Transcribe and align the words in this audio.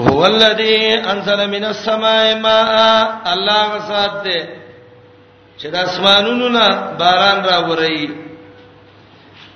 هو 0.00 0.26
الذی 0.26 0.92
انزل 1.10 1.46
من 1.50 1.64
السماء 1.64 2.38
ماء 2.38 3.34
الله 3.34 3.62
غسات 3.76 4.24
دې 4.24 4.44
چې 5.60 5.66
د 5.66 5.76
اسمانونو 5.76 6.48
نه 6.48 6.68
باران 6.98 7.38
راوړی 7.44 8.10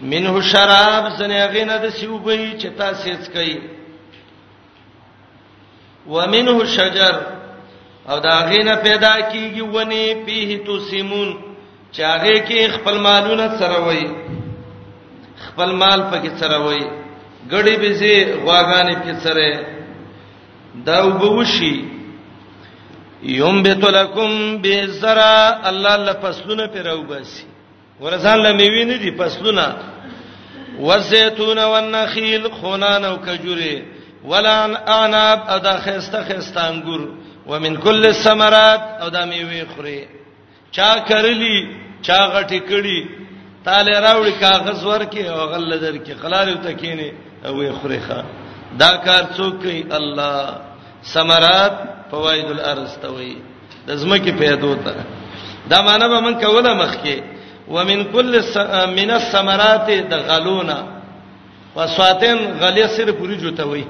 منه 0.01 0.41
شراب 0.43 1.05
څنګه 1.19 1.53
غینه 1.53 1.77
د 1.77 1.89
سیوبې 1.89 2.61
چې 2.61 2.67
تاسو 2.79 3.11
څکې 3.25 3.59
ومنه 6.07 6.65
شجر 6.65 7.15
او 8.09 8.19
دا 8.19 8.39
غینه 8.51 8.75
پیدا 8.75 9.15
کیږي 9.33 9.61
ونی 9.63 10.15
پیه 10.27 10.65
تو 10.67 10.79
سیمون 10.79 11.37
چاغه 11.93 12.35
کې 12.47 12.69
خپل 12.75 12.99
مالونه 12.99 13.59
سروي 13.59 14.07
خپل 15.49 15.73
مال 15.73 16.01
پکې 16.13 16.41
سروي 16.41 16.81
غړي 17.51 17.77
بيزي 17.79 18.27
غواګانې 18.45 18.97
پکې 18.97 19.15
سره 19.23 19.80
دا 20.75 21.03
وبوشي 21.07 21.85
یوم 23.23 23.63
بتلکم 23.63 24.33
بزرا 24.63 25.69
الله 25.69 25.97
لفصلونه 26.07 26.67
پیرو 26.75 27.03
باسي 27.09 27.45
ورزان 28.01 28.39
لمیوی 28.47 28.85
نه 28.85 28.97
دي 28.97 29.11
فصلونه 29.19 29.67
والزيتون 30.81 31.59
والنخيل 31.73 32.45
خنان 32.61 33.05
او 33.05 33.17
کجوره 33.21 33.83
ولان 34.25 34.75
اعناب 34.75 35.39
او 35.49 35.59
دا 35.59 35.77
خيسته 35.81 36.25
خيسته 36.25 36.63
انګور 36.71 37.01
ومن 37.47 37.77
كل 37.77 38.07
الثمرات 38.07 38.81
او 39.03 39.09
دا 39.09 39.25
میوه 39.25 39.67
خوري 39.77 40.07
چا 40.77 40.99
کرلی 41.09 41.69
چا 42.07 42.19
غټی 42.35 42.61
کړي 42.71 42.99
تاله 43.65 44.01
راوړي 44.01 44.33
کاغذ 44.41 44.85
ورکه 44.87 45.23
او 45.31 45.47
غل 45.47 45.81
درکه 45.81 46.15
خلال 46.15 46.63
ته 46.63 46.73
کینه 46.73 47.13
او 47.47 47.55
وي 47.59 47.73
خوري 47.73 48.01
ښا 48.09 48.23
دا 48.79 48.91
کار 49.05 49.23
څوک 49.37 49.55
کوي 49.63 49.83
الله 49.91 50.59
ثمرات 51.05 51.75
فواید 52.11 52.51
الارض 52.51 52.93
توي 53.03 53.35
د 53.87 53.91
زمکه 53.97 54.33
پیدو 54.39 54.75
ته 54.85 54.95
دا 55.71 55.83
معنی 55.83 56.09
به 56.09 56.21
من 56.21 56.35
کوله 56.41 56.75
مخکي 56.75 57.23
ومن 57.69 58.05
كل 58.13 58.41
من 58.97 59.11
الثمرات 59.11 59.91
دغلونا 60.11 60.79
وسواتن 61.77 62.39
غلی 62.61 62.87
سر 62.97 63.13
پوری 63.13 63.37
جوتوي 63.37 63.85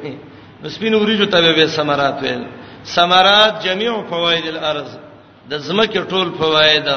نسبین 0.62 0.94
وری 0.94 1.16
جوتوي 1.18 1.52
به 1.52 1.66
ثمرات 1.66 2.18
ویل 2.22 2.42
ثمرات 2.84 3.64
جميع 3.64 4.02
فواید 4.08 4.46
الارض 4.46 4.90
د 5.50 5.56
زمکه 5.58 6.04
ټول 6.08 6.28
فواید 6.38 6.88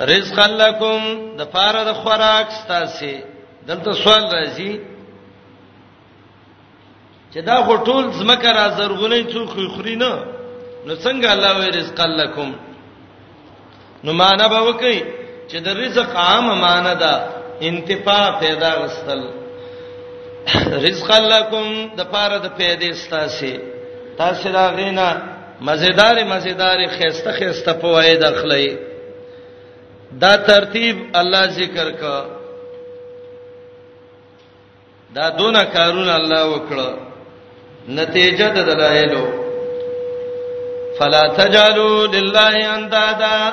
رزق 0.00 0.38
لکم 0.48 1.00
د 1.38 1.42
فاره 1.52 1.84
د 1.84 1.92
خوراک 1.92 2.48
ستاسي 2.62 3.14
دلته 3.68 3.92
سوال 3.92 4.22
راځي 4.32 4.70
چې 7.32 7.38
دا 7.48 7.56
خو 7.66 7.74
ټول 7.88 8.04
زمکه 8.20 8.50
را 8.58 8.64
زرغونې 8.78 9.22
څوک 9.32 9.48
خوري 9.74 9.96
نه 10.02 10.12
نو 10.86 10.92
څنګه 11.04 11.28
الله 11.34 11.52
وې 11.58 11.68
رزق 11.78 12.00
لکم 12.20 12.48
نو 14.04 14.10
معنا 14.20 14.46
به 14.52 14.60
وکي 14.68 14.96
چې 15.50 15.58
د 15.66 15.76
رزق 15.82 16.10
عام 16.24 16.46
معنا 16.64 16.94
ده 17.02 17.12
انتفاع 17.70 18.24
پیدا 18.42 18.70
غستل 18.82 19.20
رزق 20.86 21.10
لکم 21.34 21.66
د 21.98 22.00
پاره 22.12 22.38
د 22.38 22.46
پیدې 22.58 22.90
ستاسي 23.04 23.54
تاسو 24.18 24.48
راغینا 24.58 25.08
مزیدار 25.68 26.16
مزیدار 26.32 26.78
خيسته 26.96 27.32
خيسته 27.38 27.72
پوهه 27.84 28.14
داخلي 28.24 28.66
دا 30.24 30.32
ترتیب 30.50 30.96
الله 31.22 31.44
ذکر 31.60 31.90
کا 32.02 32.16
دا 35.16 35.28
دونه 35.38 35.62
کارونه 35.78 36.14
الله 36.14 36.44
وکړه 36.52 37.11
نتیجه 37.88 38.48
د 38.54 38.58
دلایلو 38.68 39.24
فلا 40.98 41.26
تجالو 41.38 42.06
لله 42.06 42.74
اندادا 42.74 43.52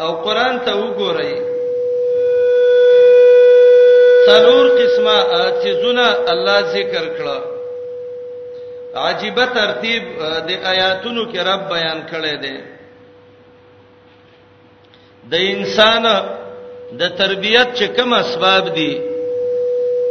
او 0.00 0.12
قران 0.24 0.58
ته 0.64 0.72
وګورئ 0.76 1.34
څلور 4.26 4.66
قسمه 4.78 5.18
چیزونه 5.62 6.06
الله 6.32 6.60
ذکر 6.72 7.06
کړل 7.18 7.40
عجيبه 8.94 9.46
ترتیب 9.46 10.02
د 10.48 10.52
آیاتونو 10.64 11.24
کې 11.32 11.38
رب 11.38 11.68
بیان 11.68 12.02
کړی 12.10 12.36
دی 12.42 12.56
د 15.30 15.34
انسان 15.34 16.02
د 16.98 17.02
تربيت 17.18 17.68
چې 17.78 17.86
کوم 17.96 18.12
اسباب 18.12 18.74
دي 18.74 19.00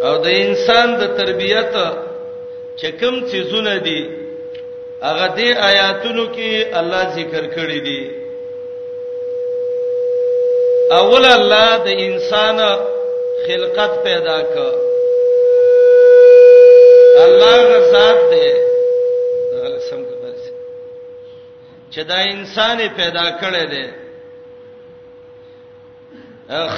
او 0.03 0.17
د 0.17 0.28
انسان 0.28 1.00
د 1.00 1.17
تربيت 1.17 1.75
چې 2.80 2.92
کوم 3.00 3.16
څیزونه 3.30 3.76
دي 3.86 4.00
هغه 5.08 5.28
دې 5.38 5.50
آیاتونو 5.70 6.26
کې 6.36 6.52
الله 6.80 7.04
ذکر 7.18 7.44
کړی 7.56 7.80
دي 7.88 8.02
اول 11.00 11.26
الله 11.26 11.78
د 11.88 11.90
انسان 12.08 12.58
خلقت 13.46 13.92
پیدا 14.04 14.38
کړ 14.54 14.72
الله 17.26 17.58
غزاد 17.72 18.18
دې 18.32 18.48
سم 19.90 20.02
کړی 20.06 20.52
چې 21.94 22.02
دا 22.12 22.16
انسان 22.36 22.78
پیدا 22.98 23.26
کړی 23.42 23.66
دی 23.74 23.86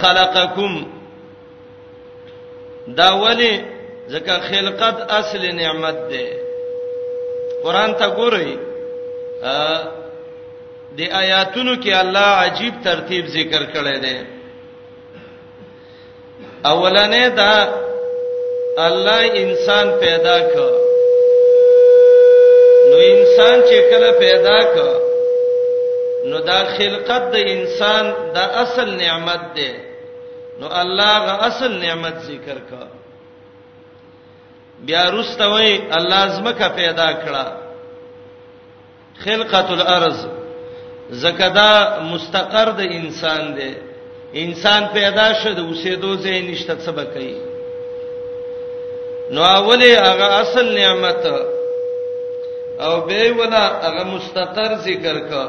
خلقکم 0.01 0.73
دا 2.97 3.09
ولی 3.23 3.53
ځکه 4.11 4.39
خلقت 4.49 4.97
اصل 5.11 5.55
نعمت 5.55 5.95
ده 6.09 6.25
قران 7.63 7.93
ته 7.99 8.07
ګورئ 8.15 8.55
د 10.97 11.01
آیاتونو 11.21 11.75
کې 11.83 11.91
الله 11.95 12.27
عجیب 12.45 12.73
ترتیب 12.83 13.25
ذکر 13.27 13.63
کړی 13.73 13.97
دی 14.03 14.17
اولنې 16.65 17.27
دا 17.27 17.55
الله 18.87 19.19
انسان 19.43 19.87
پیدا 19.99 20.37
کړ 20.53 20.69
نو 22.91 22.97
انسان 23.13 23.55
چې 23.69 23.89
کله 23.91 24.11
پیدا 24.19 24.57
کړ 24.73 24.91
نو 26.25 26.39
دا 26.39 26.59
خلقت 26.77 27.23
د 27.31 27.35
انسان 27.55 28.05
دا 28.35 28.43
اصل 28.63 28.89
نعمت 29.03 29.41
ده 29.55 29.71
نو 30.59 30.67
الله 30.81 31.13
غ 31.25 31.47
اصل 31.49 31.71
نعمت 31.85 32.17
ذکر 32.27 32.57
کړ 32.69 32.85
بیا 34.87 35.03
رستوي 35.17 35.71
الله 35.97 36.23
زمکه 36.37 36.67
پیدا 36.79 37.09
کړه 37.23 37.45
خلقت 39.23 39.69
الارض 39.77 40.19
زکدا 41.23 41.71
مستقر 42.11 42.69
د 42.77 42.79
انسان 42.99 43.43
دی 43.57 43.71
انسان 44.43 44.83
پیدا 44.97 45.27
شد 45.41 45.57
اوسېدو 45.59 46.11
ځای 46.23 46.39
نشته 46.51 46.75
څه 46.83 46.91
بکې 46.97 47.31
نو 49.33 49.41
اوله 49.43 49.89
هغه 50.07 50.27
اصل 50.43 50.67
نعمت 50.79 51.23
او 52.87 52.93
به 53.07 53.21
ولا 53.39 53.65
هغه 53.85 54.03
مستقر 54.03 54.75
ذکر 54.87 55.19
کا 55.29 55.45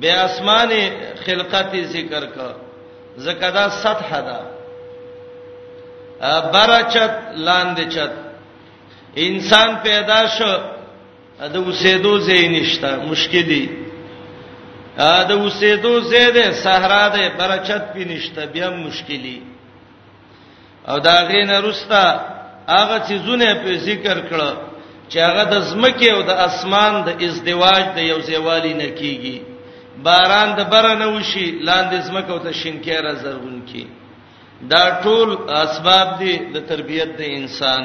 به 0.00 0.12
اسمانه 0.26 0.82
خلقت 1.24 1.74
ذکر 1.94 2.24
کا 2.34 2.48
زکدا 3.24 3.64
سطح 3.70 4.10
ده 4.28 4.40
برچت 6.22 7.14
لاندې 7.46 7.84
چت 7.94 8.10
انسان 9.26 9.70
پیدا 9.82 10.20
شو 10.38 10.52
د 11.54 11.56
اوسېدو 11.66 12.14
ځای 12.26 12.44
نشته 12.56 12.90
مشکلي 13.10 13.64
ا 15.12 15.14
د 15.28 15.32
اوسېدو 15.42 15.94
ځای 16.10 16.28
ده 16.36 16.44
صحرا 16.64 17.04
ده 17.14 17.24
برچت 17.38 17.82
پې 17.94 18.02
نشته 18.12 18.42
بیا 18.54 18.68
مشکلي 18.86 19.38
او 20.88 20.96
دا 21.06 21.16
غین 21.28 21.50
رستا 21.64 22.04
هغه 22.74 22.96
چې 23.06 23.14
زونه 23.26 23.48
په 23.62 23.70
ذکر 23.88 24.16
کړه 24.30 24.50
چې 25.10 25.16
هغه 25.26 25.44
د 25.52 25.54
زمکه 25.68 26.08
او 26.16 26.20
د 26.30 26.32
اسمان 26.46 26.94
د 27.06 27.10
ازدواج 27.26 27.82
د 27.96 27.98
یو 28.10 28.18
ځایوالي 28.28 28.74
نه 28.82 28.88
کیږي 29.00 29.36
باران 30.04 30.48
د 30.58 30.60
بره 30.72 30.92
نه 31.02 31.06
وشي 31.16 31.46
لاندې 31.68 31.96
زمکه 32.08 32.30
او 32.32 32.38
ته 32.44 32.52
شینکیره 32.60 33.12
زرغون 33.22 33.58
کی 33.70 33.84
دا 34.70 34.84
ټول 35.04 35.28
اسباب 35.62 36.08
دي 36.20 36.32
د 36.54 36.66
تربيت 36.68 37.08
د 37.18 37.22
انسان 37.38 37.84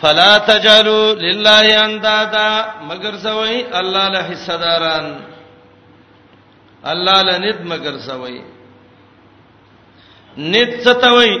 فلا 0.00 0.32
تجلو 0.50 1.00
لله 1.26 1.64
اندادا 1.86 2.50
مگر 2.90 3.14
سوي 3.26 3.56
الله 3.80 4.04
له 4.14 4.20
حصداران 4.28 5.06
الله 6.92 7.18
له 7.28 7.36
نت 7.44 7.58
مگر 7.72 7.94
سوي 8.08 8.36
نت 10.52 10.70
ستوي 10.88 11.32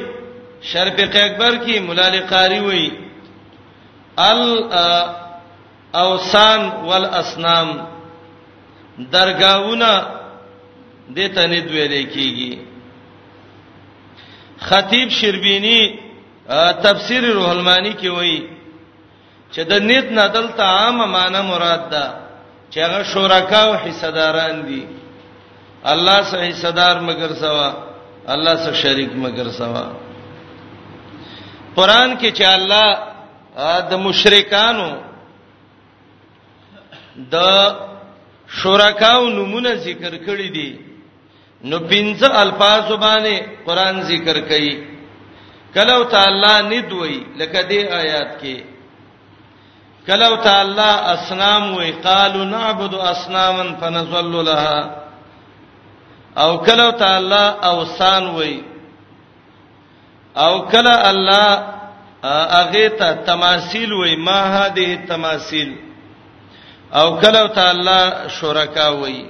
شرفق 0.70 1.12
اکبر 1.24 1.52
کی 1.64 1.78
ملال 1.86 2.18
قاری 2.30 2.58
وی 2.66 2.84
ال 4.30 4.42
اوسان 6.02 6.60
والاسنام 6.88 7.68
درگاہونه 9.14 9.94
دته 11.10 11.46
ند 11.46 11.68
ویلې 11.70 12.14
کیږي 12.14 12.71
خطیب 14.62 15.08
شربینی 15.08 15.80
تفسیر 16.86 17.22
روح 17.36 17.48
المانی 17.50 17.92
کې 18.00 18.06
وایي 18.06 18.48
چې 19.52 19.60
د 19.70 19.72
نیت 19.88 20.12
نه 20.18 20.26
دلته 20.28 20.62
عامه 20.64 21.06
معنی 21.14 21.40
مراد 21.50 21.90
ده 21.94 22.04
چې 22.70 22.78
هغه 22.86 23.00
شرکا 23.12 23.60
او 23.68 23.74
حصداران 23.84 24.56
دي 24.68 24.82
الله 25.92 26.18
سره 26.30 26.42
حصدار 26.50 26.96
مگر 27.08 27.30
سوا 27.42 27.68
الله 28.34 28.54
سره 28.64 28.74
شریک 28.82 29.12
مگر 29.24 29.48
سوا 29.60 29.84
قران 31.76 32.18
کې 32.18 32.30
چې 32.38 32.44
الله 32.44 32.88
د 33.90 33.92
مشرکانو 34.06 34.88
د 37.16 37.34
شرکاو 38.62 39.28
نمونه 39.28 39.74
ذکر 39.74 40.12
کړی 40.26 40.48
دي 40.56 40.70
نو 41.70 41.78
پنځه 41.90 42.28
الفاظ 42.44 42.86
باندې 42.92 43.34
قران 43.66 44.00
ذکر 44.10 44.40
کړي 44.48 44.82
کلو 45.74 46.04
تعالی 46.14 46.54
ندوي 46.80 47.16
لکه 47.38 47.62
دې 47.68 47.80
آیات 48.00 48.30
کې 48.40 48.56
کلو 50.06 50.36
تعالی 50.46 50.90
اسنام 51.14 51.74
وی 51.76 51.90
قالو 52.06 52.44
نعبد 52.44 52.94
اسناما 52.94 53.64
فنظل 53.80 54.32
لها 54.46 54.80
او 56.42 56.50
کلو 56.68 56.90
تعالی 57.02 57.44
اوسان 57.70 58.24
وی 58.36 58.54
او 60.44 60.52
کله 60.72 60.94
الله 61.10 61.58
اغه 62.60 62.88
ته 62.98 63.12
تماثيل 63.12 63.92
وای 63.92 64.16
ما 64.16 64.38
هذه 64.58 64.94
تماثيل 65.08 65.74
او 66.94 67.06
کله 67.20 67.46
تعالی 67.56 68.28
شرکا 68.40 68.88
وای 68.88 69.24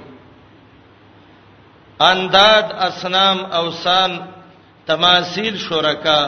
انداد 2.11 2.67
اسنام 2.87 3.37
اوسان 3.61 4.11
تماثيل 4.87 5.53
شرکا 5.67 6.19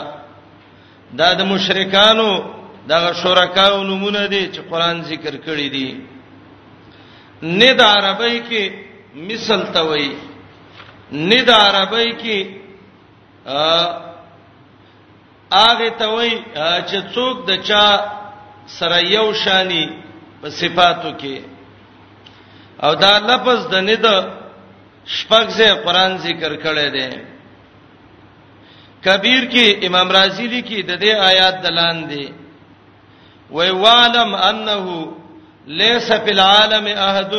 دا 1.19 1.29
د 1.39 1.41
مشرکانو 1.51 2.31
دا 2.91 2.97
شرکاو 3.21 3.83
نمونه 3.91 4.21
دي 4.33 4.43
چې 4.53 4.59
قران 4.71 4.97
ذکر 5.11 5.33
کړی 5.45 5.67
دي 5.75 5.89
ند 7.59 7.81
عربی 7.93 8.37
کې 8.49 8.63
مثل 9.29 9.61
توي 9.77 10.09
ند 11.29 11.49
عربی 11.49 12.09
کې 12.21 12.39
اغه 15.65 15.89
توي 16.01 16.31
چې 16.87 16.99
څوک 17.15 17.35
د 17.49 17.51
چا 17.67 17.85
سره 18.77 18.99
یو 19.15 19.27
شانی 19.43 19.83
په 20.41 20.47
صفاتو 20.59 21.11
کې 21.21 21.37
او 22.83 22.91
دا 23.05 23.13
لفظ 23.29 23.59
د 23.73 23.75
ند 23.89 24.05
شپږ 25.13 25.45
ځې 25.57 25.69
قران 25.83 26.11
ذکر 26.25 26.51
کړی 26.65 26.89
دی 26.95 27.09
کبیر 29.05 29.43
کې 29.53 29.65
امام 29.87 30.09
رازی 30.17 30.47
لیکي 30.53 30.81
د 30.83 30.91
دې 31.03 31.11
آیات 31.29 31.55
دلان 31.63 31.97
دی 32.09 32.25
وی 33.55 33.69
وعلم 33.71 34.35
انه 34.35 34.85
ليس 35.67 36.11
في 36.13 36.31
العالم 36.31 36.85
احد 36.87 37.31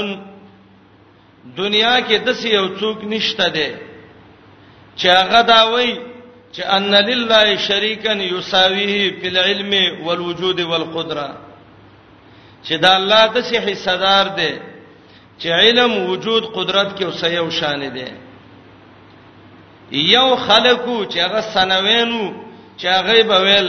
دنیا 1.60 1.96
کې 2.06 2.16
د 2.26 2.34
څه 2.40 2.46
یو 2.56 2.66
څوک 2.80 2.98
نشته 3.12 3.48
دی 3.48 3.68
چې 4.98 5.06
هغه 5.20 5.40
دا 5.42 5.62
وایي 5.70 5.92
چې 6.54 6.62
ان 6.76 6.90
لله 7.10 7.56
شریکا 7.68 8.12
یساویه 8.12 9.10
فی 9.20 9.28
العلم 9.28 9.72
والوجود 10.06 10.60
والقدره 10.60 11.28
چې 12.64 12.74
دا 12.80 12.96
الله 12.96 13.26
د 13.34 13.42
څه 13.48 13.56
حصدار 13.70 14.26
دی 14.38 14.52
چې 15.38 15.48
علم 15.60 16.10
وجود 16.10 16.52
قدرت 16.54 16.96
کې 16.98 17.04
اوسېو 17.04 17.50
شان 17.50 17.80
دي 17.94 18.08
یو 19.92 20.36
خلقو 20.36 21.04
چې 21.04 21.18
هغه 21.26 21.40
سنوینو 21.54 22.24
چې 22.80 22.86
هغه 22.96 23.22
بویل 23.22 23.68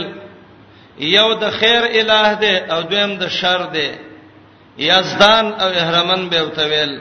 یو 0.98 1.34
د 1.34 1.50
خیر 1.58 1.82
الٰه 2.00 2.34
دی 2.42 2.56
او 2.72 2.82
دویم 2.82 3.12
د 3.18 3.28
شر 3.28 3.62
دی 3.74 3.88
یزدان 4.78 5.46
او 5.62 5.68
احرامن 5.82 6.28
به 6.28 6.42
وتویل 6.42 7.00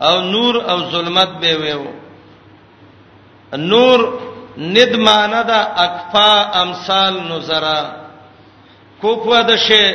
او 0.00 0.20
نور 0.20 0.54
او 0.70 0.78
ظلمت 0.90 1.28
به 1.40 1.56
ویو 1.62 1.84
نور 3.56 3.98
ندمانه 4.58 5.42
دا 5.42 5.60
اکفا 5.86 6.32
امثال 6.62 7.14
نظرا 7.32 7.80
کوپو 9.00 9.34
د 9.48 9.56
شی 9.56 9.86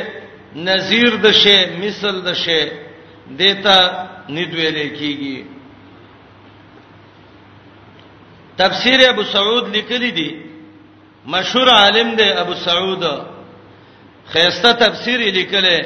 نذیر 0.54 1.16
د 1.22 1.30
شی 1.32 1.58
مثل 1.82 2.20
د 2.26 2.32
شی 2.34 2.62
دیتا 3.38 3.78
ند 4.34 4.52
ویلې 4.58 4.88
کیږي 4.98 5.42
تفسیر 8.58 9.08
ابو 9.10 9.22
سعود 9.32 9.68
لیکلی 9.76 10.10
دی 10.10 10.30
مشهور 11.34 11.68
عالم 11.68 12.14
دی 12.18 12.28
ابو 12.42 12.54
سعود 12.54 13.04
خيسته 14.32 14.72
تفسیر 14.84 15.18
لیکله 15.20 15.78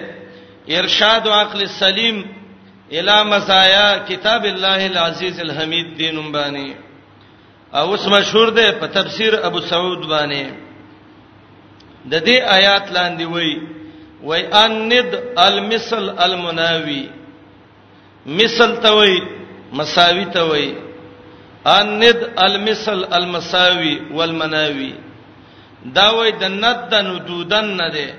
ارشاد 0.79 1.27
عقل 1.39 1.61
السلیم 1.61 2.23
الى 2.93 3.25
مزايا 3.25 3.89
کتاب 4.09 4.45
الله 4.45 4.87
العزيز 4.87 5.41
الحمید 5.41 5.97
دینم 5.99 6.33
باندې 6.33 6.75
او 7.77 7.91
اوس 7.91 8.07
مشهور 8.09 8.49
دی 8.51 8.71
په 8.81 8.87
تفسیر 8.87 9.33
ابو 9.47 9.61
سعود 9.61 10.05
باندې 10.09 10.47
د 12.11 12.25
دې 12.25 12.39
آیات 12.59 12.91
لاندې 12.93 13.23
وای 13.23 13.59
وای 14.23 14.47
ان 14.53 14.89
ند 14.89 15.15
المثل 15.39 16.09
المناوی 16.19 17.05
مثل 18.27 18.77
ته 18.83 18.93
وای 18.95 19.21
مساوي 19.73 20.25
ته 20.25 20.43
وای 20.45 20.75
اند 21.67 22.31
المثل 22.43 23.05
المساوي 23.15 23.95
والمناوي 24.13 24.93
دا 25.95 26.11
وای 26.11 26.31
د 26.31 26.45
ند 26.45 26.89
د 26.91 26.95
ندودن 26.95 27.65
نه 27.65 27.89
ده 27.95 28.15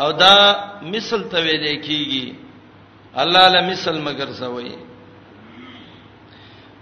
او 0.00 0.10
دا 0.12 0.34
مثل 0.82 1.22
ته 1.30 1.38
ویل 1.44 1.80
کیږي 1.82 2.34
الله 3.20 3.48
له 3.48 3.60
مثل 3.70 3.94
مگر 4.06 4.28
سوي 4.40 4.72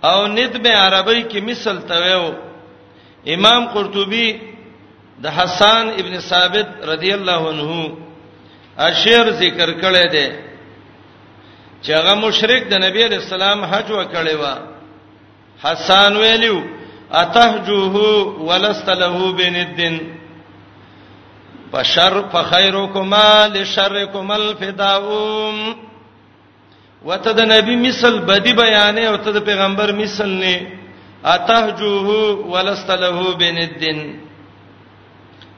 او 0.04 0.26
ند 0.26 0.52
به 0.62 0.70
عربی 0.74 1.22
کې 1.22 1.40
مثل 1.50 1.78
ته 1.88 1.98
ویو 2.02 2.34
امام 3.34 3.64
قرطبي 3.68 4.38
د 5.22 5.26
حسن 5.36 5.88
ابن 6.00 6.18
ثابت 6.20 6.68
رضی 6.84 7.12
الله 7.14 7.48
عنه 7.48 7.98
اشعر 8.78 9.30
ذکر 9.30 9.70
کړی 9.82 10.06
دی 10.12 10.51
چې 11.82 11.92
هغه 11.98 12.14
مشرک 12.24 12.62
د 12.72 12.82
نبی 12.86 13.04
رسول 13.16 13.42
الله 13.42 13.66
حج 13.72 13.88
وکړي 13.98 14.34
وا 14.42 14.54
حسن 15.62 16.12
ویلو 16.22 16.56
اتهجوه 17.20 17.94
ولست 18.48 18.88
له 19.02 19.32
بن 19.38 19.54
الدين 19.66 19.96
بشر 21.72 22.14
فخيركما 22.32 23.48
لشركما 23.54 24.34
الفداوم 24.36 25.56
وته 27.04 27.32
د 27.38 27.50
نبی 27.52 27.76
مثال 27.86 28.18
بدی 28.28 28.52
بیان 28.60 28.98
او 28.98 29.16
ته 29.16 29.30
د 29.38 29.44
پیغمبر 29.48 29.92
مثال 30.02 30.30
نه 30.42 30.72
اتهجوه 31.24 32.36
ولست 32.52 32.90
له 32.90 33.32
بن 33.40 33.56
الدين 33.64 34.20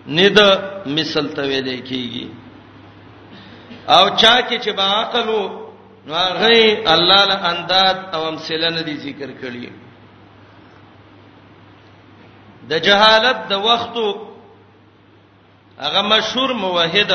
ند 0.06 0.38
مثال 0.86 1.28
ته 1.36 1.42
ویل 1.42 1.68
کیږي 1.88 2.26
او 3.88 4.04
چا 4.16 4.36
کې 4.48 4.58
چې 4.64 4.70
با 4.72 4.82
عقل 5.02 5.30
نو 6.06 6.14
هغه 6.14 6.94
الله 6.94 7.20
له 7.30 7.40
انداد 7.50 7.96
او 8.14 8.22
امثله 8.32 8.68
نه 8.76 8.80
دي 8.88 8.94
ذکر 9.06 9.30
کړی 9.40 9.64
د 12.70 12.72
جهالت 12.86 13.38
د 13.50 13.54
وختو 13.68 14.06
هغه 15.84 16.00
مشهور 16.14 16.50
موحد 16.64 17.12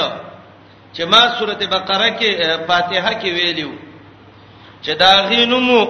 چې 0.95 1.03
ما 1.11 1.21
سورته 1.37 1.65
بقره 1.75 2.09
کې 2.19 2.29
فاتحه 2.67 3.11
کې 3.21 3.29
ویلیو 3.37 3.71
چې 4.83 4.91
دا 5.03 5.11
غینمو 5.29 5.81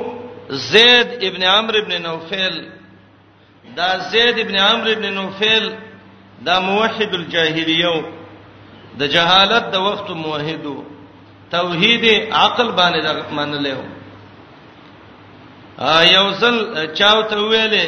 زید 0.72 1.10
ابن 1.28 1.44
عمرو 1.44 1.80
ابن 1.82 2.02
نوفل 2.02 2.56
دا 3.80 3.90
زید 4.12 4.40
ابن 4.46 4.56
عمرو 4.60 4.92
ابن 4.92 5.06
نوفل 5.14 5.66
دا 6.48 6.56
موحد 6.68 7.12
الجاهلیه 7.16 7.94
د 9.00 9.02
جهالت 9.14 9.66
د 9.74 9.76
وخت 9.88 10.10
موحدو 10.10 10.78
توحید 11.52 12.34
عقل 12.34 12.72
باندې 12.72 13.34
منلې 13.38 13.74
و 13.80 13.82
ا 15.96 15.98
یوزل 16.16 16.58
چاو 17.00 17.20
ته 17.30 17.36
ویلې 17.50 17.88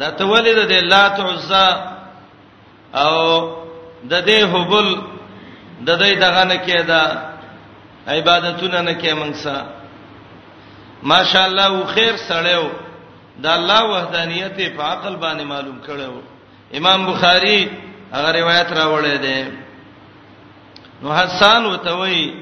دا 0.00 0.08
ته 0.18 0.24
ولید 0.30 0.58
د 0.70 0.74
الله 0.82 1.02
تعزا 1.16 1.66
او 3.02 3.16
د 4.10 4.14
دې 4.28 4.40
حبل 4.52 4.88
د 5.86 5.90
دې 6.02 6.12
دغه 6.24 6.42
نه 6.50 6.56
کېدا 6.66 7.02
عبادتونه 8.12 8.78
نه 8.88 8.94
کې 9.00 9.12
مونږ 9.20 9.34
سره 9.44 9.64
ماشاءالله 11.12 11.86
خیر 11.94 12.14
سړیو 12.28 12.66
د 13.42 13.46
الله 13.58 13.82
وحدانیت 13.92 14.56
په 14.76 14.82
عقل 14.92 15.14
باندې 15.24 15.42
معلوم 15.52 15.78
کړو 15.86 16.12
امام 16.78 17.00
بخاری 17.12 17.58
هغه 18.12 18.30
روایت 18.40 18.68
راوړی 18.78 19.16
دی 19.24 19.38
نو 21.02 21.14
حسان 21.14 21.66
وتوي 21.66 22.34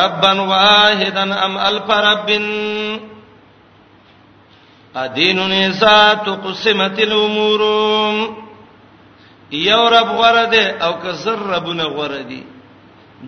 ربن 0.00 0.38
واحدن 0.50 1.32
ام 1.32 1.56
الف 1.68 1.90
ربن 2.04 2.44
ادین 5.02 5.38
نساء 5.48 6.12
تقسمت 6.26 6.98
الامور 7.06 7.62
یو 9.56 9.82
رب 9.96 10.10
ورده 10.20 10.84
او 10.86 10.92
که 11.02 11.12
زر 11.24 11.38
ربونه 11.50 11.84
ورده 11.86 12.42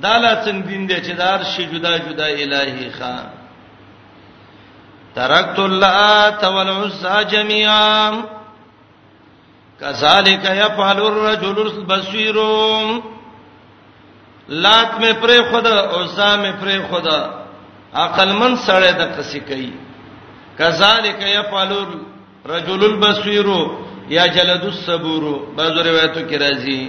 دالاتن 0.02 0.60
دین 0.68 0.88
دې 0.88 1.00
چې 1.04 1.12
دار 1.18 1.42
شي 1.44 1.66
جدا 1.66 1.96
جدا 1.98 2.24
الہی 2.44 2.88
خان 2.98 3.28
ترکت 5.14 5.58
اللات 5.58 6.44
والعزى 6.44 7.24
جميعا 7.30 8.22
كذلك 9.80 10.44
يفعل 10.44 10.98
الرجل 10.98 11.60
البصير 11.66 12.36
لات 14.48 14.90
مې 15.00 15.12
پرې 15.20 15.38
خود 15.50 15.66
او 15.66 16.06
سام 16.06 16.42
مې 16.42 16.52
پرې 16.60 16.78
خود 16.90 17.06
عقل 17.94 18.32
من 18.32 18.56
سره 18.56 18.90
د 18.92 19.00
قصې 19.20 19.40
کوي 19.48 19.72
کذالک 20.58 21.22
یفعل 21.22 21.72
رجل 22.46 22.84
البصیر 22.84 23.46
یا 24.08 24.26
جلد 24.26 24.64
الصبور 24.64 25.24
بعض 25.56 25.72
روایتو 25.88 26.20
کې 26.28 26.38
راځي 26.40 26.88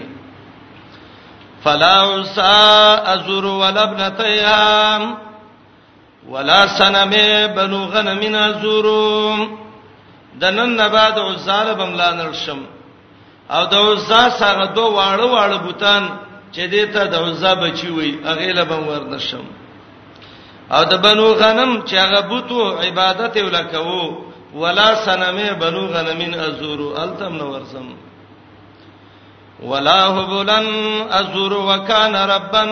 فلا 1.63 2.04
وسا 2.04 2.94
ازور 3.13 3.46
ولبنتيام 3.46 5.16
ولا 6.30 6.68
سنم 6.68 7.10
بنو 7.56 7.84
غنم 7.86 8.36
ازور 8.36 8.86
دنن 10.42 10.88
بعد 10.89 11.18
عزال 11.20 11.75
بملانل 11.75 12.34
شم 12.34 12.60
او 13.51 13.66
د 13.66 13.74
عزا 13.75 14.30
سره 14.30 14.66
دوه 14.66 14.96
واړه 14.96 15.32
واړه 15.34 15.63
بوتان 15.63 16.10
چې 16.53 16.63
دې 16.74 16.84
ته 16.94 17.01
د 17.13 17.15
عزا 17.27 17.51
بچي 17.62 17.89
وي 17.98 18.10
اغه 18.32 18.50
له 18.58 18.63
بن 18.63 18.82
ورنشم 18.89 19.46
او 20.75 20.84
د 20.91 20.94
بنو 21.06 21.27
غنم 21.41 21.72
چې 21.88 21.96
هغه 22.06 22.22
بوتو 22.29 22.60
عبادت 22.84 23.36
ولکو 23.46 24.12
ولا 24.62 24.89
سنمه 25.06 25.50
بنو 25.62 25.82
غنمین 25.94 26.34
ازورو 26.48 26.96
التم 27.03 27.34
نو 27.39 27.46
ورسم 27.53 27.88
ولا 29.72 30.01
هبلن 30.15 30.68
ازور 31.20 31.53
وکان 31.53 32.15
ربن 32.15 32.70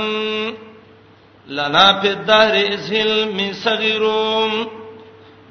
لنا 1.58 1.88
فی 2.02 2.10
الدار 2.12 2.52
اسهل 2.76 3.34
من 3.36 3.54
صغیرون 3.54 4.68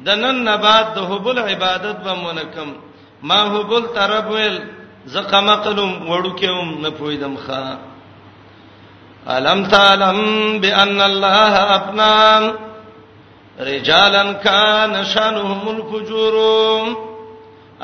دنن 0.06 0.44
نبات 0.48 0.88
د 0.94 0.98
هبل 1.10 1.38
عبادت 1.38 1.96
به 2.04 2.14
مونکم 2.14 2.68
ما 3.22 3.40
هبل 3.42 3.82
تربل 3.94 4.58
زقمقلم 5.06 6.08
وړو 6.08 6.34
کېوم 6.40 6.68
نه 6.82 6.90
پویدم 6.90 7.36
ښا 7.46 7.78
الم 9.34 9.64
تعلم 9.70 10.20
بان 10.60 11.00
الله 11.00 11.54
اپنا 11.76 12.10
رجالا 13.68 14.22
کان 14.44 15.04
شانهم 15.14 15.68
الفجور 15.68 16.36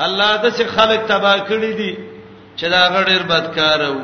الله 0.05 0.31
د 0.43 0.53
څه 0.57 0.65
خلق 0.75 1.01
تبا 1.09 1.33
کړی 1.49 1.73
دي 1.79 1.91
چې 2.57 2.63
دا 2.73 2.83
غړ 2.93 3.09
بدکارو 3.31 3.95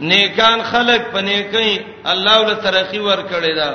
نیکان 0.00 0.62
خلق 0.72 1.00
پنه 1.12 1.42
کوي 1.52 1.78
الله 2.04 2.40
ول 2.46 2.54
ترقی 2.64 2.98
ور 2.98 3.22
کړی 3.30 3.54
دا 3.56 3.70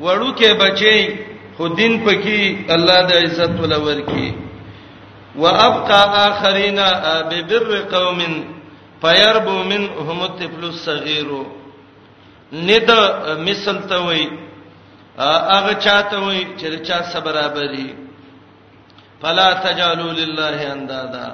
وړو 0.00 0.30
کې 0.38 0.46
بچي 0.54 1.24
خو 1.58 1.66
دین 1.78 1.92
پکې 2.06 2.40
الله 2.74 2.98
د 3.06 3.12
عزت 3.24 3.52
ولور 3.62 3.98
کی 4.10 4.28
وابقى 5.42 6.02
اخرين 6.28 6.76
ببر 7.30 7.66
قوم 7.94 8.18
فيربو 9.02 9.54
منهم 9.70 10.18
الطفل 10.28 10.64
الصغير 10.72 11.30
ند 12.68 12.90
مثل 13.48 13.76
ته 13.92 13.98
وای 14.06 14.22
هغه 15.54 15.72
چاته 15.86 16.18
وای 16.24 16.40
چې 16.58 16.68
چا 16.90 17.20
برابرۍ 17.26 17.86
فلا 19.22 19.48
تجعلوا 19.64 20.12
لله 20.18 20.56
اندادا 20.74 21.26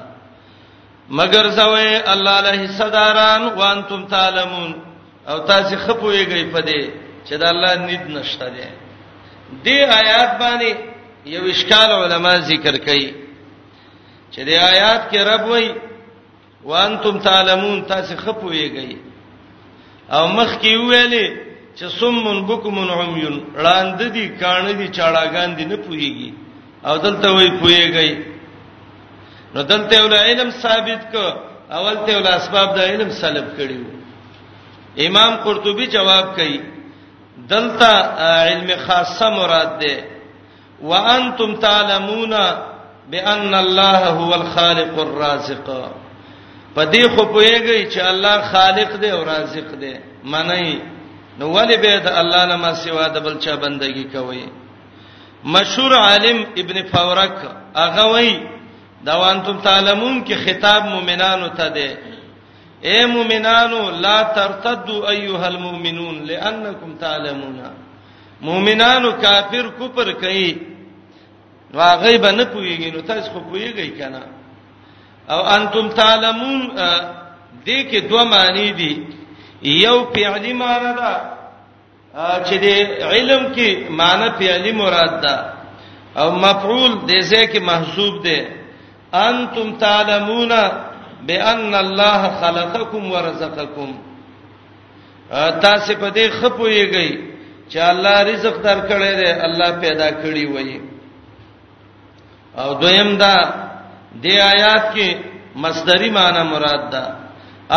مگر 1.20 1.46
زوی 1.60 1.88
الله 2.14 2.40
له 2.48 2.66
صداران 2.78 3.42
وانتم 3.60 4.02
تعلمون 4.14 4.70
او 5.28 5.38
تاسو 5.38 5.76
خپويږئ 5.86 6.42
په 6.52 6.60
دې 6.60 6.82
چې 7.28 7.34
د 7.44 7.44
الله 7.50 7.74
نید 7.86 8.04
نشته 8.16 8.46
دی 8.56 8.70
دې 9.62 9.76
آیات 10.00 10.30
باندې 10.40 10.70
یو 11.34 11.42
اشکال 11.52 11.90
علما 12.02 12.34
ذکر 12.50 12.74
کوي 12.86 13.08
چې 14.34 14.40
دې 14.48 14.56
آیات 14.72 15.02
کې 15.10 15.18
رب 15.30 15.44
وایي 15.50 15.70
وانتم 16.70 17.16
تعلمون 17.26 17.78
تاسو 17.92 18.14
خپويږئ 18.24 18.96
او 20.16 20.22
مخ 20.36 20.50
کې 20.62 20.72
ویلې 20.90 21.26
چې 21.76 21.86
سمن 21.98 22.38
بکمن 22.48 22.88
عميون 23.00 23.36
لاند 23.64 24.00
دي 24.14 24.26
کان 24.40 24.66
دي 24.78 24.86
چاړاګان 24.96 25.50
دي 25.56 25.64
نه 25.72 25.76
پويږي 25.86 26.30
او 26.86 26.94
دلته 27.04 27.28
وایي 27.34 27.52
پويږئ 27.62 28.10
نو 29.54 29.62
دلته 29.62 30.04
ول 30.04 30.14
علم 30.14 30.50
ثابت 30.62 31.02
کو 31.12 31.24
اول 31.76 31.96
ته 32.06 32.12
ول 32.16 32.26
اسباب 32.26 32.68
د 32.76 32.78
علم 32.90 33.10
سلب 33.10 33.46
کړیو 33.58 33.84
امام 35.08 35.32
قرطبي 35.44 35.86
جواب 35.96 36.36
کوي 36.36 36.60
دلته 37.48 37.90
علم 38.44 38.76
خاصه 38.86 39.28
مراد 39.30 39.78
ده 39.80 39.94
وانتم 40.82 41.54
تعلمون 41.56 42.32
بان 43.10 43.54
الله 43.54 43.98
هو 44.18 44.34
الخالق 44.34 44.98
الرازق 44.98 45.60
پدې 46.76 47.08
خو 47.16 47.24
پويږي 47.24 47.92
چې 47.94 47.98
الله 47.98 48.40
خالق 48.52 48.96
دی 49.00 49.10
او 49.10 49.24
رازق 49.24 49.70
دی 49.80 49.94
معنی 50.24 50.80
نو 51.38 51.48
ولی 51.48 51.76
به 51.76 51.98
د 52.00 52.06
الله 52.12 52.44
نه 52.46 52.56
ما 52.56 52.74
سوا 52.74 53.08
د 53.08 53.18
بل 53.20 53.38
چا 53.38 53.56
بندگی 53.56 54.04
کوي 54.04 54.44
مشهور 55.44 55.94
عالم 55.94 56.46
ابن 56.58 56.82
فورک 56.82 57.32
هغه 57.76 58.04
وایي 58.06 58.40
دا 59.06 59.18
وانتم 59.20 59.56
تعلمون 59.58 60.24
کې 60.24 60.32
خطاب 60.34 60.84
مؤمنانو 60.86 61.48
ته 61.48 61.68
دی 61.68 61.88
اے 62.88 62.98
مومنانو 63.14 63.82
لا 64.04 64.18
ترتدوا 64.36 65.10
ايها 65.10 65.48
المؤمنون 65.48 66.16
لانکم 66.26 66.90
تعلمون 67.00 67.60
مومنانو 68.48 69.10
کافر 69.22 69.68
کوپر 69.78 70.10
کوي 70.12 70.48
واغی 71.74 72.18
به 72.18 72.30
نه 72.30 72.44
پویږي 72.54 72.90
نو 72.94 73.00
تاسو 73.00 73.30
خو 73.32 73.40
پویږئ 73.40 73.88
کنه 73.98 74.22
او 75.30 75.40
انتم 75.56 75.88
تعلمون 76.00 76.60
دې 77.66 77.80
کې 77.90 77.98
دوه 78.08 78.24
معنی 78.24 78.70
دي 78.80 78.92
یو 79.84 79.98
فعلی 80.14 80.52
معنی 80.52 80.94
ده 80.94 81.16
چې 82.44 82.54
دې 82.64 82.76
علم 83.12 83.52
کې 83.54 83.68
معنی 83.90 84.28
فعلی 84.38 84.72
مراد 84.72 85.20
ده 85.20 85.36
او 86.18 86.30
مفعول 86.30 86.92
دې 87.08 87.20
ځکه 87.32 87.60
محسوب 87.60 88.22
ده 88.22 88.46
انتم 89.28 89.74
تعلمون 89.78 90.52
بان 91.26 91.74
الله 91.84 92.20
خلقکم 92.40 93.02
ورزقکم 93.12 93.90
تاسو 95.64 95.92
په 96.00 96.08
دې 96.16 96.24
خپويږئ 96.40 97.08
چې 97.68 97.78
الله 97.90 98.16
رزق 98.30 98.56
درکړی 98.64 99.12
دی 99.20 99.30
الله 99.46 99.70
پیدا 99.84 100.08
کړی 100.22 100.44
وایي 100.52 100.80
او 102.60 102.68
دویم 102.82 103.10
دا 103.22 103.36
د 104.24 104.26
آیات 104.52 104.84
کې 104.94 105.08
مصدری 105.64 106.10
معنی 106.18 106.42
مراد 106.52 106.82
ده 106.92 107.02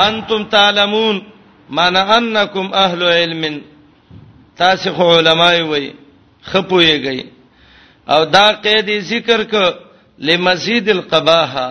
انتم 0.08 0.44
تعلمون 0.44 1.18
معنی 1.80 2.00
انکم 2.18 2.74
اهل 2.74 3.04
علم 3.04 3.44
تاسو 4.62 4.90
علماء 5.18 5.62
وایي 5.72 5.92
خپويږئ 6.52 7.26
او 8.14 8.24
دا 8.26 8.48
قید 8.64 8.90
ذکر 9.00 9.44
ک 9.52 9.54
لمزید 10.28 10.90
القباحه 10.90 11.68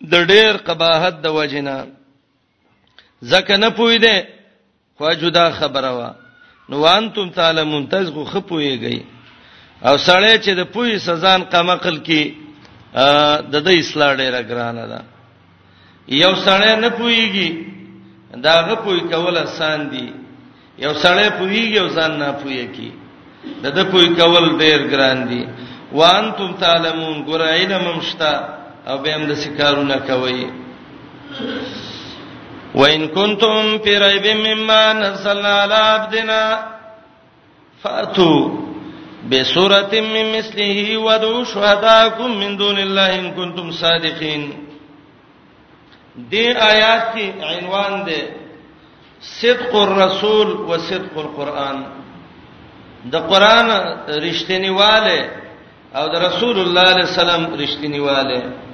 د 0.00 0.14
ډېر 0.30 0.56
قباحت 0.66 1.14
د 1.22 1.26
وجنا 1.36 1.76
زکه 3.30 3.56
نه 3.56 3.68
پوي 3.76 3.98
دي 3.98 4.16
خو 4.98 5.12
جدا 5.20 5.50
خبره 5.58 5.90
وا 5.98 6.10
نو 6.68 6.80
وانتم 6.82 7.30
تعالی 7.38 7.64
منتز 7.64 8.10
خو 8.14 8.24
خپويږي 8.30 8.98
او 9.88 9.96
سړی 9.98 10.38
چې 10.44 10.50
د 10.54 10.60
پوي 10.74 10.98
سزان 10.98 11.42
قمقل 11.44 11.96
کی 12.06 12.22
د 13.52 13.54
د 13.66 13.68
اصلاح 13.78 14.14
ډیره 14.14 14.40
ګرانه 14.50 14.86
ده 14.86 15.00
یو 16.08 16.34
سړی 16.36 16.76
نه 16.78 16.88
پويږي 16.90 17.48
داغه 18.42 18.74
پوي 18.74 19.00
کول 19.00 19.38
آسان 19.38 19.90
دي 19.90 20.10
یو 20.78 20.92
سړی 20.94 21.28
پويږي 21.38 21.78
او 21.80 21.88
ځان 21.88 22.18
نه 22.18 22.32
پويږي 22.42 22.90
د 23.62 23.66
د 23.76 23.84
پوي 23.90 24.08
کول 24.14 24.58
ډیر 24.58 24.80
ګران 24.90 25.24
دي 25.28 25.44
وانتم 25.92 26.52
تعلمون 26.60 27.24
ګرایله 27.26 27.78
ممشتا 27.78 28.57
او 28.90 28.98
به 29.04 29.10
هم 29.14 29.22
د 29.30 29.32
سکارونه 29.44 29.96
کوي 30.08 30.40
وان 32.80 33.02
کنتم 33.16 33.62
فی 33.84 33.92
ریب 34.06 34.26
مما 34.46 34.82
نزلنا 35.02 35.52
علی 35.64 35.74
عبدنا 35.94 36.42
فاتوا 37.82 38.38
بسوره 39.30 39.94
من 40.14 40.26
مثله 40.36 40.78
ودعوا 41.06 41.44
شهداءکم 41.52 42.30
من 42.42 42.52
دون 42.60 42.78
الله 42.86 43.08
ان 43.20 43.26
کنتم 43.38 43.68
صادقین 43.70 44.44
دې 46.32 46.46
آیات 46.72 47.02
کې 47.14 47.24
عنوان 47.54 48.04
دی 48.06 48.20
صدق 49.40 49.74
الرسول 49.86 50.48
و 50.70 50.78
صدق 50.78 51.18
القرآن 51.24 51.84
د 53.12 53.16
قران 53.16 53.68
رښتینیواله 54.24 55.20
او 55.98 56.04
د 56.14 56.24
رسول 56.26 56.56
الله 56.64 56.84
صلی 56.84 56.94
الله 56.94 57.02
علیه 57.02 57.10
وسلم 57.14 57.42
رښتینیواله 57.62 58.67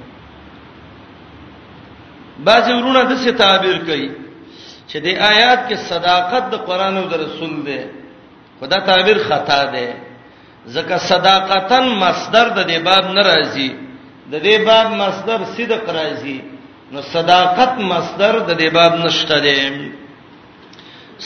بعضی 2.49 2.71
ورونه 2.79 3.01
د 3.09 3.13
څه 3.23 3.31
تعبیر 3.43 3.77
کوي 3.87 4.09
چې 4.89 4.97
د 5.05 5.07
آیات 5.33 5.61
کې 5.67 5.75
صداقت 5.91 6.43
د 6.53 6.55
قران 6.67 6.93
او 7.01 7.05
د 7.13 7.13
رسول 7.25 7.53
دی 7.67 7.79
خدا 8.59 8.77
تعبیر 8.89 9.17
خطا 9.29 9.61
دی 9.75 9.87
ځکه 10.75 10.95
صداقتن 11.11 11.85
مصدر 12.05 12.45
د 12.57 12.59
دې 12.69 12.77
باب 12.87 13.03
ناراضي 13.17 13.69
د 14.33 14.35
دې 14.45 14.55
باب 14.67 14.87
مصدر 15.03 15.39
صدق 15.57 15.83
راځي 15.99 16.37
نو 16.93 16.99
صداقت 17.15 17.71
مصدر 17.93 18.33
د 18.49 18.51
دې 18.61 18.69
باب 18.77 18.91
نشته 19.05 19.35
دی 19.47 19.61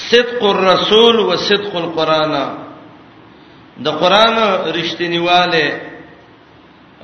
صدق 0.10 0.40
الرسول 0.56 1.16
و 1.30 1.32
صدق 1.50 1.74
القرآن 1.84 2.34
د 3.86 3.88
قرآن 4.02 4.36
رښتینیواله 4.80 5.68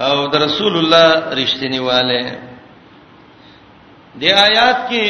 او 0.08 0.18
د 0.34 0.36
رسول 0.46 0.74
الله 0.82 1.10
رښتینیواله 1.40 2.24
د 4.22 4.24
آیات 4.48 4.78
کې 4.90 5.04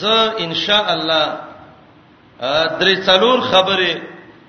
ز 0.00 0.04
ان 0.44 0.52
شاء 0.64 0.84
الله 0.94 1.26
درې 2.80 2.94
څلور 3.06 3.38
خبره 3.50 3.92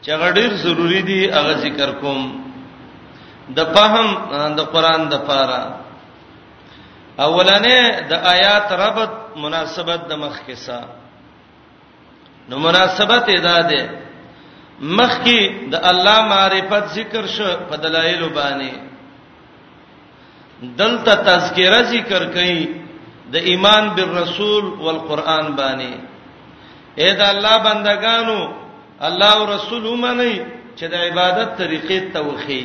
چې 0.04 0.12
غډیر 0.24 0.50
ضروری 0.64 1.02
دي 1.10 1.22
هغه 1.38 1.54
ذکر 1.66 1.90
کوم 2.02 2.24
د 3.58 3.60
فهم 3.76 4.08
د 4.60 4.62
قران 4.74 5.02
د 5.14 5.16
پاره 5.30 5.64
اولنه 7.28 7.78
د 8.10 8.14
آیات 8.36 8.66
ربط 8.84 9.12
مناسبت 9.44 10.00
د 10.10 10.14
مخ 10.24 10.36
کې 10.48 10.56
سا 10.66 10.80
نو 12.50 12.60
مناسبت 12.66 13.24
ادا 13.38 13.58
ده 13.70 13.82
مخ 15.00 15.14
کې 15.26 15.70
د 15.72 15.76
الله 15.92 16.18
معرفت 16.34 16.84
ذکر 16.98 17.24
شو 17.36 17.48
په 17.70 17.76
دلایل 17.86 18.22
باندې 18.30 18.74
دلته 20.82 21.14
تذکرہ 21.30 21.82
ذکر 21.94 22.22
کړي 22.36 22.60
د 23.32 23.36
ایمان 23.50 23.84
بالرسول 23.98 24.66
والقران 24.86 25.48
باندې 25.62 25.92
اے 27.02 27.10
دا 27.20 27.28
الله 27.34 27.56
بندگانو 27.68 28.40
الله 29.08 29.30
او 29.40 29.44
رسول 29.56 29.84
ومني 29.86 30.36
چې 30.78 30.86
د 30.94 30.96
عبادت 31.06 31.50
طریقې 31.62 32.00
توخی 32.18 32.64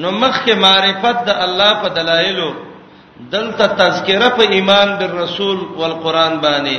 نو 0.00 0.08
مخکې 0.22 0.52
معرفت 0.66 1.16
د 1.28 1.30
الله 1.44 1.72
په 1.82 1.88
دلایلو 1.98 2.50
دلته 3.34 3.64
تذکره 3.80 4.28
په 4.38 4.42
ایمان 4.56 4.88
بالرسول 4.98 5.58
والقران 5.80 6.34
باندې 6.44 6.78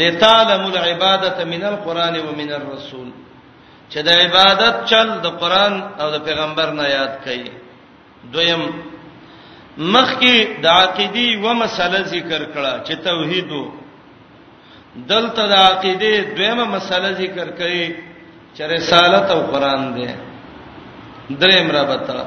لتعلم 0.00 0.62
العباده 0.72 1.38
من 1.52 1.62
القران 1.72 2.14
ومن 2.28 2.50
الرسول 2.58 3.08
چې 3.92 3.98
د 4.08 4.10
عبادت 4.22 4.74
چل 4.90 5.08
د 5.24 5.26
قران 5.40 5.74
او 6.00 6.06
د 6.14 6.16
پیغمبر 6.26 6.68
نه 6.78 6.84
یاد 6.96 7.12
کړي 7.24 7.50
دویم 8.32 8.62
مخکې 9.78 10.56
د 10.62 10.66
عقيدي 10.66 11.36
و 11.36 11.46
مسله 11.54 12.00
ذکر 12.14 12.42
کړه 12.54 12.72
چې 12.86 12.94
توحید 13.04 13.50
دلته 15.08 15.42
د 15.48 15.52
عقيدي 15.52 16.12
دویمه 16.36 16.64
مسله 16.64 17.12
ذکر 17.22 17.48
کړي 17.58 17.96
چې 18.56 18.62
رسالت 18.72 19.30
او 19.30 19.40
قران 19.52 19.94
دی 19.96 20.06
دریم 21.40 21.70
رابطه 21.70 22.26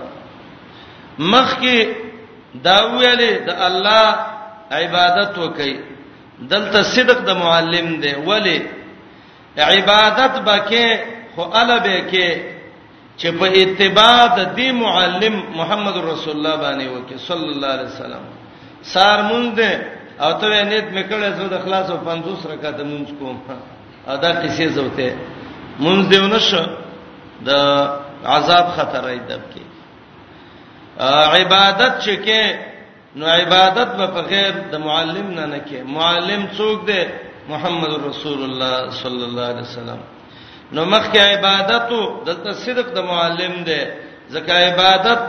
مخکې 1.20 1.75
دا 2.63 2.79
ویلې 2.96 3.32
د 3.48 3.50
الله 3.68 4.06
عبادت 4.72 5.38
وکي 5.38 5.79
دلته 6.39 6.82
صدق 6.96 7.20
د 7.25 7.29
معلم 7.36 8.00
دی 8.01 8.13
ولی 8.27 8.60
عبادت 9.58 10.34
بکې 10.46 10.88
خو 11.36 11.44
البه 11.53 11.97
کې 12.12 12.30
چې 13.21 13.29
په 13.39 13.47
اتباع 13.62 14.17
د 14.38 14.39
دې 14.58 14.69
معلم 14.84 15.36
محمد 15.60 15.95
رسول 16.12 16.34
الله 16.38 16.55
باندې 16.63 16.86
وکي 16.95 17.17
صلی 17.29 17.49
الله 17.53 17.69
علیه 17.75 17.89
وسلم 17.93 18.23
سار 18.93 19.19
مونږ 19.32 19.58
او 20.23 20.32
ته 20.41 20.47
نیت 20.71 20.88
میکړې 20.97 21.29
زو 21.38 21.45
د 21.53 21.58
خلاصو 21.63 21.95
50 22.08 22.51
رکعات 22.53 22.79
مونږ 22.91 23.08
کوم 23.19 23.38
ادا 24.13 24.32
کیسه 24.41 24.67
زوته 24.77 25.10
مونږ 25.84 25.99
دیونه 26.13 26.39
شو 26.49 26.63
د 27.47 27.49
عذاب 28.36 28.65
خطر 28.77 29.03
ای 29.12 29.19
دب 29.29 29.43
کې 29.51 29.63
عبادت 31.39 31.93
چې 32.05 32.13
کې 32.25 32.41
نو 33.17 33.25
عبادت 33.41 33.89
به 33.99 34.08
په 34.15 34.21
غیر 34.32 34.53
د 34.71 34.75
معلم 34.88 35.27
نه 35.39 35.45
نه 35.53 35.60
کې 35.67 35.77
معلم 35.97 36.41
څوک 36.58 36.79
دی 36.91 37.01
محمد 37.51 37.91
رسول 38.10 38.39
الله 38.47 38.77
صلی 39.01 39.23
الله 39.29 39.45
علیه 39.53 39.65
وسلم 39.69 39.99
نو 40.71 40.86
مخکې 40.86 41.19
عبادتو 41.19 42.23
دلته 42.25 42.51
صدق 42.65 42.89
د 42.95 42.99
معلم 43.12 43.53
دی 43.69 43.82
ځکه 44.29 44.53
عبادت 44.65 45.19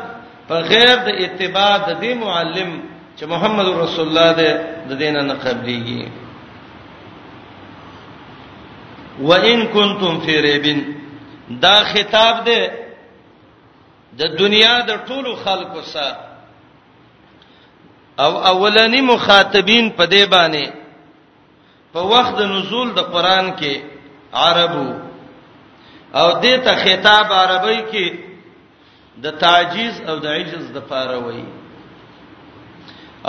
په 0.49 0.55
غیر 0.71 0.97
د 1.07 1.09
اتباع 1.25 1.73
د 1.79 2.01
دې 2.01 2.15
معلم 2.25 2.73
چې 3.17 3.25
محمد 3.33 3.67
رسول 3.85 4.07
الله 4.09 4.33
دی 4.43 4.51
د 4.91 5.01
دین 5.05 5.15
نه 5.27 5.35
قبليږي 5.35 6.09
وان 9.21 9.67
کنتم 9.73 10.21
فی 10.25 10.41
ریب 10.43 10.67
دا 11.63 11.75
خطاب 11.93 12.45
دی 12.47 12.63
د 14.21 14.39
دنیا 14.39 14.79
د 14.89 15.03
ټولو 15.09 15.35
خلکو 15.45 15.83
سره 15.93 16.17
او 18.25 18.31
اولنی 18.53 19.01
مخاطبین 19.01 19.91
په 19.99 20.05
دې 20.07 20.25
باندې 20.25 20.71
په 21.93 22.01
وخت 22.15 22.35
د 22.39 22.43
نزول 22.55 22.91
د 22.95 23.01
قران 23.13 23.55
کې 23.57 23.81
عربو 24.33 24.89
او 26.15 26.31
دې 26.43 26.57
ته 26.65 26.75
خطاب 26.85 27.33
عربی 27.33 27.79
کې 27.91 28.07
د 29.23 29.27
تعجیز 29.41 29.95
او 30.09 30.17
د 30.19 30.27
عجز 30.27 30.65
د 30.77 30.83
پاره 30.91 31.19
وایي 31.27 31.49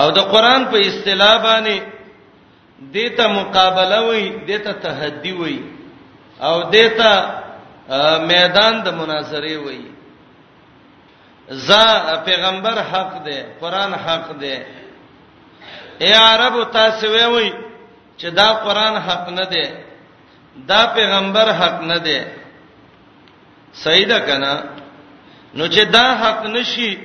او 0.01 0.07
د 0.17 0.19
قران 0.31 0.61
په 0.71 0.77
اصطلاح 0.89 1.35
باندې 1.43 1.77
دې 2.93 3.07
ته 3.17 3.25
مقابله 3.27 3.99
وایي 4.07 4.29
دې 4.47 4.57
ته 4.65 4.71
تحدي 4.83 5.31
وایي 5.39 5.61
او 6.41 6.71
دې 6.73 6.85
ته 6.97 7.11
میدان 8.31 8.73
د 8.83 8.87
مناظره 8.99 9.57
وایي 9.65 9.87
ز 11.49 11.69
پیغمبر 12.25 12.75
حق 12.91 13.23
دی 13.25 13.37
قران 13.59 13.93
حق 14.05 14.27
دی 14.41 14.55
اے 16.03 16.11
عرب 16.13 16.55
تاسو 16.71 17.07
وایي 17.13 17.53
چې 18.19 18.27
دا 18.33 18.47
قران 18.65 18.95
حق 19.07 19.29
نه 19.29 19.45
دی 19.53 19.65
دا 20.67 20.81
پیغمبر 20.95 21.45
حق 21.59 21.81
نه 21.81 21.97
دی 22.05 22.19
صحیح 23.73 24.07
ده 24.07 24.19
کنه 24.19 24.63
نو 25.55 25.67
چې 25.67 25.79
دا 25.91 26.15
حق 26.21 26.45
نشي 26.45 26.95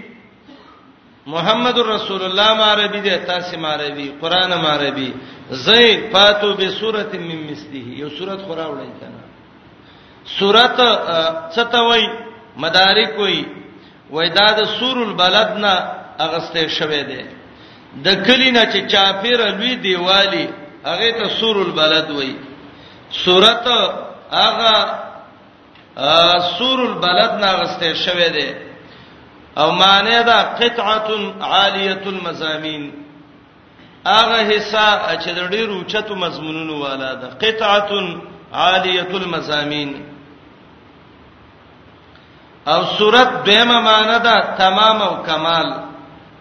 محمد 1.27 1.79
رسول 1.79 2.23
الله 2.23 2.55
معربي 2.55 3.01
ده 3.01 3.17
تاسو 3.17 3.59
معربي 3.59 4.13
قران 4.23 4.59
معربي 4.63 5.15
زید 5.51 6.11
فاتو 6.13 6.55
به 6.55 6.69
سورۃ 6.71 7.15
من 7.15 7.51
مثله 7.51 7.87
یو 8.01 8.09
سورۃ 8.11 8.41
خورا 8.47 8.67
وړي 8.67 8.93
کنه 9.01 9.23
سورۃ 10.39 10.77
ستوي 11.53 12.05
مدارک 12.57 13.19
وي 13.19 13.45
وېدا 14.13 14.49
د 14.59 14.65
سور 14.79 14.97
البلدنا 15.03 15.73
اغسته 16.21 16.69
شوه 16.69 17.03
ده 17.11 17.23
د 18.05 18.27
کلینا 18.27 18.63
چې 18.73 18.87
چافیر 18.93 19.39
لوی 19.53 19.75
دیوالی 19.77 20.47
هغه 20.85 21.11
ته 21.19 21.27
سور 21.41 21.57
البلد 21.59 22.11
وای 22.11 22.35
سورۃ 23.25 23.67
هغه 24.33 25.06
سور 26.59 26.79
البلد 26.83 27.31
ناغسته 27.41 27.95
شوې 27.95 28.29
ده 28.29 28.55
او 29.59 29.71
معنی 29.73 30.23
دا 30.23 30.43
قطعه 30.61 31.09
عالیه 31.43 32.01
المزامین 32.07 32.93
هغه 34.07 34.39
حصہ 34.51 35.17
چې 35.23 35.31
د 35.35 35.49
ډیرو 35.51 35.83
چتو 35.89 36.15
مضمونونو 36.15 36.81
والا 36.83 37.15
ده 37.15 37.29
قطعه 37.29 37.91
عالیه 38.53 39.07
المزامین 39.13 40.03
او 42.67 42.83
سورت 42.99 43.45
دیمه 43.45 43.81
معنی 43.81 44.19
دا 44.19 44.41
تمام 44.59 45.03
او 45.03 45.23
کمال 45.23 45.67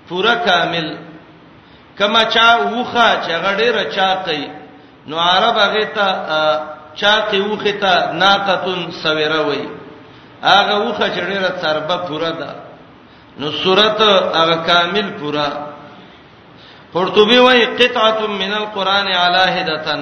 پورا 0.09 0.35
کامل 0.35 0.95
کما 1.99 2.23
چا 2.23 2.55
وخه 2.57 3.21
چې 3.23 3.31
غډیره 3.45 3.95
چا 3.95 4.15
کوي 4.15 4.47
نو 5.07 5.17
عرب 5.19 5.57
هغه 5.57 5.85
ته 5.85 6.74
چاقي 6.99 7.39
وخه 7.51 7.71
ته 7.81 7.93
ناقتن 8.21 8.81
سويره 9.03 9.39
وای 9.47 9.63
هغه 10.43 10.75
وخه 10.89 11.07
چې 11.15 11.21
ډیره 11.29 11.51
څربه 11.61 11.95
پوره 12.07 12.31
ده 12.39 12.49
نو 13.39 13.47
صورت 13.63 13.99
هغه 14.39 14.55
کامل 14.69 15.07
پوره 15.19 15.47
قرطبي 16.93 17.39
وای 17.39 17.65
قطعه 17.79 18.21
من 18.27 18.51
القران 18.61 19.07
علاهدتن 19.23 20.01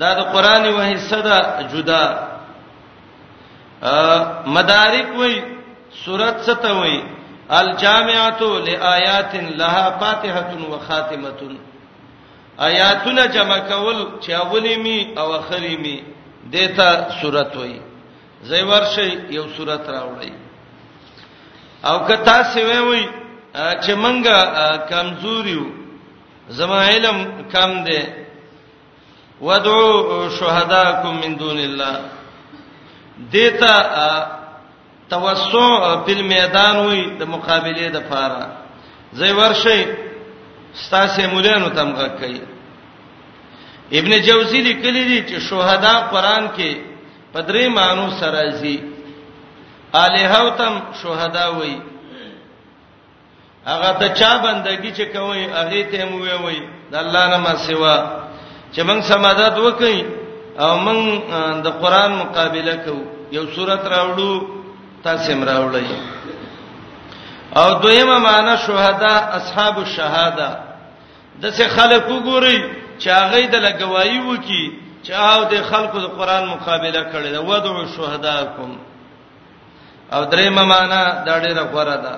دا 0.00 0.10
د 0.18 0.20
قران 0.34 0.64
وه 0.76 0.88
صدا 1.10 1.38
جدا 1.72 2.02
مدارک 4.56 5.08
وای 5.20 5.34
صورت 6.04 6.36
ستوي 6.50 6.98
الجامعه 7.60 8.40
لآيات 8.66 9.32
لها 9.60 9.84
فاتحه 10.00 10.50
وخاتمه 10.72 11.38
آیاتونه 12.68 13.24
جمع 13.34 13.56
کول 13.68 13.98
چې 14.22 14.30
اولی 14.42 14.76
می 14.84 14.98
او 15.20 15.32
اخری 15.32 15.76
می 15.84 15.96
دیتا 16.52 16.90
صورت 17.22 17.52
وای 17.56 17.78
زې 18.48 18.60
ورشي 18.70 19.10
یو 19.36 19.44
صورت 19.56 19.80
راوړی 19.94 20.32
او 21.88 21.96
کتا 22.08 22.36
سیوی 22.54 22.78
وای 22.88 23.04
چې 23.84 23.90
منګه 24.04 24.68
کمزوریو 24.90 25.64
زما 26.58 26.80
علم 26.90 27.16
کم 27.52 27.72
دی 27.86 28.02
ودعو 29.46 30.30
شهداکم 30.38 31.14
من 31.22 31.34
دون 31.38 31.58
الله 31.58 32.00
دیتا 33.36 33.74
توسع 35.10 35.68
په 36.06 36.22
میدان 36.34 36.76
وي 36.86 37.02
د 37.20 37.22
مقابله 37.34 37.88
د 37.96 37.98
فاره 38.00 38.46
زې 39.14 39.30
ورشي 39.40 40.09
ستاسو 40.84 41.22
مولانو 41.34 41.68
تم 41.76 41.90
غږ 41.98 42.12
کوي 42.20 42.40
ابن 43.98 44.12
جوزی 44.26 44.60
لیکلی 44.68 45.04
دی 45.10 45.20
چې 45.28 45.36
شهدا 45.48 45.94
قران 46.12 46.44
کې 46.56 46.70
پدری 47.32 47.68
مانو 47.76 48.06
سرازي 48.20 48.76
الہو 50.04 50.48
تم 50.60 50.78
شهدا 51.02 51.46
وای 51.56 51.76
هغه 53.66 53.90
ته 54.00 54.06
چا 54.20 54.32
بندگی 54.44 54.92
چې 54.98 55.04
کوي 55.14 55.44
هغه 55.44 55.82
ته 55.90 56.04
مو 56.10 56.18
وی 56.24 56.36
وی 56.44 56.58
د 56.92 56.96
الله 57.02 57.24
نه 57.32 57.36
ما 57.44 57.54
سوا 57.56 57.96
چې 58.74 58.80
موږ 58.88 59.00
سمادت 59.12 59.56
وکړي 59.58 59.98
او 60.58 60.70
موږ 60.86 61.62
د 61.64 61.80
قران 61.82 62.12
مقابله 62.22 62.76
کوو 62.84 63.04
یو 63.36 63.44
سورته 63.54 63.88
راوړو 63.90 64.44
تاسو 65.04 65.32
هم 65.32 65.44
راوړئ 65.44 65.86
او 67.56 67.74
دویمه 67.74 68.18
معنا 68.18 68.56
شهدا 68.56 69.36
اصحاب 69.36 69.78
الشهاده 69.78 70.48
د 71.42 71.50
څه 71.52 71.68
خلک 71.68 72.08
وګوري 72.08 72.64
چې 73.00 73.08
هغه 73.08 73.40
د 73.46 73.54
لګوایي 73.66 74.18
وکي 74.20 74.72
چې 75.04 75.10
او 75.12 75.44
د 75.44 75.62
خلکو 75.62 75.98
د 75.98 76.04
قران 76.04 76.48
مقابله 76.48 77.02
کړي 77.12 77.30
دا 77.32 77.40
ودعو 77.40 77.86
شهداکم 77.96 78.78
او 80.12 80.24
دریمه 80.24 80.62
معنا 80.64 81.04
دا 81.26 81.38
ډیره 81.40 81.62
غوړه 81.72 81.96
ده 82.04 82.14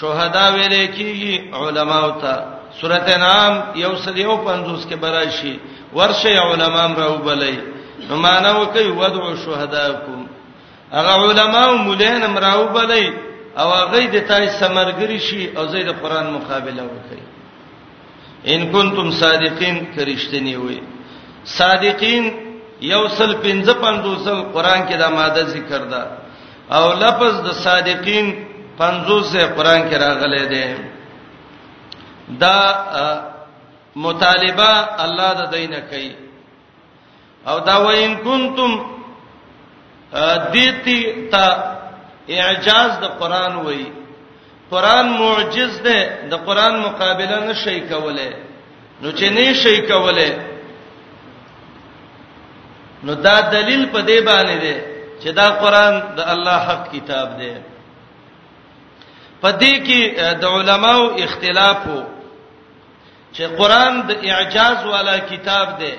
شهدا 0.00 0.48
ویل 0.54 0.74
کیږي 0.96 1.52
علماو 1.54 2.10
ته 2.20 2.44
سورته 2.80 3.16
نام 3.18 3.52
یو 3.74 3.96
سلیو 3.96 4.36
50 4.36 4.90
کې 4.90 4.94
براشي 4.94 5.60
ورشه 5.92 6.28
علماء 6.40 6.88
راو 6.96 7.18
بلې 7.18 7.56
نو 8.08 8.16
معنا 8.16 8.52
وکي 8.58 8.88
ودعو 8.90 9.36
شهداکم 9.36 10.26
هغه 10.92 11.10
علماء 11.24 11.72
مولین 11.74 12.36
راو 12.38 12.68
بلې 12.74 13.23
او 13.62 13.68
هغه 13.80 14.00
د 14.14 14.16
تای 14.28 14.44
سمرګری 14.60 15.18
شي 15.28 15.40
او 15.58 15.62
زید 15.74 15.88
قران 16.02 16.26
مقابله 16.36 16.82
وکړي 16.92 17.22
ان 18.52 18.60
کنتم 18.74 19.06
صادقین 19.22 19.76
کرشتنی 19.94 20.56
وي 20.62 20.80
صادقین 21.58 22.24
یوصل 22.92 23.30
55 23.44 24.24
سل 24.24 24.40
قران 24.54 24.80
کې 24.88 24.96
دا 25.02 25.08
ماده 25.18 25.42
ذکر 25.54 25.82
ده 25.92 26.02
او 26.76 26.84
لفظ 27.04 27.32
د 27.46 27.48
صادقین 27.66 28.26
50 28.80 29.22
سه 29.32 29.40
قران 29.56 29.80
کې 29.90 29.96
راغلي 30.04 30.44
دي 30.52 30.66
دا 32.42 32.58
مطالبه 34.06 34.70
الله 35.04 35.30
د 35.40 35.42
دینه 35.54 35.80
کوي 35.90 36.12
او 37.48 37.56
دا 37.68 37.76
وین 37.86 38.14
کنتم 38.26 38.70
دیتی 40.54 40.98
تا 41.32 41.44
اعجاز 42.28 42.90
د 43.00 43.04
قران 43.20 43.56
وای 43.56 43.84
قران 44.70 45.08
معجز 45.18 45.82
ده 45.82 45.98
د 46.30 46.34
قران 46.46 46.78
مقابله 46.80 47.44
نشي 47.46 47.80
کوله 47.80 48.32
نو 49.02 49.12
چې 49.12 49.24
نشي 49.30 49.80
کوله 49.86 50.32
نو 53.04 53.14
دا 53.14 53.40
دلیل 53.52 53.86
په 53.86 54.00
دې 54.02 54.18
باندې 54.28 54.56
ده 54.64 54.76
چې 55.20 55.28
دا 55.32 55.48
قران 55.60 56.02
د 56.16 56.20
الله 56.32 56.58
حق 56.68 56.92
کتاب 56.92 57.38
ده 57.38 57.60
پدې 59.42 59.74
کې 59.86 60.00
د 60.40 60.44
علماو 60.44 61.14
اختلاف 61.24 61.86
وو 61.86 62.02
چې 63.34 63.42
قران 63.58 64.02
د 64.08 64.24
اعجاز 64.24 64.84
والا 64.86 65.18
کتاب 65.18 65.78
ده 65.80 65.92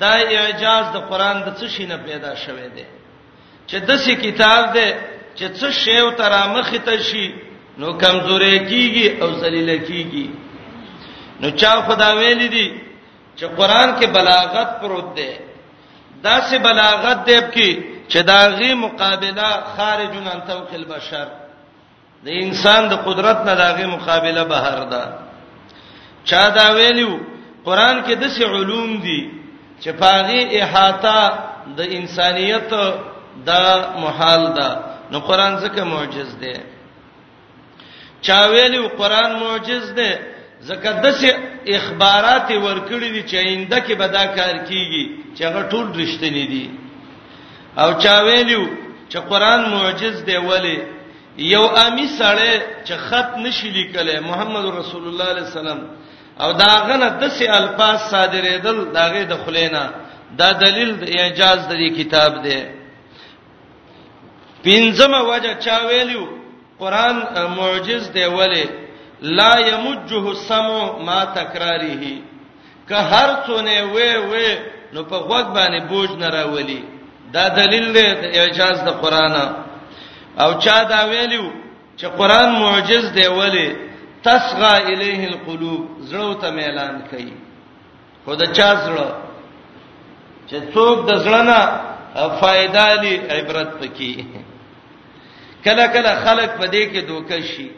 دا 0.00 0.10
اعجاز 0.10 0.86
د 0.94 0.98
قران 1.08 1.36
د 1.40 1.56
څه 1.58 1.66
شي 1.68 1.86
نه 1.86 1.96
پیدا 1.96 2.34
شوه 2.36 2.68
ده 2.76 2.86
چې 3.68 3.74
دسي 3.88 4.14
کتاب 4.16 4.72
ده 4.74 4.88
چې 5.36 5.48
څه 5.60 5.70
شیو 5.82 6.10
تر 6.20 6.32
مخ 6.54 6.70
ته 6.88 6.96
شي 7.10 7.26
نو 7.78 7.88
کمزورې 8.02 8.56
کیږي 8.70 9.06
او 9.22 9.28
ذلیل 9.42 9.70
کیږي 9.88 10.26
نو 11.40 11.48
چا 11.62 11.70
خدا 11.86 12.10
ویل 12.18 12.40
دي 12.54 12.66
چې 13.36 13.44
قران 13.58 13.88
کې 13.98 14.06
بلاغت 14.14 14.70
پروت 14.80 15.08
ده 15.16 15.32
دا 16.24 16.36
سه 16.50 16.58
بلاغت 16.66 17.24
دی 17.28 17.38
کې 17.54 17.70
چې 18.08 18.18
داغي 18.32 18.72
مقابله 18.84 19.48
خارجون 19.76 20.28
ان 20.34 20.40
توق 20.50 20.70
البشر 20.80 21.26
د 22.24 22.28
انسان 22.42 22.82
د 22.88 22.92
قدرت 23.06 23.38
نه 23.46 23.54
داغي 23.62 23.86
مقابله 23.96 24.44
بهر 24.54 24.84
ده 24.94 25.04
چا 26.30 26.48
دا 26.58 26.66
ویلو 26.78 27.12
قران 27.64 28.02
کې 28.06 28.12
د 28.22 28.24
سه 28.36 28.44
علوم 28.54 28.96
دي 29.06 29.20
چې 29.82 29.88
پاغي 30.00 30.60
احاطه 30.60 31.38
د 31.78 31.94
انسانيت 31.98 32.74
د 33.46 33.50
محال 34.00 34.44
ده 34.56 34.68
نو 35.12 35.18
قران 35.28 35.52
څه 35.62 35.84
معجز 35.94 36.30
دی 36.42 36.54
چا 38.26 38.40
ویلی 38.52 38.80
قران 39.00 39.30
معجز 39.44 39.84
دی 39.98 40.10
ځکه 40.70 40.90
دسه 41.04 41.30
اخبارات 41.78 42.48
ورکړي 42.66 43.08
دي 43.16 43.22
چې 43.28 43.36
آینده 43.44 43.78
کې 43.86 43.94
به 44.00 44.06
دا 44.16 44.24
کار 44.36 44.54
کیږي 44.68 45.04
چې 45.36 45.42
هغه 45.48 45.62
ټول 45.72 45.86
رښتینی 46.00 46.46
دي 46.52 46.66
او 47.80 47.88
چا 48.02 48.16
ویلو 48.26 48.64
چې 49.10 49.18
قران 49.30 49.62
معجز 49.74 50.16
دی 50.28 50.36
ولی 50.50 50.78
یو 51.54 51.64
امی 51.86 52.06
سره 52.18 52.50
چې 52.86 52.94
خط 53.08 53.28
نشي 53.44 53.68
لیکلې 53.78 54.16
محمد 54.30 54.64
رسول 54.80 55.04
الله 55.08 55.24
علیه 55.32 55.46
السلام 55.50 55.80
او 56.42 56.50
دا 56.62 56.72
غنه 56.88 57.08
دسه 57.22 57.44
الفاظ 57.60 57.98
صادرېدل 58.12 58.78
داغه 58.96 59.22
د 59.32 59.34
خلینا 59.44 59.84
دا 60.38 60.48
دلیل 60.64 60.90
د 61.02 61.04
اعجاز 61.18 61.58
د 61.68 61.72
کتاب 61.98 62.32
دی 62.44 62.58
پنځمه 64.64 65.20
وجه 65.30 65.52
چا 65.64 65.76
ویلو 65.88 66.24
قران 66.78 67.16
معجز 67.58 68.04
دی 68.16 68.24
ولی 68.38 68.64
لا 69.22 69.52
یمجه 69.70 70.24
السمع 70.28 70.86
ما 71.06 71.24
تکراره 71.24 71.94
که 72.88 72.94
هر 72.96 73.28
څونه 73.46 73.76
وې 73.94 74.10
وې 74.30 74.48
نو 74.94 75.02
په 75.02 75.16
غوږ 75.28 75.46
باندې 75.56 75.82
بوج 75.90 76.10
نه 76.18 76.28
راولي 76.28 76.82
دا 77.32 77.48
دلیل 77.48 77.86
دی 77.92 78.06
د 78.22 78.24
اعجاز 78.38 78.84
د 78.84 78.88
قرانه 79.02 79.44
او 80.42 80.50
چا 80.64 80.82
دا 80.84 81.00
ویلو 81.10 81.50
چې 81.98 82.04
قران 82.04 82.48
معجز 82.62 83.04
دی 83.16 83.26
ولی 83.26 83.76
تصغى 84.24 84.76
الیه 84.94 85.28
القلوب 85.28 85.88
زړه 86.10 86.36
ته 86.40 86.48
اعلان 86.60 87.02
کړي 87.10 87.32
خدا 88.26 88.46
چا 88.52 88.70
زړه 88.84 89.08
چې 90.48 90.56
څوک 90.74 90.96
د 91.08 91.12
زړه 91.24 91.42
نه 91.50 91.60
فائدہ 92.40 92.86
دی 93.02 93.12
عبرت 93.30 93.70
پکې 93.80 94.43
کله 95.64 95.86
کله 95.94 96.12
خلق 96.24 96.50
په 96.60 96.66
دې 96.66 96.82
کې 96.92 97.00
دوکه 97.08 97.40
شي 97.42 97.68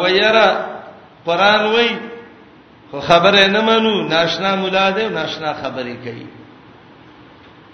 و 0.00 0.02
یرا 0.10 0.48
قران 1.26 1.64
وای 1.74 1.90
خو 2.90 3.00
خبره 3.00 3.46
نه 3.54 3.60
منو 3.68 3.94
ناشنا 4.14 4.56
مولا 4.56 4.86
دې 4.96 5.02
ناشنا 5.18 5.50
خبره 5.62 5.94
کوي 6.04 6.26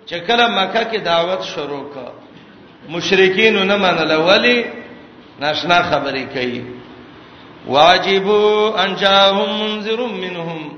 چې 0.07 0.15
کله 0.27 0.45
مکه 0.59 0.83
کې 0.91 0.97
دعوت 1.11 1.41
شروع 1.43 1.83
کړه 1.93 2.11
مشرکین 2.91 3.55
نه 3.67 3.75
منله 3.77 4.17
ولی 4.17 4.65
ناشنا 5.39 5.81
خبره 5.83 6.23
کوي 6.33 6.63
واجبو 7.67 8.73
ان 8.83 8.95
جاءهم 8.95 9.49
منذر 9.61 10.01
منهم 10.07 10.77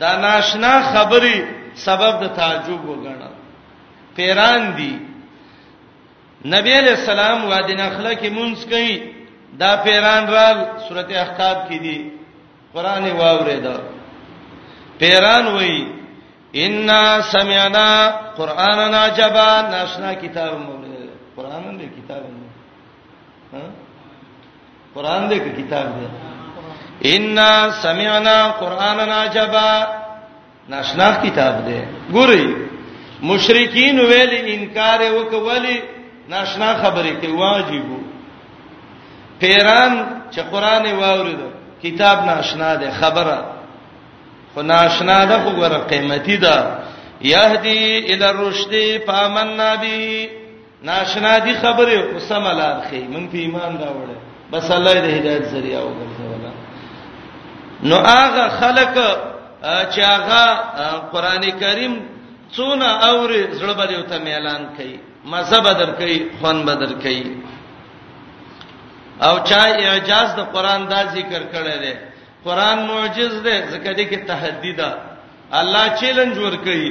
دا 0.00 0.16
ناشنا 0.16 0.82
خبره 0.92 1.57
سبب 1.74 2.20
د 2.22 2.34
تعجب 2.36 2.80
وګڼل 2.88 3.22
پیران 4.16 4.62
دي 4.76 4.92
نبی 6.56 6.72
علیہ 6.80 6.96
السلام 7.00 7.44
وادي 7.44 7.74
نخله 7.74 8.14
کې 8.14 8.28
مونږ 8.32 8.56
کوي 8.70 9.12
دا 9.60 9.70
پیران 9.84 10.24
رال 10.34 10.58
سورته 10.88 11.14
احقاب 11.20 11.56
کې 11.68 11.78
دي 11.84 12.10
قران 12.74 13.10
واورید 13.20 13.66
پیران 14.98 15.46
وای 15.46 15.78
ان 16.64 16.88
سمعنا 17.30 17.88
قرانا 18.36 18.98
عجبا 19.04 19.48
ناشنا 19.70 20.12
کتاب 20.22 20.52
مولید 20.60 21.10
قران 21.36 21.78
دې 21.78 21.86
کتاب 22.04 22.22
ها 23.52 23.64
قران 24.94 25.28
دې 25.30 25.38
کتاب 25.60 25.86
دې 25.86 26.06
ان 27.12 27.38
سمعنا 27.80 28.50
قرانا 28.58 29.14
عجبا 29.24 29.70
ناشنا 30.68 31.08
کتاب 31.24 31.54
دی 31.66 31.80
ګوري 32.12 32.56
مشرکین 33.22 33.98
ویل 33.98 34.32
انکار 34.52 35.00
وکولی 35.12 35.76
ناشنا 36.28 36.72
خبرې 36.82 37.12
کوي 37.22 37.32
واجبو 37.42 37.98
پیران 39.40 39.94
چې 40.30 40.40
قران 40.50 40.92
واورید 40.98 41.38
کتاب 41.82 42.24
ناشنا 42.24 42.74
دی 42.74 42.90
خبره 42.90 43.44
خو 44.54 44.62
ناشنا 44.62 45.24
ده 45.24 45.38
خو 45.44 45.50
ګره 45.60 45.78
قیمتي 45.90 46.36
ده 46.36 46.78
یهدی 47.20 48.12
ال 48.12 48.22
الرشد 48.22 48.98
فامننا 49.06 49.74
بی 49.74 50.28
ناشنا 50.82 51.38
دي 51.38 51.54
خبره 51.54 52.12
او 52.12 52.18
سملار 52.18 52.80
خي 52.90 53.00
من 53.02 53.28
په 53.28 53.36
ایمان 53.38 53.78
دا 53.78 53.86
وړه 53.86 54.52
بس 54.52 54.70
الله 54.70 54.92
دې 54.92 55.20
هدایت 55.20 55.44
ذریعہ 55.44 55.82
وګرځولا 55.82 56.52
نو 57.82 57.96
هغه 57.96 58.48
خلک 58.60 59.18
چې 59.62 60.00
هغه 60.00 60.46
قران 61.12 61.42
کریم 61.62 61.94
څونه 62.54 62.88
اوري 63.08 63.42
زړه 63.60 63.72
بده 63.80 64.02
ته 64.10 64.16
اعلان 64.22 64.62
کړي 64.76 64.96
مزه 65.30 65.60
بدر 65.66 65.90
کړي 65.98 66.16
خوان 66.38 66.58
بدر 66.68 66.92
کړي 67.02 67.24
او 69.28 69.34
چا 69.48 69.62
اعجاز 69.86 70.28
د 70.38 70.40
قران 70.54 70.86
دا 70.92 71.00
ذکر 71.16 71.42
کړی 71.54 71.76
دی 71.82 71.92
قران 72.46 72.78
معجز 72.90 73.34
دی 73.46 73.56
ځکه 73.72 73.90
دې 73.98 74.04
کې 74.10 74.18
تحدي 74.30 74.72
ده 74.72 74.90
الله 75.60 75.84
چیلنج 76.00 76.38
ور 76.38 76.56
کوي 76.66 76.90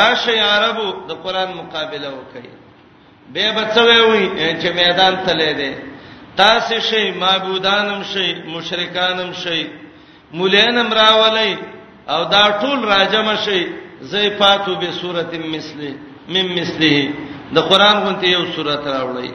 راشه 0.00 0.34
عربو 0.52 0.88
د 1.08 1.12
قران 1.24 1.50
مقابله 1.60 2.08
وکړي 2.12 2.50
به 3.32 3.50
بچوي 3.58 4.00
وي 4.06 4.24
چې 4.62 4.68
میدان 4.80 5.14
تلې 5.26 5.52
دي 5.60 5.72
تاسو 6.36 6.80
شي 6.80 7.10
معبودانم 7.12 8.02
شي 8.12 8.28
مشرکانم 8.54 9.32
شي 9.32 9.62
مولینم 10.32 10.92
راولای 10.92 11.54
او 12.12 12.20
دا 12.34 12.42
ټول 12.60 12.78
راجم 12.94 13.28
شي 13.44 13.60
زیفاتو 14.12 14.72
به 14.80 14.88
سورته 15.00 15.38
مثله 15.56 15.90
مم 16.34 16.46
مثله 16.58 16.94
د 17.54 17.58
قران 17.70 17.96
غونته 18.04 18.26
یو 18.36 18.44
سورته 18.56 18.88
راوړی 18.96 19.30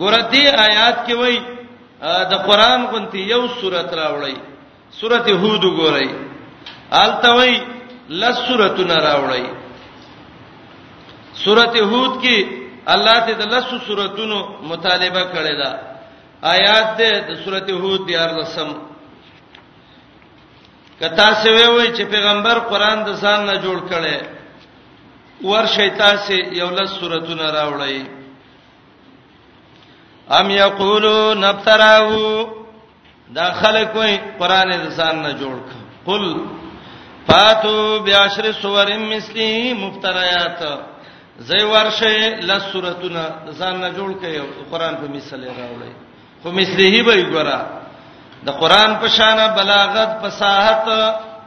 ګوره 0.00 0.20
دې 0.32 0.44
آیات 0.68 0.96
کې 1.06 1.14
وای 1.20 1.36
د 2.32 2.34
قران 2.48 2.80
غونته 2.90 3.18
یو 3.34 3.42
سورته 3.60 3.92
راوړی 4.00 4.34
سورته 5.00 5.30
هود 5.42 5.64
ګورئ 5.80 6.08
التوی 7.02 7.54
لس 8.20 8.36
سورته 8.48 8.82
نه 8.90 8.96
راوړی 9.08 9.44
سورته 11.44 11.78
هود 11.90 12.12
کې 12.22 12.36
الله 12.94 13.16
ته 13.26 13.32
د 13.34 13.42
لس 13.54 13.68
سوراتونو 13.86 14.38
مطالبه 14.70 15.22
کړې 15.34 15.54
ده 15.62 15.70
آیات 16.54 16.88
دې 17.00 17.12
د 17.28 17.30
سورته 17.44 17.72
هود 17.82 18.00
14 18.10 18.44
سم 18.56 18.68
کتا 21.00 21.28
سه 21.42 21.48
وی 21.56 21.66
وی 21.76 21.86
چې 21.96 22.02
پیغمبر 22.14 22.56
قران 22.70 22.98
د 23.04 23.08
ځان 23.22 23.40
نه 23.50 23.56
جوړ 23.64 23.78
کړي 23.90 24.18
ور 25.48 25.66
شیطان 25.76 26.14
سه 26.26 26.34
یو 26.60 26.68
لس 26.78 26.90
سورتونه 27.00 27.44
راوړی 27.58 27.98
ام 30.38 30.46
یقولو 30.62 31.34
نبتراو 31.34 32.46
دا 33.36 33.46
خلک 33.60 33.88
وای 33.98 34.14
قران 34.40 34.70
د 34.84 34.86
ځان 34.98 35.14
نه 35.26 35.32
جوړ 35.40 35.56
کړي 35.68 35.86
قل 36.08 36.24
فاتو 37.26 37.74
بیاشر 38.04 38.46
سورم 38.62 39.02
مثلی 39.14 39.50
مفتریات 39.84 40.60
زې 41.48 41.62
ورشه 41.72 42.14
لس 42.48 42.62
سورتونه 42.72 43.22
ځان 43.58 43.74
نه 43.84 43.90
جوړ 43.98 44.10
کړي 44.22 44.42
قران 44.70 44.94
په 45.02 45.06
مثله 45.16 45.46
راوړی 45.60 45.92
خو 46.42 46.48
مثله 46.58 47.02
به 47.06 47.22
ګورا 47.34 47.60
د 48.46 48.48
قران 48.60 48.90
په 49.00 49.08
شان 49.16 49.38
بلاغت 49.56 50.10
فصاحت 50.22 50.86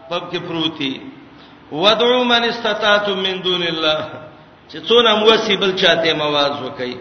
پب 0.10 0.24
کې 0.32 0.40
پروتي 0.48 0.94
ودعو 1.72 2.24
من 2.32 2.44
استطاعتم 2.44 3.18
من 3.26 3.36
دون 3.48 3.64
الله 3.74 4.04
چې 4.70 4.78
څونه 4.88 5.12
موسی 5.24 5.56
بل 5.62 5.72
چاته 5.82 6.14
مواز 6.22 6.52
وکي 6.62 6.94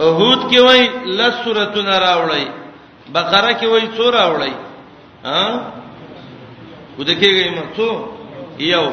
هود 0.00 0.40
کې 0.52 0.58
وای 0.66 0.82
لس 1.18 1.34
سورتونه 1.44 1.98
راوړی 2.06 2.46
بقره 3.14 3.52
کې 3.52 3.66
وای 3.68 3.86
څو 3.96 4.06
راوړی 4.18 4.52
ها 5.28 5.42
ود 6.98 7.08
کېږي 7.08 7.50
مو 7.56 7.62
څو 7.76 7.88
یو 8.72 8.84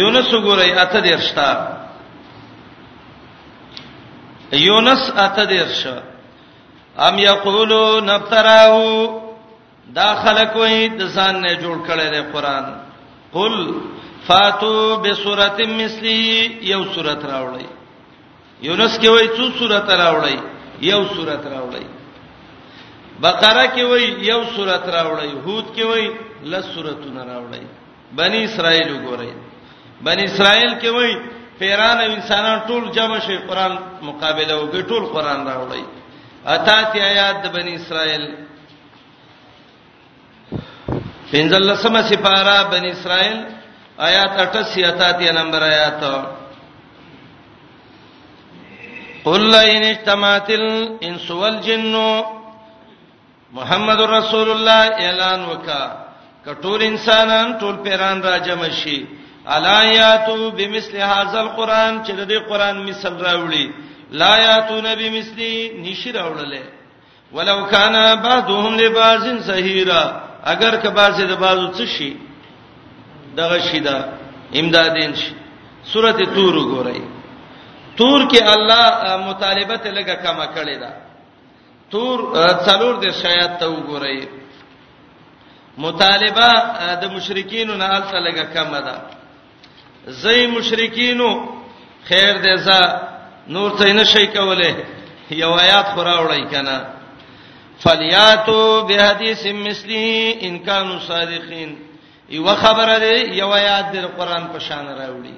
یونس 0.00 0.28
وګورئ 0.34 0.70
اته 0.84 1.00
درښتا 1.00 1.50
یونس 4.68 5.02
اته 5.16 5.44
درښه 5.44 5.96
ام 6.98 7.18
یقولون 7.18 8.04
نبتراو 8.10 9.23
دا 9.98 10.08
خلک 10.24 10.52
وای 10.62 10.78
د 11.00 11.02
ځان 11.16 11.34
نه 11.44 11.52
جوړ 11.62 11.76
کړي 11.88 12.06
د 12.16 12.16
قران 12.32 12.64
قل 13.36 13.54
فاتو 14.26 14.74
بسوره 15.04 15.58
مثلی 15.80 16.20
یو 16.72 16.82
سوره 16.94 17.14
راوړی 17.32 17.66
یونس 18.66 18.94
کې 19.02 19.08
وای 19.10 19.26
څو 19.36 19.44
سوره 19.58 19.96
راوړی 20.02 20.36
یو 20.90 21.00
سوره 21.14 21.36
راوړی 21.54 21.86
بقره 23.24 23.64
کې 23.74 23.84
وای 23.90 24.04
یو 24.30 24.40
سوره 24.56 24.78
راوړی 24.96 25.30
هود 25.46 25.66
کې 25.76 25.84
وای 25.86 26.06
لس 26.50 26.64
سورته 26.74 27.24
راوړی 27.30 27.64
بنی 28.20 28.40
اسرائیل 28.44 28.88
وګورئ 28.92 29.32
بنی 30.06 30.24
اسرائیل 30.30 30.72
کې 30.80 30.88
وای 30.94 31.12
پیران 31.58 31.98
او 32.00 32.12
انسانان 32.12 32.58
ټول 32.68 32.90
جمع 32.96 33.18
شي 33.26 33.36
قران 33.48 33.74
مقابله 34.08 34.54
وکړي 34.56 34.82
ټول 34.90 35.02
قران 35.14 35.40
راوړي 35.50 35.82
اته 36.54 36.80
تی 36.92 37.00
آیات 37.00 37.36
د 37.44 37.46
بنی 37.56 37.72
اسرائیل 37.76 38.24
پنځل 41.34 41.62
لسمه 41.70 42.00
سپارا 42.10 42.56
بن 42.72 42.84
اسرائیل 42.94 43.38
آیات 44.08 44.32
88 44.40 44.82
اتاتیا 44.88 45.32
نمبر 45.38 45.62
آیات 45.68 46.02
قل 49.24 49.54
ان 49.54 49.82
اجتمعت 49.92 50.50
الانس 50.58 51.24
والجن 51.40 51.94
محمد 53.56 54.00
رسول 54.16 54.48
الله 54.54 54.82
اعلان 55.06 55.40
وکا 55.50 55.82
کټول 56.46 56.80
انسانان 56.88 57.56
ټول 57.62 57.76
پیران 57.86 58.22
را 58.26 58.36
جمع 58.48 58.68
شي 58.82 58.98
الایاتو 59.56 60.50
بمثل 60.58 60.96
هاذا 61.00 61.40
القران 61.40 61.98
چې 62.04 62.10
د 62.10 62.28
دې 62.28 62.48
قران 62.52 62.76
مثال 62.90 63.16
راوړي 63.26 63.64
لا 64.22 64.30
یاتون 64.42 64.86
بمثلی 65.02 65.50
نشی 65.82 66.12
راوړله 66.12 66.62
ولو 67.38 67.58
کان 67.74 67.96
بعضهم 68.28 68.78
لبعض 68.82 69.28
سهیرا 69.48 70.04
اگر 70.52 70.76
که 70.80 70.88
باسه 70.88 71.24
د 71.26 71.32
بازو 71.42 71.68
څه 71.76 71.86
شي 71.86 72.10
دغه 73.38 73.58
شي 73.68 73.80
دا 73.86 73.96
امدادین 74.60 75.12
شي 75.20 75.30
سورته 75.92 76.24
تور 76.34 76.54
وګورئ 76.56 77.00
تور 77.98 78.20
کې 78.30 78.40
الله 78.54 78.84
مطالبه 79.28 79.76
ته 79.82 79.90
لګه 79.98 80.14
کما 80.24 80.46
کړی 80.56 80.76
دا 80.80 80.90
تور 81.90 82.18
څلور 82.66 82.94
د 83.04 83.06
شایات 83.22 83.58
ته 83.60 83.66
وګورئ 83.74 84.18
مطالبه 85.78 86.48
د 87.02 87.04
مشرکین 87.16 87.68
نه 87.80 87.86
الته 87.96 88.18
لګه 88.26 88.44
کما 88.54 88.80
ده 88.86 88.94
زئی 90.08 90.46
مشرکینو 90.46 91.28
خیر 92.08 92.32
دې 92.44 92.54
ځا 92.66 92.80
نور 93.54 93.70
څه 93.78 93.88
نه 93.98 94.04
شي 94.04 94.26
کوله 94.26 94.72
یو 95.30 95.52
آیات 95.64 95.86
خورا 95.94 96.16
وړي 96.24 96.44
کنه 96.52 96.76
فلیاتو 97.82 98.86
بحدیث 98.88 99.44
مثلی 99.66 100.04
ان 100.46 100.58
کانوا 100.66 100.98
صادقین 101.06 101.70
یو 102.38 102.46
خبره 102.62 102.98
دی 103.04 103.14
یو 103.40 103.50
آیات 103.60 103.86
د 103.92 103.96
قران 104.16 104.44
په 104.52 104.58
شان 104.66 104.86
راوړي 105.00 105.36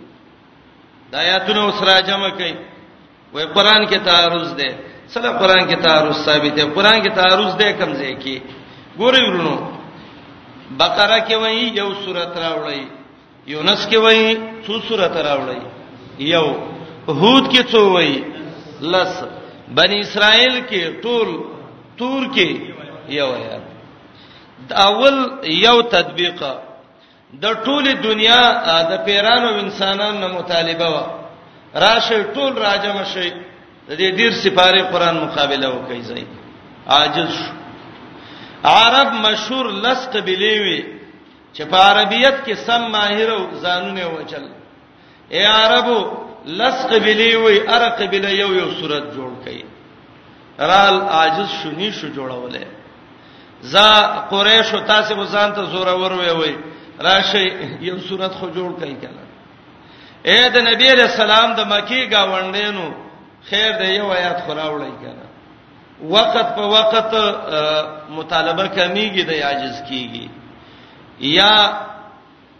د 1.10 1.12
آیاتونو 1.24 1.72
سره 1.78 2.00
جمع 2.08 2.30
کړي 2.38 2.54
وای 3.32 3.44
قران 3.56 3.82
کې 3.90 3.98
تعارض 4.08 4.48
دی 4.58 4.70
سره 5.14 5.28
قران 5.40 5.62
کې 5.70 5.76
تعارض 5.86 6.16
ثابت 6.26 6.52
دی 6.56 6.62
قران 6.76 6.98
کې 7.04 7.10
تعارض 7.20 7.52
دی 7.60 7.70
کمزې 7.80 8.12
کې 8.22 8.36
ګوري 8.98 9.22
ورونو 9.28 9.56
بقره 10.80 11.18
کې 11.28 11.34
وایي 11.42 11.66
یو 11.80 11.88
سورته 12.04 12.36
راوړي 12.44 12.84
یونس 13.52 13.86
کې 13.90 13.96
وایي 13.96 14.36
څو 14.66 14.72
سورته 14.88 15.20
راوړي 15.28 15.58
یو 16.34 16.46
هود 17.08 17.44
کې 17.52 17.62
څو 17.72 17.80
وایي 17.94 18.18
لس 18.94 19.12
بنی 19.78 19.98
اسرائیل 20.00 20.56
کې 20.70 20.82
ټول 21.02 21.28
تور 21.98 22.22
کې 22.34 22.48
یو 23.18 23.28
آیات 23.38 23.64
د 24.68 24.72
اول 24.88 25.16
یو 25.66 25.76
تطبیق 25.94 26.40
د 27.42 27.44
ټوله 27.66 27.92
دنیا 28.08 28.42
د 28.90 28.92
پیرانو 29.06 29.50
انسانانو 29.62 30.26
مطالبه 30.38 30.86
و 30.94 30.98
راشه 31.84 32.18
ټول 32.36 32.52
راجم 32.66 32.98
شي 33.12 33.28
د 33.28 33.90
دې 34.00 34.08
ډیر 34.18 34.32
سپاره 34.44 34.80
قران 34.92 35.14
مقابله 35.24 35.68
وکي 35.76 36.00
زئی 36.10 36.24
عاجز 36.96 37.34
عرب 38.82 39.08
مشهور 39.26 39.66
لس 39.86 40.00
قبيله 40.16 40.52
وي 40.64 40.80
چې 41.54 41.62
په 41.70 41.78
عربیت 41.90 42.36
کې 42.46 42.56
سم 42.66 42.82
ماهر 42.96 43.28
او 43.36 43.40
زانونه 43.62 44.04
وچل 44.16 44.44
اے 45.34 45.44
عربو 45.60 46.00
لس 46.60 46.78
قبيله 46.92 47.32
وي 47.44 47.56
ار 47.76 47.84
قبيله 48.00 48.30
یو 48.42 48.50
یو 48.60 48.68
صورت 48.80 49.04
جوړ 49.16 49.30
کړي 49.44 49.62
رال 50.60 51.00
عاجز 51.02 51.48
شونی 51.62 51.90
شو 52.00 52.06
جوړولې 52.14 52.64
ز 53.72 53.76
قریش 54.30 54.74
او 54.74 54.80
تاسو 54.86 55.14
وزان 55.16 55.52
ته 55.54 55.62
زوره 55.72 55.94
ور 56.00 56.12
وی 56.18 56.30
وی 56.36 56.56
راشي 57.06 57.46
یو 57.88 57.96
صورت 58.08 58.32
خو 58.34 58.46
جوړ 58.56 58.80
کای 58.80 58.94
کله 59.00 59.26
اے 60.24 60.48
د 60.54 60.56
نبی 60.68 60.90
رسول 60.92 61.08
سلام 61.16 61.54
د 61.54 61.60
مکی 61.72 62.10
گاوندینو 62.10 62.86
خیر 63.50 63.70
دی 63.80 63.88
یو 63.94 64.12
آیات 64.12 64.38
خراوړی 64.46 64.92
کړه 65.00 65.24
وقت 66.14 66.46
په 66.56 66.60
وقت 66.76 67.10
مطالبه 68.18 68.66
کمیږي 68.66 69.22
د 69.30 69.32
عاجز 69.48 69.76
کیږي 69.88 70.28
یا 71.20 71.52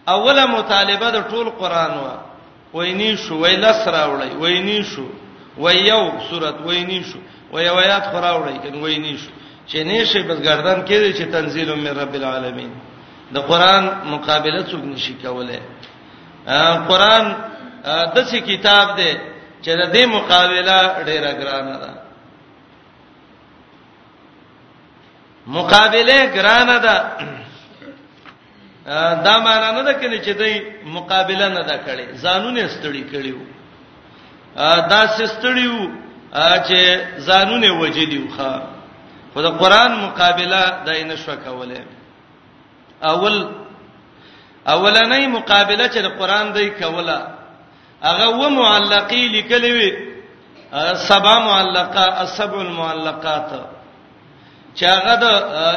اوله 0.09 0.47
مطالبه 0.47 1.11
د 1.11 1.25
ټول 1.31 1.49
قران 1.59 1.91
وا 1.99 2.17
ویني 2.75 3.17
شو 3.17 3.37
ویلس 3.41 3.89
راوړی 3.89 4.37
ویني 4.41 4.83
شو 4.95 5.07
ویو 5.59 6.05
صورت 6.31 6.57
ویني 6.67 7.01
شو 7.11 7.19
و 7.53 7.57
یو 7.67 7.75
آیات 7.83 8.05
خراوړی 8.13 8.59
کنه 8.65 8.79
وای 8.85 8.99
نشو 9.05 9.31
چې 9.71 9.79
نشي 9.89 10.21
بس 10.29 10.39
گردن 10.49 10.79
کړي 10.89 11.11
چې 11.19 11.25
تنزيل 11.37 11.71
من 11.77 11.93
رب 12.03 12.15
العالمین 12.19 12.73
د 13.35 13.39
قران 13.51 13.85
مقابله 14.15 14.63
څوک 14.71 14.83
نشي 14.93 15.15
کولای 15.23 15.61
قران 16.91 17.25
د 18.15 18.17
څه 18.31 18.37
کتاب 18.51 18.87
دی 18.97 19.11
چې 19.63 19.71
د 19.81 19.83
دې 19.95 20.05
مقابله 20.17 20.79
ډیره 21.09 21.31
ګرانه 21.41 21.77
ده 21.83 21.91
مقابله 25.47 26.19
ګرانه 26.37 26.77
ده 26.87 26.97
دا 29.27 29.35
معنا 29.47 29.71
نه 29.71 29.83
ده 29.83 29.93
کله 30.01 30.19
چې 30.25 30.31
دوی 30.41 30.55
مقابله 30.97 31.49
نه 31.49 31.63
ده 31.69 31.77
کړې 31.87 32.07
ځانونه 32.23 32.69
ستړي 32.75 33.03
کړیو 33.13 33.41
دا 34.93 35.01
سستړیو 35.19 36.06
چې 36.33 37.01
زانونه 37.27 37.71
وجدي 37.81 38.19
وخا 38.19 38.55
خو 39.35 39.43
د 39.43 39.47
قران 39.61 39.93
مقابله 40.01 40.61
د 40.87 40.89
عین 40.91 41.17
شو 41.17 41.35
کوله 41.45 41.85
اول 43.03 43.49
اولنې 44.67 45.27
مقابله 45.29 45.85
چې 45.89 45.99
د 46.03 46.07
قران 46.19 46.53
دی 46.53 46.71
کوله 46.81 47.19
هغه 48.03 48.29
و 48.29 48.49
معلقې 48.51 49.23
لیکلې 49.33 49.73
وي 49.73 49.93
سبا 51.09 51.39
معلقه 51.39 52.21
السبع 52.23 52.61
المعلقات 52.61 53.51
چې 54.75 54.85
هغه 54.85 55.15
د 55.17 55.25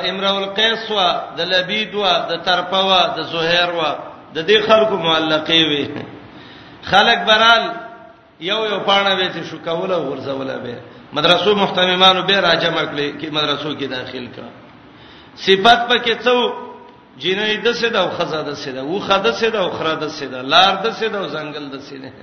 امرؤ 0.09 0.37
القیس 0.43 0.89
وا 0.91 1.21
د 1.37 1.41
لبید 1.45 1.95
وا 1.95 2.17
د 2.29 2.43
ترپوا 2.43 3.01
د 3.17 3.21
زهیر 3.23 3.69
وا 3.71 3.91
د 4.35 4.45
دې 4.47 4.67
خلکو 4.67 4.97
معلقې 4.97 5.61
وي 5.69 5.89
خلک 6.83 7.17
برال 7.25 7.63
یو 8.39 8.65
یو 8.65 8.79
پاڼه 8.87 9.15
به 9.19 9.27
ته 9.33 9.43
شوکوله 9.43 9.95
ورزوله 9.97 10.57
به 10.57 10.77
مدرسو 11.13 11.55
محتممانو 11.55 12.21
به 12.23 12.39
راجمع 12.39 12.83
کړي 12.85 13.19
کې 13.19 13.27
مدرسو 13.31 13.75
کې 13.79 13.83
داخل 13.91 14.27
کا 14.35 14.45
صفات 15.35 15.89
پکې 15.89 16.13
څو 16.23 16.51
جنې 17.19 17.59
د 17.65 17.71
سید 17.71 17.95
او 17.95 18.09
خزا 18.09 18.41
د 18.41 18.53
سید 18.53 18.77
او 18.77 18.99
خدا 18.99 19.31
سید 19.31 19.55
او 19.55 19.69
خرا 19.69 19.93
د 19.93 20.07
سید 20.07 20.33
لار 20.33 20.73
د 20.83 20.91
سید 20.91 21.15
او 21.15 21.27
زنګل 21.27 21.65
د 21.69 21.79
سید 21.79 22.13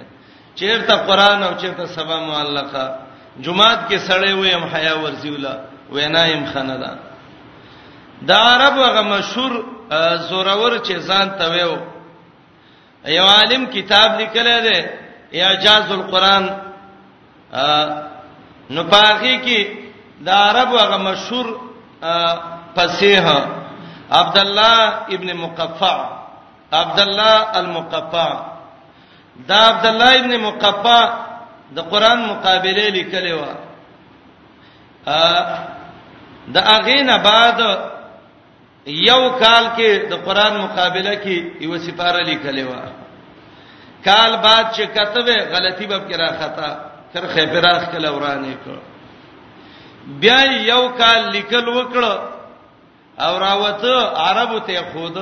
چیرته 0.55 0.97
قران 0.97 1.43
او 1.43 1.55
چیرته 1.61 1.87
سبا 1.87 2.21
معلقه 2.21 2.95
جمعات 3.41 3.79
کې 3.89 3.99
سړې 4.09 4.33
وې 4.35 4.55
هم 4.55 4.65
حیا 4.73 4.99
ورزیولا 4.99 5.55
وینایم 5.93 6.47
خندا 6.47 6.93
دا 8.29 8.37
عرب 8.53 8.75
هغه 8.79 9.03
مشهور 9.03 9.53
زورور 10.29 10.79
چې 10.79 10.97
ځان 11.09 11.31
تویو 11.39 11.77
یو 13.07 13.25
عالم 13.27 13.65
کتاب 13.67 14.21
لیکلی 14.21 14.61
دی 14.63 14.81
اعجاز 15.35 15.91
القرآن 15.93 16.45
نو 18.75 18.83
باغی 18.83 19.37
کې 19.47 19.61
د 20.27 20.29
عرب 20.29 20.69
هغه 20.75 20.97
مشهور 20.97 21.47
فصیح 22.77 23.25
عبد 24.11 24.39
الله 24.39 24.81
ابن 25.17 25.37
مقفع 25.37 25.97
عبد 26.73 27.01
الله 27.01 27.59
المقفع 27.61 28.31
دا 29.49 29.57
عبد 29.71 29.87
الله 29.87 30.11
ابن 30.21 30.41
مقفع 30.41 31.03
د 31.77 31.79
قران 31.91 32.21
مقابله 32.27 32.89
لیکلی 32.99 33.33
و 33.33 33.43
د 36.55 36.57
اغه 36.57 37.03
نه 37.09 37.17
بعد 37.29 37.59
یو 38.87 39.23
کال 39.43 39.65
کې 39.77 39.91
د 40.11 40.15
قران 40.27 40.55
مقابله 40.65 41.13
کې 41.25 41.37
یو 41.65 41.79
سپاره 41.79 42.21
لیکلی 42.21 42.63
و 42.67 42.71
کال 44.05 44.37
بعد 44.37 44.73
چې 44.73 44.81
کتبه 44.87 45.37
غلطی 45.53 45.87
به 45.87 45.99
کرا 46.11 46.29
خطا 46.41 46.71
تر 47.15 47.27
خیبراخ 47.35 47.91
کله 47.93 48.11
ورانه 48.11 48.53
کړ 48.65 48.79
بیا 50.21 50.41
یو 50.73 50.89
کال 50.99 51.31
لیکل 51.33 51.69
وکړ 51.69 52.05
او 53.25 53.39
راوته 53.39 53.95
عربو 54.17 54.59
ته 54.59 54.83
خود 54.93 55.15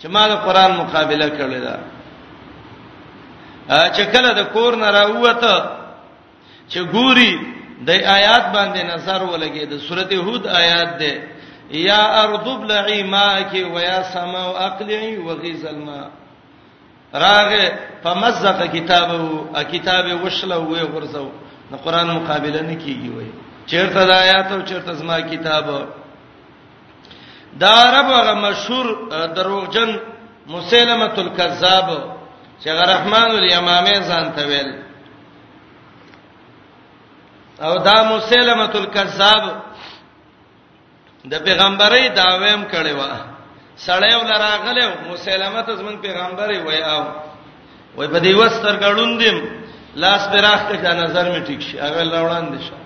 چې 0.00 0.06
ما 0.08 0.28
د 0.28 0.32
قران 0.46 0.72
مقابله 0.76 1.28
کړل 1.28 1.54
دا 1.66 1.76
چې 3.96 4.00
کله 4.12 4.32
د 4.34 4.42
کور 4.52 4.72
نه 4.76 4.90
راوته 4.90 5.54
چې 6.70 6.78
ګوري 6.92 7.32
د 7.86 7.90
آیات 7.90 8.52
باندې 8.52 8.90
نظر 8.94 9.22
ولګي 9.22 9.64
د 9.66 9.78
سورته 9.78 10.16
هود 10.16 10.46
آیات 10.46 10.98
ده 10.98 11.14
یا 11.70 12.02
ارض 12.22 12.48
بلعی 12.60 13.02
ماکی 13.02 13.62
و 13.64 13.78
یا 13.78 14.02
سما 14.02 14.40
اقلعی 14.66 15.16
و 15.16 15.34
غیظ 15.34 15.64
الماء 15.66 16.08
راغه 17.14 17.78
فمزق 18.04 18.62
کتابه 18.72 19.18
کتابه 19.64 20.14
وشله 20.14 20.58
وې 20.58 20.80
غرزو 20.90 21.28
نو 21.70 21.76
قران 21.76 22.06
مقابله 22.10 22.60
نه 22.62 22.74
کیږي 22.74 23.10
وای 23.14 23.28
چیرته 23.66 24.04
د 24.06 24.10
آیات 24.10 24.48
او 24.52 24.62
چیرته 24.68 24.92
زما 24.92 25.20
کتاب 25.20 25.64
دا 27.60 27.70
عرب 27.88 28.06
هغه 28.10 28.34
مشهور 28.34 28.86
دروغجن 29.36 29.90
مسلمه 30.46 31.12
الکذاب 31.18 31.88
چې 32.62 32.68
غرحمان 32.68 33.30
الیمامه 33.30 33.94
ځان 34.08 34.32
ته 34.36 34.46
ویل 34.46 34.68
او 37.62 37.78
دا 37.78 38.02
مسلمه 38.02 38.70
الکذاب 38.74 39.44
د 41.30 41.34
پیغمبري 41.44 42.08
داویم 42.08 42.62
کړي 42.72 42.92
وای 42.98 43.35
سړی 43.84 44.12
ولراغله 44.20 44.86
مسلمه 45.12 45.62
ته 45.66 45.72
زمون 45.78 45.96
پیغمبر 46.02 46.48
وي 46.66 46.82
او 46.82 47.02
وای 47.96 48.08
په 48.08 48.18
دې 48.20 48.32
وستر 48.40 48.76
غړون 48.80 49.18
دیم 49.20 49.36
لاس 50.02 50.22
پراخ 50.32 50.60
ته 50.68 50.76
دا 50.86 50.92
نظر 51.02 51.24
می 51.32 51.40
ټیک 51.48 51.60
شي 51.68 51.76
هغه 51.80 52.02
لوړان 52.04 52.44
دي 52.52 52.64
شه 52.66 52.76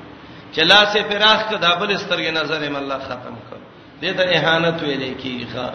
چې 0.54 0.60
لاس 0.70 0.96
پراخ 1.08 1.40
ته 1.50 1.56
دابل 1.66 1.96
سترګې 1.98 2.30
نظر 2.40 2.60
ایم 2.62 2.76
الله 2.76 2.98
ختم 3.08 3.34
کړ 3.48 3.58
دې 4.02 4.10
ته 4.18 4.22
اهانت 4.36 4.80
ویلې 4.82 5.12
کیږي 5.22 5.68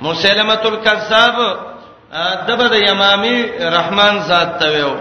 مسلمه 0.00 0.58
الکذاب 0.72 1.36
دبد 2.48 2.72
یمامي 2.88 3.36
رحمان 3.76 4.18
ذات 4.28 4.58
ته 4.58 4.66
ویو 4.72 4.94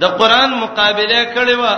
د 0.00 0.04
قران 0.18 0.50
مقابله 0.64 1.20
کړي 1.34 1.54
وا 1.62 1.74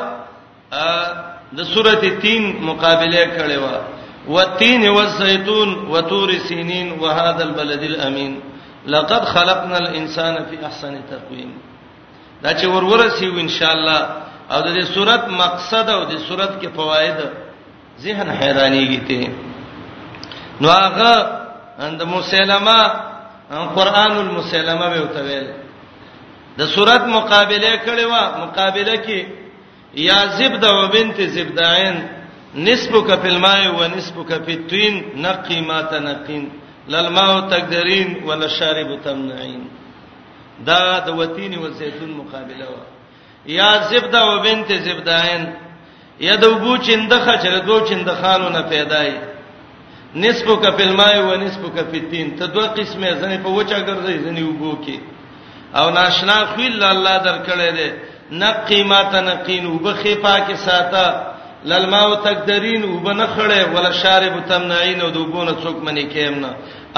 د 1.58 1.60
سورته 1.72 2.08
3 2.20 2.62
مقابله 2.62 3.26
کړي 3.36 3.58
وا 3.62 3.97
والتين 4.28 4.88
والزيتون 4.88 5.68
وتور 5.92 6.38
سينين 6.48 6.88
وهذا 7.00 7.42
البلد 7.44 7.82
الامين 7.82 8.40
لقد 8.86 9.24
خلقنا 9.24 9.78
الانسان 9.78 10.44
في 10.46 10.66
احسن 10.66 10.94
تقويم 11.10 11.52
دا 12.42 12.52
چې 12.52 12.64
ورورسیو 12.66 13.38
ان 13.40 13.48
شاء 13.48 13.72
الله 13.72 13.98
او 14.50 14.60
د 14.60 14.74
دې 14.74 14.84
صورت 14.94 15.28
مقصد 15.28 15.88
او 15.90 16.04
د 16.04 16.18
صورت 16.28 16.62
کې 16.62 16.66
فواید 16.76 17.14
ذهن 18.00 18.28
حیرانیږي 18.38 19.00
ته 19.08 19.28
نو 20.60 20.68
هغه 20.68 21.12
اند 21.80 22.02
مسلمه 22.02 22.78
قران 23.76 24.12
المسلمه 24.26 24.88
به 24.88 25.00
وتویل 25.02 25.46
د 26.58 26.62
صورت 26.74 27.00
مقابله 27.02 27.72
کړي 27.86 28.04
وا 28.12 28.22
مقابله 28.46 28.94
کې 29.06 29.20
یا 29.94 30.18
زبد 30.38 30.64
و 30.64 30.88
بنت 30.92 31.18
زبدعين 31.20 32.17
نسبک 32.54 33.10
فی 33.22 33.28
الماء 33.28 33.60
و 33.72 33.86
نسبک 33.96 34.32
فی 34.46 34.52
الطین 34.52 35.00
نقی 35.22 35.60
ما 35.60 35.80
تنقین 35.90 36.48
للماء 36.88 37.40
تقدرین 37.48 38.14
وللشارب 38.26 38.94
تمنعین 39.04 39.64
دا 40.66 40.98
د 41.06 41.18
وتین 41.18 41.58
و 41.58 41.68
زيتون 41.78 42.10
مقابله 42.10 42.64
وا 42.64 42.86
یا 43.46 43.72
زبدا 43.90 44.24
و 44.36 44.40
بنت 44.42 44.72
زبداین 44.84 45.46
یا 46.20 46.36
د 46.36 46.44
بو 46.62 46.76
چندخه 46.76 47.36
چې 47.42 47.66
دو 47.66 47.80
چندخانو 47.88 48.48
نه 48.48 48.62
پیدای 48.68 49.12
نسبک 50.14 50.66
فی 50.76 50.82
الماء 50.82 51.14
و 51.22 51.34
نسبک 51.44 51.76
فی 51.90 51.98
الطین 52.00 52.36
ته 52.38 52.46
دوه 52.46 52.66
قسمه 52.66 53.10
ځنې 53.10 53.42
په 53.44 53.48
وچا 53.48 53.78
ګرځي 53.80 54.16
ځنې 54.24 54.42
وبو 54.42 54.78
کې 54.86 54.98
او 55.76 55.90
ناشنا 55.90 56.44
خو 56.54 56.60
الا 56.60 56.90
الله 56.90 57.18
درکړې 57.24 57.72
ده 57.76 57.96
نقی 58.30 58.82
ما 58.82 59.02
تنقین 59.02 59.66
وبخې 59.66 60.22
پاکه 60.22 60.56
ساته 60.66 61.27
للماء 61.64 62.14
تقدرین 62.24 62.84
وبنخړې 62.84 63.74
ولا 63.74 63.90
شارب 64.02 64.38
تمنعین 64.48 65.00
او 65.02 65.08
دوبونه 65.08 65.52
څوک 65.62 65.76
منی 65.84 66.02
کېمنا 66.12 66.48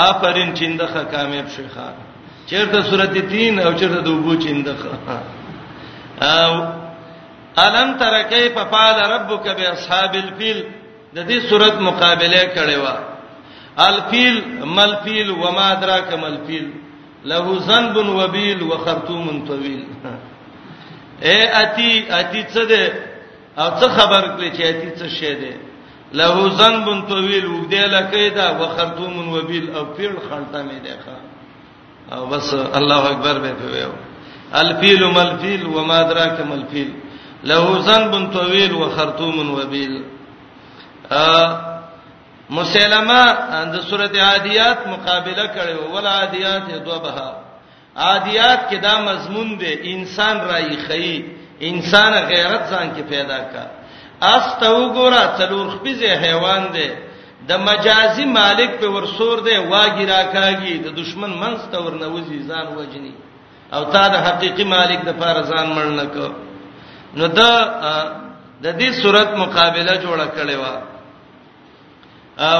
آفرین 0.09 0.55
چیندخه 0.57 1.05
کامیاب 1.13 1.49
شيخه 1.49 1.95
چیرته 2.51 2.83
سورته 2.91 3.23
3 3.31 3.63
او 3.67 3.75
چیرته 3.79 4.01
دوبو 4.05 4.35
چیندخه 4.37 4.89
او 6.23 6.53
الم 7.65 7.97
ترکای 7.99 8.49
په 8.49 8.65
پال 8.65 9.01
ربک 9.13 9.49
به 9.57 9.69
اصحاب 9.73 10.15
الفیل 10.23 10.63
د 11.15 11.27
دې 11.31 11.49
صورت 11.49 11.81
مقابله 11.89 12.45
کړي 12.55 12.77
وا 12.85 12.97
الفیل 13.89 14.41
ملفیل 14.79 15.31
وما 15.31 15.69
ادراک 15.73 16.13
ملفیل 16.23 16.71
له 17.33 17.59
ذنب 17.69 17.97
وبیل 17.97 18.63
وخرطوم 18.63 19.45
طویل 19.47 19.85
اے 21.31 21.39
اتی 21.61 21.93
اتی 22.19 22.45
څه 22.55 22.69
ده 22.69 23.10
او 23.61 23.69
څه 23.81 23.89
خبر 23.97 24.23
کړی 24.37 24.51
چې 24.57 24.63
اتی 24.71 24.91
څه 25.01 25.07
شی 25.17 25.35
دی 25.41 25.53
له 26.19 26.29
زنبن 26.59 26.99
طويل 27.11 27.47
وګدې 27.55 27.85
لکیدا 27.97 28.47
وخرطوم 28.61 29.15
وبیل 29.35 29.67
او 29.77 29.85
پیل 29.97 30.15
خلطه 30.29 30.63
مې 30.69 30.79
دیخه 30.85 31.17
او 32.15 32.27
بس 32.33 32.55
الله 32.79 33.03
اکبر 33.13 33.39
به 33.45 33.53
په 33.61 33.67
ویو 33.75 33.93
الفیل 34.61 35.03
ملفیل 35.17 35.67
وما 35.75 35.99
ادراک 36.05 36.41
ملفیل 36.53 36.91
له 37.53 37.79
زنبن 37.89 38.31
طويل 38.39 38.73
وخرطوم 38.83 39.51
وبیل 39.59 39.95
ا 41.25 41.27
مسلمه 42.59 43.19
د 43.75 43.81
سورته 43.89 44.23
عادیات 44.29 44.87
مقابله 44.95 45.45
کړو 45.55 45.95
ول 45.95 46.07
عادیات 46.15 46.73
دوبها 46.89 47.29
عادیات 48.09 48.67
کې 48.71 48.75
دا 48.87 48.95
مضمون 49.11 49.55
دی 49.61 49.75
انسان 49.97 50.37
راي 50.51 50.77
خي 50.77 51.39
انسان 51.69 52.13
غیرت 52.33 52.63
ځان 52.71 52.87
کې 52.97 53.03
پیدا 53.13 53.39
کا 53.53 53.65
استو 54.37 54.77
ګورا 54.95 55.23
څلور 55.39 55.67
خپزه 55.77 56.11
حیوان 56.25 56.63
دی 56.75 56.89
د 57.49 57.51
مجازي 57.69 58.25
مالک 58.41 58.71
په 58.81 58.87
ورسور 58.95 59.37
دی 59.47 59.57
واګیرا 59.71 60.21
کاږي 60.35 60.75
د 60.87 60.89
دشمن 61.01 61.33
منځ 61.43 61.61
ته 61.73 61.79
ورنوځي 61.85 62.39
ځان 62.51 62.67
وجني 62.79 63.15
او 63.75 63.83
تا 63.93 64.05
د 64.13 64.17
حقيقي 64.27 64.65
مالک 64.77 65.01
د 65.05 65.11
پاره 65.21 65.43
ځان 65.51 65.67
مړنه 65.77 66.05
کو 66.15 66.29
نو 67.19 67.25
د 67.39 67.41
د 68.65 68.67
دې 68.81 68.91
صورت 69.03 69.29
مقابله 69.43 69.93
جوړه 70.05 70.27
کړې 70.37 70.57
و 70.63 70.67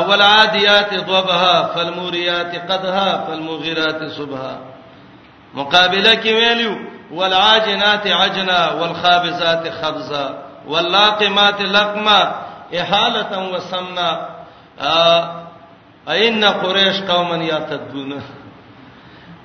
والعاديات 0.09 0.90
ضبها 1.09 1.57
فالموريات 1.74 2.53
قدها 2.70 3.11
فالمغيرات 3.26 4.01
صبها 4.18 4.55
مقابله 5.61 6.12
کې 6.22 6.30
ویلو 6.38 6.74
والعاجنات 7.11 8.06
عجنا 8.06 8.72
والخابزات 8.72 9.68
خبزا 9.84 10.42
واللاقمات 10.66 11.61
لقما 11.61 12.34
احاله 12.80 13.50
وسمنا 13.52 14.26
اين 16.08 16.44
قريش 16.44 16.96
قوما 17.02 17.36
يعتدون 17.36 18.22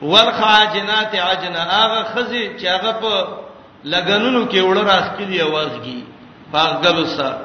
والخاجنات 0.02 1.16
عجنا 1.16 1.86
هغه 1.86 2.04
خزي 2.04 2.60
چې 2.60 2.66
هغه 2.66 2.92
په 3.02 3.28
لګنونو 3.86 4.48
کې 4.52 4.62
وړ 4.64 4.78
راخلي 4.78 5.44
اوازږي 5.44 6.04
باغبسا 6.54 7.38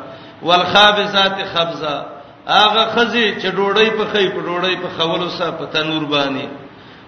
والخابزات 0.42 1.36
خبزا 1.54 2.06
هغه 2.48 2.84
خزي 2.96 3.36
چې 3.40 3.54
ډوړې 3.54 3.90
په 3.98 4.04
خې 4.12 4.32
په 4.34 4.40
ډوړې 4.40 4.76
په 4.82 4.88
خولو 4.98 5.28
سره 5.30 5.50
په 5.50 5.64
تنور 5.64 6.04
باندې 6.04 6.48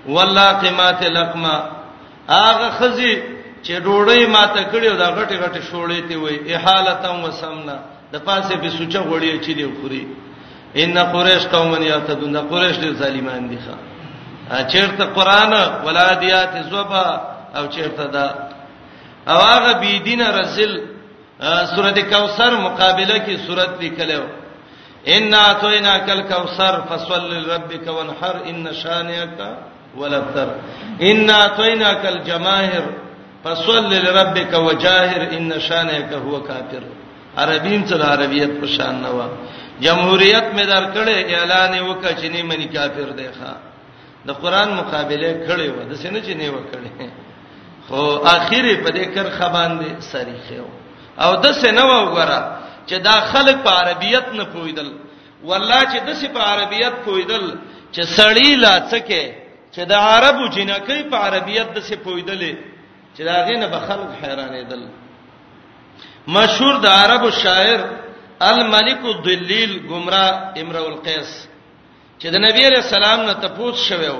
واللاقمات 0.08 1.02
لقما 1.02 1.81
هغه 2.28 2.70
خزي 2.78 3.14
چې 3.64 3.72
ډوړې 3.84 4.26
ماته 4.28 4.62
کړیو 4.72 4.94
دا 4.96 5.08
غټي 5.18 5.36
غټي 5.36 5.62
شوړې 5.70 5.98
تی 6.08 6.16
وې 6.16 6.34
احالتا 6.56 7.10
وسمنا 7.24 7.76
د 8.12 8.22
پاسه 8.26 8.56
به 8.62 8.68
سوچ 8.70 8.94
غړې 9.10 9.32
چې 9.44 9.52
دی 9.58 9.66
خوري 9.78 10.06
ان 10.76 10.96
قریش 11.12 11.46
قومن 11.50 11.82
یاتدون 11.82 12.36
قریش 12.50 12.76
دې 12.78 12.90
ظالمان 13.02 13.48
دي 13.48 13.58
ښا 13.64 13.76
چیرته 14.72 15.04
قران 15.04 15.52
ولادیات 15.86 16.54
زوبا 16.70 17.06
او 17.58 17.64
چیرته 17.74 18.06
دا 18.06 18.26
او 19.26 19.38
هغه 19.52 19.72
بی 19.80 19.98
دین 19.98 20.20
رسل 20.20 20.70
سورته 21.74 22.02
کوثر 22.02 22.52
مقابله 22.56 23.16
کې 23.26 23.36
سورته 23.46 23.78
لیکلو 23.82 24.22
ان 25.06 25.34
اتینا 25.34 25.98
کل 26.06 26.20
کوثر 26.32 26.72
فصلی 26.88 27.40
لربک 27.46 27.84
وانحر 27.96 28.34
ان 28.50 28.66
شانئک 28.82 29.38
ولتر 29.96 30.48
ان 31.02 31.30
اعطيناك 31.30 32.06
الجماهر 32.06 32.84
فصل 33.44 33.92
لربك 33.94 34.52
وجاهر 34.54 35.22
ان 35.36 35.60
شانك 35.68 36.12
هو 36.26 36.42
كافر 36.42 36.84
عربین 37.38 37.86
سره 37.86 38.04
عربیت 38.04 38.50
په 38.60 38.66
شان 38.66 39.02
نه 39.02 39.10
و 39.10 39.20
جمهوریت 39.84 40.44
مې 40.56 40.62
درکړې 40.72 41.34
اعلان 41.34 41.74
وکړ 41.80 42.12
چې 42.20 42.24
نه 42.32 42.42
منی 42.48 42.66
کافر 42.76 43.08
دی 43.20 43.26
ښا 43.38 43.52
د 44.26 44.30
قران 44.42 44.74
مقابله 44.80 45.30
کړې 45.46 45.70
و 45.70 45.82
د 45.90 45.92
سینې 46.02 46.20
چې 46.26 46.32
نه 46.36 46.50
وکړې 46.50 47.10
خو 47.88 48.26
اخیری 48.34 48.76
په 48.76 48.90
دې 48.90 49.04
کر 49.14 49.30
خبان 49.38 49.78
دي 49.78 49.92
سریخه 50.00 50.64
او 51.22 51.30
د 51.44 51.52
سینې 51.60 51.84
و 51.90 51.92
وګړه 51.98 52.40
چې 52.88 52.94
دا 53.08 53.12
خلک 53.32 53.56
په 53.66 53.70
عربیت 53.80 54.26
نه 54.38 54.44
پویدل 54.54 54.88
والله 55.50 55.80
چې 55.92 55.98
د 56.06 56.12
سی 56.20 56.28
په 56.36 56.40
عربیت 56.52 56.92
پویدل 57.06 57.44
چې 57.94 58.02
سړی 58.18 58.50
لا 58.64 58.74
څکه 58.92 59.22
چې 59.74 59.82
د 59.90 59.94
عربو 60.06 60.44
جنکې 60.56 60.98
په 61.10 61.16
عربیت 61.24 61.68
د 61.74 61.78
څه 61.88 61.96
پویدلې 62.04 62.54
چې 63.16 63.22
دا 63.28 63.36
غینه 63.46 63.66
به 63.72 63.78
خلک 63.88 64.10
حیرانېدل 64.22 64.82
مشهور 66.36 66.74
د 66.84 66.86
عربو 67.00 67.30
شاعر 67.42 67.80
الملک 68.50 69.02
الدلیل 69.14 69.72
گمراه 69.90 70.30
امرؤ 70.62 70.86
القیس 70.92 71.30
چې 72.20 72.26
د 72.34 72.36
نبی 72.46 72.62
علیہ 72.68 72.82
السلام 72.86 73.20
نه 73.28 73.32
تپوس 73.44 73.84
شوو 73.88 74.18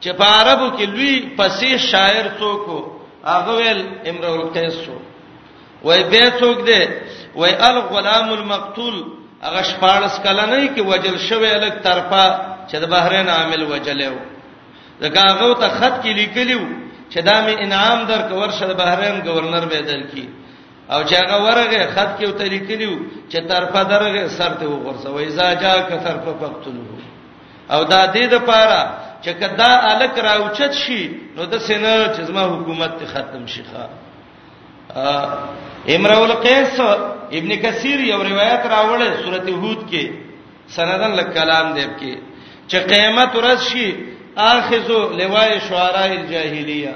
چې 0.00 0.08
په 0.18 0.24
عربو 0.36 0.66
کې 0.78 0.82
لوی 0.94 1.16
پسې 1.38 1.76
شاعر 1.90 2.24
څوک 2.40 2.64
هغه 3.32 3.52
ویل 3.58 3.80
امرؤ 4.10 4.34
القیس 4.42 4.74
شو 4.86 4.96
وای 5.86 6.02
به 6.12 6.30
څوک 6.40 6.58
دی 6.66 6.80
وای 7.34 7.52
الغلام 7.68 8.32
المقتول 8.38 8.94
هغه 9.42 9.62
شپارس 9.70 10.18
کله 10.28 10.44
نه 10.52 10.62
کې 10.76 10.80
وجل 10.90 11.18
شوی 11.28 11.50
الک 11.50 11.76
طرفه 11.88 12.24
چې 12.70 12.74
د 12.82 12.84
بحرین 12.94 13.26
عامل 13.34 13.62
وجلو 13.62 14.16
دغه 15.02 15.20
هغه 15.30 15.50
ته 15.60 15.68
خط 15.78 15.94
کې 16.02 16.12
لیکلیو 16.20 16.62
چې 17.12 17.18
دا 17.28 17.36
می 17.46 17.54
انعام 17.64 18.00
درک 18.10 18.28
ورشه 18.40 18.66
بهرین 18.80 19.16
گورنر 19.26 19.64
به 19.70 19.80
درکې 19.90 20.24
او 20.92 21.00
چې 21.08 21.14
هغه 21.22 21.36
ورغه 21.46 21.80
خط 21.94 22.10
کې 22.20 22.24
وته 22.28 22.44
لیکلیو 22.54 22.94
چې 23.30 23.38
طرفه 23.48 23.82
درغه 23.92 24.22
سر 24.36 24.52
ته 24.60 24.64
وغورځوي 24.68 25.28
زاجا 25.38 25.72
کثر 25.90 26.16
په 26.24 26.32
پختلو 26.40 26.82
او 27.74 27.80
دا 27.92 28.02
دې 28.14 28.24
د 28.32 28.36
پاره 28.48 28.82
چې 29.24 29.30
کدا 29.40 29.70
الک 29.92 30.14
راوچت 30.28 30.72
شي 30.82 31.02
نو 31.36 31.42
د 31.52 31.54
سینه 31.68 31.92
چې 32.16 32.20
زما 32.28 32.42
حکومت 32.54 32.92
ته 32.98 33.04
ختم 33.14 33.46
شي 33.52 33.62
ښا 33.70 33.82
امرؤ 35.94 36.22
القیس 36.24 36.80
ابن 37.38 37.50
کثیر 37.62 37.98
یو 38.12 38.20
روایت 38.30 38.62
راوړل 38.74 39.12
سورته 39.24 39.52
هود 39.62 39.80
کې 39.90 40.04
سندن 40.76 41.10
لکلام 41.20 41.66
دیب 41.76 41.90
کې 42.00 42.12
چې 42.68 42.76
قیامت 42.92 43.34
ورځ 43.36 43.60
شي 43.70 43.88
اخذو 44.50 45.00
لوای 45.20 45.60
شعراء 45.68 46.10
الجاهلیه 46.12 46.94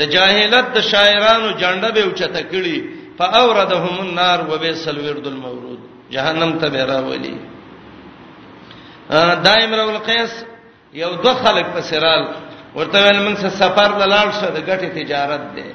د 0.00 0.10
جاهلت 0.16 0.66
د 0.76 0.80
شاعرانو 0.90 1.48
جنډه 1.60 1.90
به 1.94 2.02
اوچته 2.04 2.42
کړي 2.52 2.78
فاوردهم 3.18 3.96
النار 4.06 4.40
وبئسل 4.50 4.98
ورد 5.06 5.26
المورود 5.32 5.80
جهنم 6.10 6.52
ته 6.58 6.68
به 6.68 6.84
راولي 6.92 7.34
دائم 9.48 9.74
رول 9.74 9.98
قیس 10.10 10.44
یو 10.94 11.10
دوه 11.22 11.34
خلک 11.44 11.66
په 11.74 11.80
سرال 11.90 12.24
ورته 12.74 12.98
ویل 13.02 13.20
موږ 13.34 13.48
سفر 13.62 13.98
لاله 14.04 14.32
شه 14.38 14.50
د 14.50 14.58
ګټه 14.66 14.88
تجارت 14.98 15.42
ده 15.56 15.66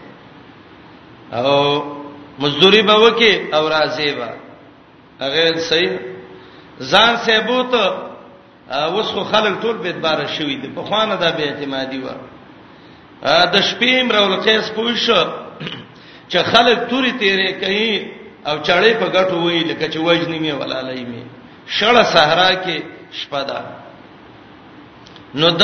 او 1.40 1.52
مزدوری 2.40 2.82
به 2.82 2.96
وکي 3.06 3.34
او 3.56 3.70
راځي 3.70 4.10
به 4.14 4.30
هغه 5.22 5.60
صحیح 5.70 6.00
ځان 6.92 7.18
سیبوت 7.26 7.76
اوس 8.72 9.06
خو 9.14 9.24
خلک 9.32 9.62
ټول 9.62 9.78
بیت 9.86 9.96
بار 10.06 10.18
شوی 10.38 10.56
دي 10.62 10.70
په 10.76 10.82
خوانه 10.88 11.16
د 11.22 11.24
بی 11.38 11.44
اعتمادي 11.48 12.00
و 12.04 12.08
د 13.54 13.56
شپې 13.70 13.94
مرول 14.08 14.36
قیس 14.46 14.66
پوښ 14.76 14.94
چې 16.32 16.38
خلک 16.52 16.78
توري 16.90 17.12
تیرې 17.22 17.50
کوي 17.62 17.94
او 18.50 18.56
چړې 18.66 18.94
په 19.02 19.08
ګټو 19.16 19.36
وی 19.46 19.60
لکه 19.70 19.86
چې 19.92 19.98
وجنی 20.08 20.40
می 20.40 20.52
ولالای 20.52 21.04
می 21.12 21.24
شړه 21.78 22.04
صحرا 22.14 22.50
کې 22.64 22.78
شپدا 23.20 23.62
نو 25.40 25.48
د 25.62 25.64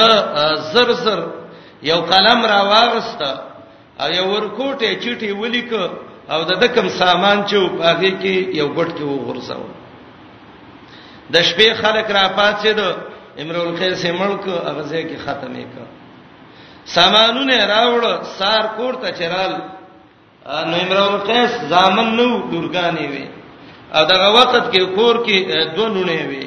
زر 0.73 0.91
زر 1.03 1.19
یو 1.89 1.99
قلم 2.11 2.45
را 2.51 2.61
واغسته 2.71 3.29
او 4.01 4.07
یو 4.17 4.25
ورکوټه 4.35 4.89
چټي 5.03 5.31
ولیک 5.41 5.71
او 6.33 6.39
د 6.49 6.51
دکم 6.63 6.87
سامان 7.01 7.37
چې 7.49 7.57
په 7.77 7.83
هغه 7.83 8.09
کې 8.21 8.35
یو 8.61 8.67
ګټ 8.77 8.89
کې 8.97 9.03
وغورځاوه 9.07 9.71
د 11.34 11.36
شپې 11.49 11.67
خلک 11.82 12.07
را 12.15 12.25
پاتې 12.39 12.69
دو 12.77 12.89
امرؤ 13.41 13.61
القیس 13.67 14.01
ملک 14.21 14.43
اغزه 14.71 15.01
کې 15.09 15.17
ختمې 15.25 15.65
ک 15.73 15.75
سامانونه 16.95 17.55
راوړ 17.73 18.03
سار 18.39 18.63
کوړ 18.77 18.93
ته 19.01 19.09
چرال 19.19 19.53
نو 20.69 20.75
امرؤ 20.86 21.07
القیس 21.15 21.51
ځامن 21.73 22.07
نو 22.19 22.27
دورګانی 22.51 23.07
وي 23.13 23.25
او 23.95 24.01
دغه 24.13 24.27
وخت 24.38 24.65
کې 24.71 24.82
کور 24.95 25.15
کې 25.25 25.38
دوه 25.75 25.89
نونه 25.89 26.19
وي 26.32 26.45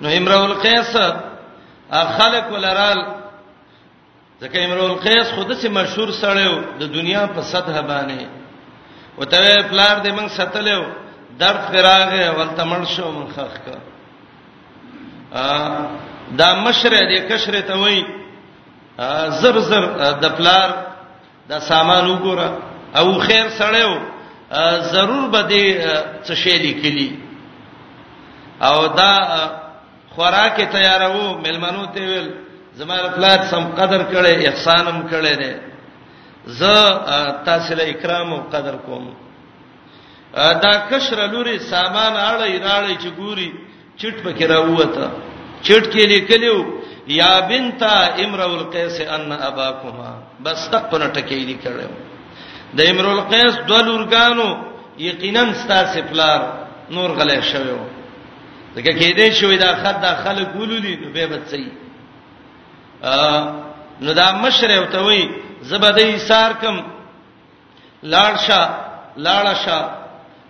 نو 0.00 0.08
امرؤ 0.18 0.42
القیس 0.50 0.92
خلک 2.18 2.44
ولرال 2.54 2.98
ځکه 4.42 4.56
امرؤ 4.66 4.84
القیس 4.90 5.26
خود 5.36 5.50
سي 5.60 5.68
مشهور 5.78 6.08
سړیو 6.22 6.54
د 6.80 6.82
دنیا 6.96 7.24
په 7.34 7.40
سطح 7.52 7.76
باندې 7.80 8.26
وته 9.18 9.62
پلار 9.70 9.96
دې 10.04 10.10
موږ 10.18 10.28
ستلېو 10.40 10.82
درد 11.38 11.60
فراغه 11.72 12.22
ولته 12.38 12.64
مړ 12.70 12.80
شو 12.94 13.10
مخخ 13.12 13.54
کا 13.64 13.74
دا 16.38 16.48
مشره 16.54 17.00
دې 17.00 17.18
کشره 17.32 17.60
ته 17.70 17.78
وای 17.78 18.00
زر 19.42 19.58
زر 19.70 19.84
د 20.22 20.26
پلار 20.38 20.70
د 21.50 21.58
سامان 21.68 22.06
وګوره 22.10 22.48
او 22.98 23.18
خیر 23.26 23.48
سړیو 23.48 23.94
ضرور 24.94 25.28
به 25.34 25.42
دې 25.48 25.66
څه 26.26 26.34
شی 26.44 26.56
لیکلی 26.64 27.10
او 28.68 28.86
دا 29.00 29.12
خوراکه 30.14 30.64
تیارو 30.76 31.28
ملمنو 31.46 31.86
ته 31.94 32.06
ویل 32.10 32.28
زماره 32.78 33.08
پلار 33.18 33.38
سم 33.50 33.64
قدر 33.82 34.00
کړي 34.12 34.48
احسانم 34.48 34.98
کړي 35.10 35.36
دې 35.36 35.54
ز 36.46 36.60
تاسو 37.46 37.74
له 37.78 37.84
اکرام 37.94 38.32
او 38.32 38.42
قدر 38.56 38.74
کوم 38.88 39.06
دا 40.34 40.72
کشر 40.90 41.18
لوري 41.32 41.58
سامان 41.58 42.12
اړې 42.16 42.58
راړې 42.64 42.96
چې 43.02 43.08
ګوري 43.16 43.50
چټ 44.00 44.14
پکې 44.24 44.46
راوته 44.48 45.06
چټ 45.62 45.84
کې 45.92 46.04
لیکلو 46.06 46.56
یا 47.20 47.32
بنت 47.48 47.82
امرؤ 48.24 48.50
القیس 48.58 48.96
ان 49.08 49.32
اباکما 49.32 50.10
بس 50.42 50.68
تک 50.72 50.82
په 50.90 51.06
ټکی 51.14 51.44
دی 51.44 51.56
کړو 51.64 51.88
د 52.76 52.80
امرؤ 52.90 53.10
القیس 53.16 53.54
د 53.68 53.72
لورګانو 53.88 54.48
یقینا 55.08 55.42
ستاسو 55.62 56.00
پلار 56.10 56.40
نور 56.94 57.10
غلې 57.18 57.40
شویو 57.50 57.78
دغه 58.76 58.92
کې 58.98 59.10
دې 59.18 59.28
شوې 59.40 59.56
دا 59.58 59.72
خد 59.82 60.00
داخله 60.02 60.50
ګولو 60.58 60.76
دي 60.84 60.94
نو 61.02 61.08
به 61.14 61.26
بچي 61.32 61.68
ا 63.02 63.14
نو 64.04 64.12
دا 64.12 64.28
مشره 64.44 64.80
وته 64.80 65.00
وي 65.06 65.22
زبدې 65.70 66.16
سار 66.28 66.52
کم 66.60 66.76
لاړ 68.12 68.32
شاه 68.46 68.68
لاړ 69.16 69.54
شاه 69.64 70.05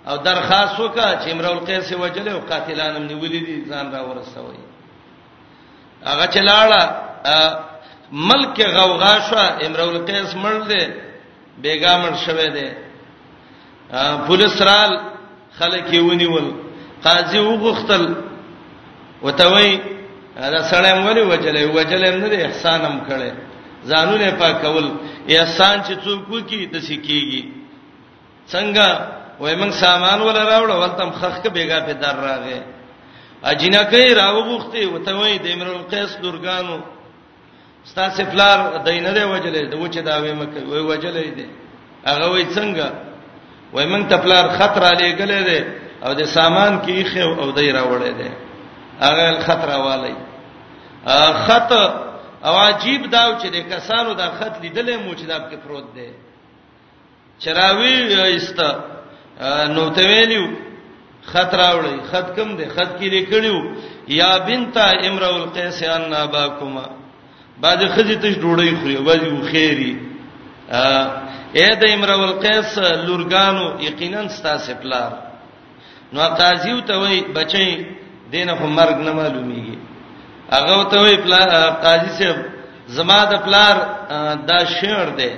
او 0.09 0.17
درخواست 0.17 0.81
وکړه 0.81 1.19
چې 1.23 1.29
امرؤ 1.31 1.51
القیس 1.53 1.93
وجل 2.01 2.29
او 2.29 2.41
قاتلانم 2.51 3.05
نیولې 3.13 3.41
دي 3.47 3.57
ځان 3.71 3.87
را 3.95 4.01
ورسوي 4.09 4.61
هغه 6.11 6.27
چلاړه 6.35 6.81
ملک 8.13 8.61
غوغا 8.75 9.15
شو 9.29 9.39
امرؤ 9.67 9.89
القیس 9.95 10.31
مړ 10.43 10.57
دی 10.71 10.85
بیګامړ 11.63 12.13
شوه 12.27 12.47
دی 12.57 12.69
پولیس 14.27 14.57
رال 14.69 14.93
خلک 15.59 15.85
یې 15.93 15.99
ونیول 16.03 16.47
قاضي 17.05 17.39
وغختل 17.39 18.15
وتوي 19.23 19.73
دا 20.55 20.63
سلام 20.63 21.07
ولي 21.07 21.23
وجلې 21.23 21.63
وجلې 21.77 22.11
نه 22.23 22.29
دي 22.33 22.39
احسانم 22.47 22.97
کړي 23.09 23.31
ځانونه 23.89 24.31
پاکول 24.41 24.89
احسان 25.29 25.77
چې 25.87 25.95
څوک 26.05 26.21
وکي 26.31 26.67
د 26.67 26.77
سکیږي 26.87 27.43
څنګه 28.53 28.89
وای 29.41 29.55
موږ 29.61 29.71
سامان 29.85 30.21
ول 30.21 30.37
راوړ 30.37 30.71
ولتم 30.71 31.11
خخک 31.21 31.45
بیګا 31.57 31.79
په 31.87 31.93
در 32.03 32.17
راغې 32.27 32.61
اجینا 33.51 33.83
کوي 33.93 34.09
راوغخته 34.21 34.81
وته 34.93 35.13
وای 35.17 35.39
د 35.45 35.47
امرؤ 35.57 35.75
القیس 35.77 36.11
دورګانو 36.23 36.77
ستاسو 37.91 38.23
پلار 38.33 38.59
دینه 38.87 39.11
دی 39.17 39.23
وجلې 39.23 39.71
د 39.73 39.75
وچه 39.83 40.01
دا 40.09 40.17
وې 40.21 40.33
مکه 40.41 40.61
وای 40.71 40.83
وجلې 40.91 41.29
دی 41.37 41.49
هغه 42.09 42.27
وای 42.31 42.45
څنګه 42.57 42.89
وای 43.75 43.87
موږ 43.93 44.05
ته 44.11 44.17
پلار 44.25 44.45
خطر 44.59 44.83
علی 44.93 45.09
ګلې 45.21 45.41
دی 45.49 45.61
او 46.05 46.11
د 46.21 46.25
سامان 46.37 46.81
کې 46.83 47.13
خو 47.13 47.43
او 47.43 47.51
دای 47.59 47.69
راوړې 47.79 48.13
دی 48.21 48.31
هغه 49.05 49.25
خطر 49.47 49.69
والی 49.87 50.15
خط 51.47 51.73
او 52.47 52.55
عجیب 52.55 53.11
داو 53.15 53.31
چې 53.41 53.47
د 53.57 53.59
کسانو 53.73 54.11
دا 54.21 54.29
خط 54.39 54.55
لیدلې 54.65 54.97
مو 55.07 55.13
چې 55.19 55.25
دا 55.31 55.37
په 55.41 55.57
پروت 55.65 55.85
دی 55.95 56.09
چراوی 57.43 57.95
ایسته 58.15 58.69
نو 59.41 59.89
ته 59.97 60.03
ویلو 60.09 60.45
خط 61.31 61.55
راوړی 61.61 61.97
خط 62.11 62.27
کم 62.37 62.49
دی 62.59 62.67
خط 62.75 62.91
کې 62.99 63.09
لیکلو 63.15 63.59
یا 64.21 64.31
بنت 64.49 64.77
امرؤ 65.09 65.35
القیس 65.41 65.79
ان 65.97 66.13
اباکما 66.25 66.85
باج 67.61 67.81
خځې 67.95 68.17
ته 68.23 68.29
ډوړی 68.43 68.71
خوري 68.81 68.97
باج 69.09 69.23
خیری 69.51 69.93
اے 71.59 71.69
د 71.81 71.83
امرؤ 71.97 72.21
القیس 72.31 72.69
لورګانو 73.07 73.67
یقینا 73.89 74.23
ستاسو 74.39 74.73
پلار 74.83 75.11
نو 76.13 76.19
قاضی 76.41 76.73
ته 76.89 76.95
وای 77.01 77.19
بچی 77.37 77.73
دینه 78.33 78.53
خو 78.59 78.67
مرګ 78.79 78.97
نه 79.07 79.13
معلومیږي 79.21 79.79
هغه 80.53 80.75
ته 80.91 80.97
وای 81.03 81.17
قاضی 81.85 82.09
صاحب 82.19 82.39
زما 82.97 83.21
د 83.33 83.35
پلار 83.47 83.77
دا 84.49 84.59
شعر 84.81 85.07
دی 85.19 85.31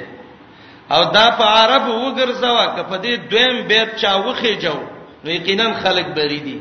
او 0.95 1.03
دا 1.17 1.27
په 1.39 1.45
عرب 1.59 1.85
وګرځوا 2.05 2.67
که 2.75 2.83
په 2.91 2.97
دې 3.05 3.13
دویم 3.31 3.57
بیت 3.71 3.89
چا 4.01 4.13
وخې 4.27 4.53
جو 4.65 4.77
نو 5.25 5.29
یقینا 5.39 5.67
خلک 5.83 6.07
بری 6.17 6.41
دي 6.47 6.59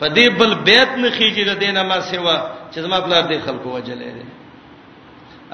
په 0.00 0.06
دې 0.16 0.26
بل 0.38 0.54
بیت 0.68 0.90
نه 1.02 1.08
خېږي 1.16 1.44
د 1.50 1.52
دینه 1.62 1.82
ما 1.82 1.98
سیوا 2.10 2.36
چې 2.72 2.78
زما 2.84 2.98
بلار 3.06 3.22
دې 3.30 3.38
خلکو 3.46 3.68
وجلې 3.76 4.10
دي 4.16 4.24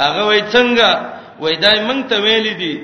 هغه 0.05 0.23
وای 0.29 0.43
څنګه 0.55 0.89
وای 1.43 1.55
دای 1.65 1.79
مونږ 1.87 2.01
ته 2.11 2.17
ویل 2.25 2.47
دي 2.63 2.75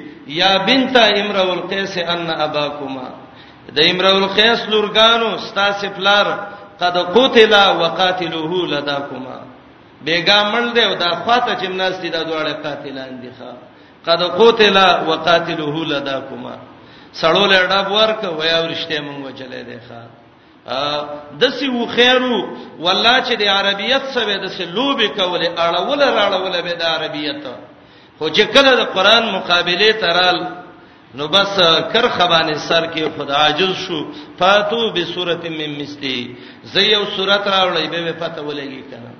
یا 0.41 0.51
بنت 0.69 0.97
امرؤ 1.21 1.49
القیس 1.59 1.95
ان 2.15 2.29
اباکما 2.47 3.09
د 3.77 3.79
امرؤ 3.91 4.17
القیس 4.23 4.61
لورګانو 4.73 5.31
ستاسو 5.49 5.87
پلار 5.97 6.27
قد 6.83 6.97
قتل 7.17 7.53
وقاتلوه 7.81 8.53
لداکما 8.73 9.39
بیګامل 10.07 10.65
دی 10.75 10.83
او 10.85 10.95
دا 11.03 11.11
خاطه 11.25 11.53
جمناستی 11.63 12.09
دا 12.11 12.21
دواړه 12.29 12.53
قاتلان 12.65 13.21
دي 13.23 13.31
ښا 13.39 13.53
قد 14.07 14.23
قتل 14.23 14.77
وقاتله 15.09 15.85
لداکما 15.85 16.57
سړول 17.21 17.53
اډاب 17.53 17.87
ورک 17.97 18.23
ویا 18.39 18.59
ورشته 18.65 19.01
مونږ 19.07 19.19
وجلې 19.27 19.61
دی 19.69 19.79
ښا 19.89 20.03
دسی 21.43 21.69
و 21.69 21.87
خیرو 21.87 22.41
والله 22.85 23.17
چې 23.27 23.35
د 23.43 23.45
عربیت 23.57 24.03
سره 24.15 24.33
د 24.45 24.47
سلوب 24.59 24.99
کوله 25.19 25.47
اړول 25.69 26.01
راړول 26.19 26.55
به 26.67 26.73
د 26.79 26.83
عربیت 26.95 27.43
خو 28.19 28.27
چې 28.37 28.43
کله 28.55 28.71
د 28.75 28.83
قران 28.97 29.25
مقابله 29.37 29.93
ترال 30.03 30.39
نو 31.15 31.25
بس 31.35 31.57
کر 31.93 32.09
خبانه 32.17 32.55
سر 32.69 32.85
کې 32.95 33.03
خدا 33.19 33.37
عجز 33.47 33.73
شو 33.87 33.99
فاتو 34.39 34.91
بسوره 34.97 35.41
مم 35.61 35.73
مستی 35.81 36.19
زیو 36.75 37.05
سورته 37.17 37.51
راولې 37.51 37.89
به 37.93 38.13
پته 38.23 38.41
ولګي 38.43 38.83
کنه 38.91 39.12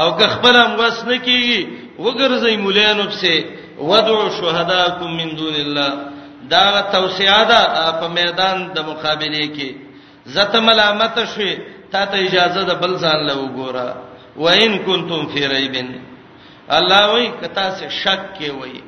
او 0.00 0.16
که 0.18 0.26
خپل 0.26 0.56
هم 0.56 0.72
وس 0.78 0.98
نه 1.08 1.16
کیږي 1.26 1.60
وګرځي 2.04 2.54
مولانو 2.64 3.04
په 3.20 3.34
ودعو 3.90 4.30
شهداکم 4.38 5.06
من 5.18 5.28
دون 5.38 5.54
الله 5.64 5.90
دا 6.52 6.64
توصیه 6.94 7.42
ده 7.50 7.60
په 8.00 8.08
میدان 8.16 8.56
د 8.74 8.78
مقابله 8.90 9.44
کې 9.56 9.68
زته 10.34 10.60
ملامت 10.60 11.16
شوي 11.34 11.52
تا 11.92 12.06
ته 12.06 12.16
اجازه 12.26 12.62
ده 12.68 12.74
بل 12.74 12.96
ځان 12.98 13.18
له 13.28 13.34
وګوره 13.42 13.88
وان 14.36 14.72
کنتم 14.86 15.22
فی 15.32 15.46
ریبن 15.48 15.88
الله 16.76 17.00
وای 17.10 17.26
کتا 17.42 17.70
سے 17.78 17.86
شک 18.02 18.22
کې 18.38 18.48
وای 18.60 18.80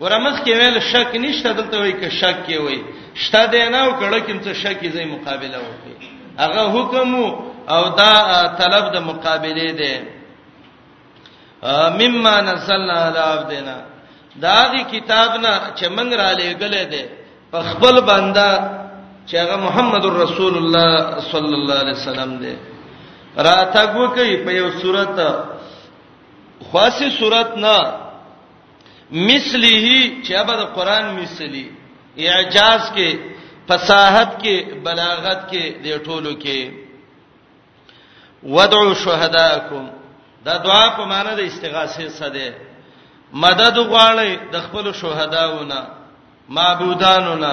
ورمخ 0.00 0.36
کې 0.44 0.52
ویل 0.60 0.80
شک 0.92 1.10
نشته 1.24 1.52
دلته 1.52 1.76
وای 1.78 1.92
ک 1.92 2.02
شک 2.20 2.36
کې 2.46 2.56
وای 2.64 2.78
شته 3.22 3.46
دی 3.52 3.68
نه 3.72 3.78
او 3.84 3.90
کړه 4.00 4.18
کې 4.26 4.34
څه 4.44 4.52
شک 4.62 4.78
یې 4.82 5.04
مقابله 5.14 5.58
وکړي 5.66 5.94
هغه 6.42 6.62
حکم 6.76 7.14
او 7.74 7.82
دا 8.00 8.12
طلب 8.60 8.84
د 8.94 8.96
مقابله 9.10 9.66
دی 9.80 9.94
مما 11.62 12.34
نزلنا 12.40 12.92
على 12.92 13.18
عبدنا 13.18 13.78
دا 14.42 14.60
دی 14.72 14.82
کتابنا 14.92 15.52
چې 15.76 15.84
موږ 15.88 16.10
را 16.14 16.32
لېګلې 16.32 16.84
ده 16.92 17.04
په 17.52 17.58
خپل 17.70 17.94
بندا 18.00 18.52
چې 19.28 19.34
هغه 19.42 19.56
محمد 19.66 20.04
رسول 20.06 20.54
الله 20.58 21.20
صلی 21.32 21.54
الله 21.58 21.78
علیه 21.82 21.92
وسلم 21.98 22.30
ده 22.42 22.54
راته 23.48 23.86
کو 23.92 24.06
کوي 24.14 24.36
په 24.44 24.50
یو 24.52 24.68
صورت 24.80 25.16
خاصه 26.72 27.10
صورت 27.20 27.56
نه 27.64 27.78
مثله 29.10 29.68
چې 30.24 30.44
به 30.46 30.54
د 30.60 30.62
قران 30.76 31.06
مثلی 31.22 31.66
اعجاز 32.18 32.80
کې 32.96 33.10
فصاحت 33.68 34.30
کې 34.42 34.56
بلاغت 34.84 35.40
کې 35.50 35.64
د 35.84 35.86
ټولو 36.06 36.32
کې 36.42 36.70
ودعوا 38.44 38.94
شهداکم 38.94 39.97
دا 40.44 40.56
دعا 40.56 40.88
په 40.96 41.04
معنی 41.12 41.32
د 41.36 41.40
استغاثه 41.50 42.06
څه 42.18 42.28
ده 42.36 42.46
مدد 43.42 43.76
غواړي 43.90 44.32
د 44.54 44.56
خپل 44.66 44.84
شهداونه 45.02 45.80
معبودانونه 46.56 47.52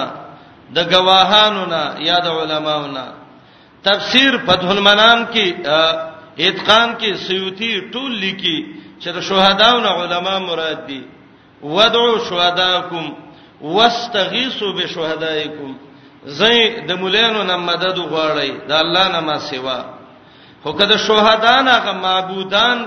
د 0.76 0.78
گواهانونه 0.94 1.82
یا 2.08 2.18
د 2.26 2.28
علماونه 2.40 3.04
تفسیر 3.86 4.32
فتح 4.46 4.68
المنام 4.74 5.20
کې 5.32 5.46
اتقان 6.48 6.88
کې 7.00 7.10
سیوطي 7.26 7.72
ټول 7.92 8.10
لیکي 8.24 8.58
چې 9.02 9.08
د 9.16 9.18
شهداونه 9.28 9.88
علما 10.00 10.38
مراد 10.48 10.80
دي 10.88 11.02
ودعو 11.62 12.18
شهداکم 12.28 13.04
واستغیثوا 13.60 14.70
بشهدائکم 14.78 15.70
زئ 16.38 16.58
د 16.88 16.90
مولانو 17.02 17.40
نه 17.50 17.56
مدد 17.68 17.96
غواړي 18.12 18.50
د 18.68 18.72
الله 18.82 19.06
نه 19.14 19.20
ما 19.20 19.38
سوا 19.50 19.80
خو 20.64 20.72
کده 20.72 20.96
شهدان 20.98 21.68
هغه 21.68 21.92
معبودان 21.92 22.78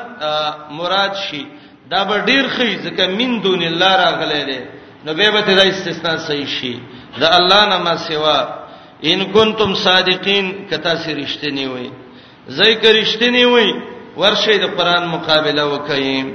مراد 0.78 1.14
شي 1.30 1.46
دا 1.92 2.04
به 2.04 2.18
ډیر 2.26 2.46
خې 2.48 2.70
ځکه 2.86 3.04
من 3.20 3.42
دون 3.44 3.62
الله 3.64 3.94
راغلي 4.06 4.44
دي 4.46 4.60
نو 5.06 5.14
به 5.14 5.30
به 5.32 5.42
دا 5.42 5.64
استثناء 5.70 6.18
صحیح 6.18 6.46
شي 6.48 6.80
دا 7.22 7.30
الله 7.38 7.66
نه 7.66 7.78
ما 7.78 7.96
سوا 7.98 8.40
ان 9.04 9.26
کنتم 9.34 9.76
صادقین 9.76 10.68
کتا 10.72 10.96
سي 10.96 11.16
رښتینی 11.26 11.66
وي 11.74 11.92
زای 12.48 12.76
که 12.76 12.94
رښتینی 13.04 13.46
وي 13.54 13.74
ورشه 14.18 14.58
د 14.58 14.64
قران 14.78 15.06
مقابله 15.08 15.64
وکایم 15.66 16.34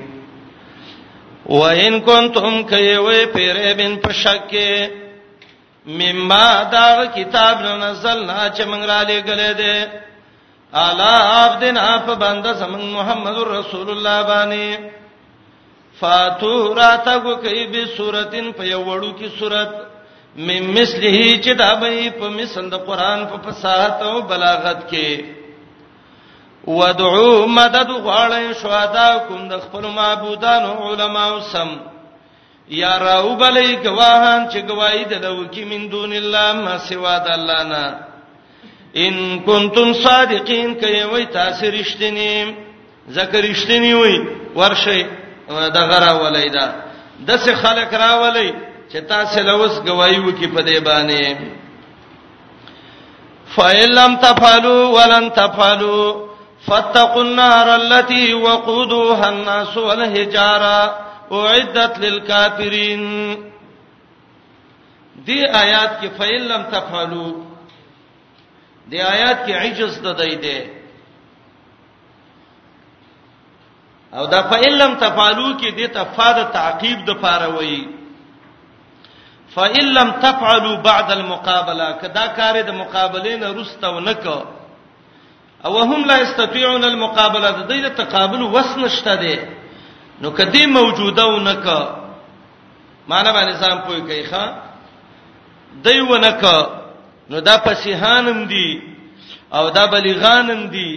وان 1.47 2.01
کنتم 2.01 2.63
کایوی 2.63 3.27
پیره 3.27 3.75
بن 3.75 3.97
پشکه 3.97 4.91
مما 5.87 6.65
دا 6.73 7.07
کتاب 7.17 7.59
نزلنا 7.83 8.51
چې 8.51 8.61
موږ 8.63 8.83
را 8.89 9.03
لګلې 9.05 9.53
ده 9.59 10.05
الا 10.83 11.11
عبدنا 11.33 11.87
فبند 12.07 12.47
سمن 12.61 12.81
محمد 12.93 13.37
رسول 13.49 13.91
الله 13.91 14.23
باندې 14.23 14.91
فاتورا 16.01 16.89
تاګو 17.09 17.35
کوي 17.43 17.67
به 17.75 17.85
سورتين 17.97 18.53
په 18.59 18.65
یو 18.71 18.81
وړو 18.81 19.11
کې 19.19 19.39
سورت 19.39 19.71
مم 20.49 20.73
مثله 20.79 21.19
چې 21.43 21.55
دا 21.61 21.69
به 21.83 22.11
په 22.23 22.29
مثل 22.39 22.71
د 22.71 22.75
قران 22.89 23.27
په 23.27 23.39
فصاحت 23.45 24.03
او 24.07 24.15
بلاغت 24.31 24.81
کې 24.91 25.25
ودعو 26.79 27.47
مدد 27.59 27.89
غواړی 27.91 28.55
شهدا 28.63 29.09
کوم 29.29 29.49
د 29.49 29.61
خپل 29.65 29.87
معبودانو 30.01 30.89
علماو 30.91 31.41
سم 31.53 31.71
یا 32.81 32.91
راوبلې 33.05 33.87
گواهان 33.87 34.51
چې 34.51 34.59
گواہی 34.69 35.05
د 35.05 35.25
لوکي 35.27 35.65
من 35.75 35.87
دون 35.95 36.13
الله 36.23 36.53
ما 36.65 36.79
سوا 36.89 37.17
د 37.19 37.29
الله 37.37 37.63
نه 37.73 37.85
ان 39.03 39.15
کنتم 39.47 39.93
صادقین 40.03 40.75
کای 40.81 41.03
وای 41.13 41.25
تاسو 41.39 41.67
رښتینی 41.79 42.29
ذکر 43.17 43.41
رښتینی 43.51 43.93
وای 44.01 44.15
ورشي 44.57 45.01
دغه 45.79 45.97
راولای 46.07 46.51
دا 46.57 46.67
د 47.29 47.31
څه 47.45 47.51
خلق 47.63 47.91
راولای 48.05 48.49
چې 48.91 48.99
تاسو 49.11 49.41
لوس 49.49 49.75
گواہی 49.89 50.19
وکي 50.19 50.47
په 50.47 50.61
دې 50.69 50.79
باندې 50.79 51.37
فَإِلَّمْ 53.57 54.15
تَفْعَلُوا 54.27 54.85
وَلَنْ 54.97 55.27
تَفْعَلُوا 55.39 56.05
فَاتَّقُوا 56.67 57.23
النَّارَ 57.23 57.69
الَّتِي 57.81 58.27
وَقُودُهَا 58.35 59.27
النَّاسُ 59.29 59.77
وَالْحِجَارَةُ 59.89 61.35
أُعِدَّتْ 61.41 61.99
لِلْكَافِرِينَ 61.99 63.03
دې 65.27 65.41
آیات 65.63 66.01
کې 66.01 66.09
فَإِلَّمْ 66.19 66.63
تَفْعَلُوا 66.77 67.35
دی 68.91 69.01
آیات 69.01 69.47
کې 69.47 69.53
عجز 69.63 69.93
د 70.05 70.17
دی 70.21 70.35
دی 70.45 70.59
او 74.13 74.27
دا 74.27 74.41
فإلم 74.51 74.95
تفعلوا 75.01 75.53
کې 75.61 75.71
د 75.79 75.87
تفاد 75.99 76.37
تعقیب 76.57 76.99
د 77.07 77.11
پاره 77.23 77.49
وایي 77.55 77.83
فإلم 79.55 80.11
تفعلوا 80.25 80.77
بعد 80.89 81.09
المقابله 81.13 81.87
کدا 82.03 82.27
کار 82.37 82.61
د 82.69 82.71
مقابله 82.83 83.33
نه 83.43 83.49
رستو 83.61 84.01
نکو 84.01 84.41
او 85.65 85.79
هم 85.83 86.05
لا 86.05 86.23
استطيعون 86.23 86.85
المقابله 86.85 87.51
د 87.51 87.61
دې 87.73 87.81
د 87.87 87.89
تقابل 88.03 88.43
وس 88.43 88.77
نشته 88.79 89.15
دي 89.15 89.37
نو 90.21 90.31
کدی 90.31 90.67
موجوده 90.79 91.27
و 91.27 91.37
نکو 91.49 91.81
معنی 93.09 93.31
باندې 93.37 93.55
سم 93.63 93.79
پوي 93.87 94.01
کوي 94.01 94.25
ښا 94.31 94.47
دوی 95.85 96.01
و 96.01 96.17
نکو 96.17 96.84
نو 97.31 97.39
دا 97.41 97.57
پسیحانم 97.57 98.39
دي 98.53 98.81
او 99.53 99.69
دا 99.71 99.87
بلیغانم 99.87 100.69
دي 100.75 100.93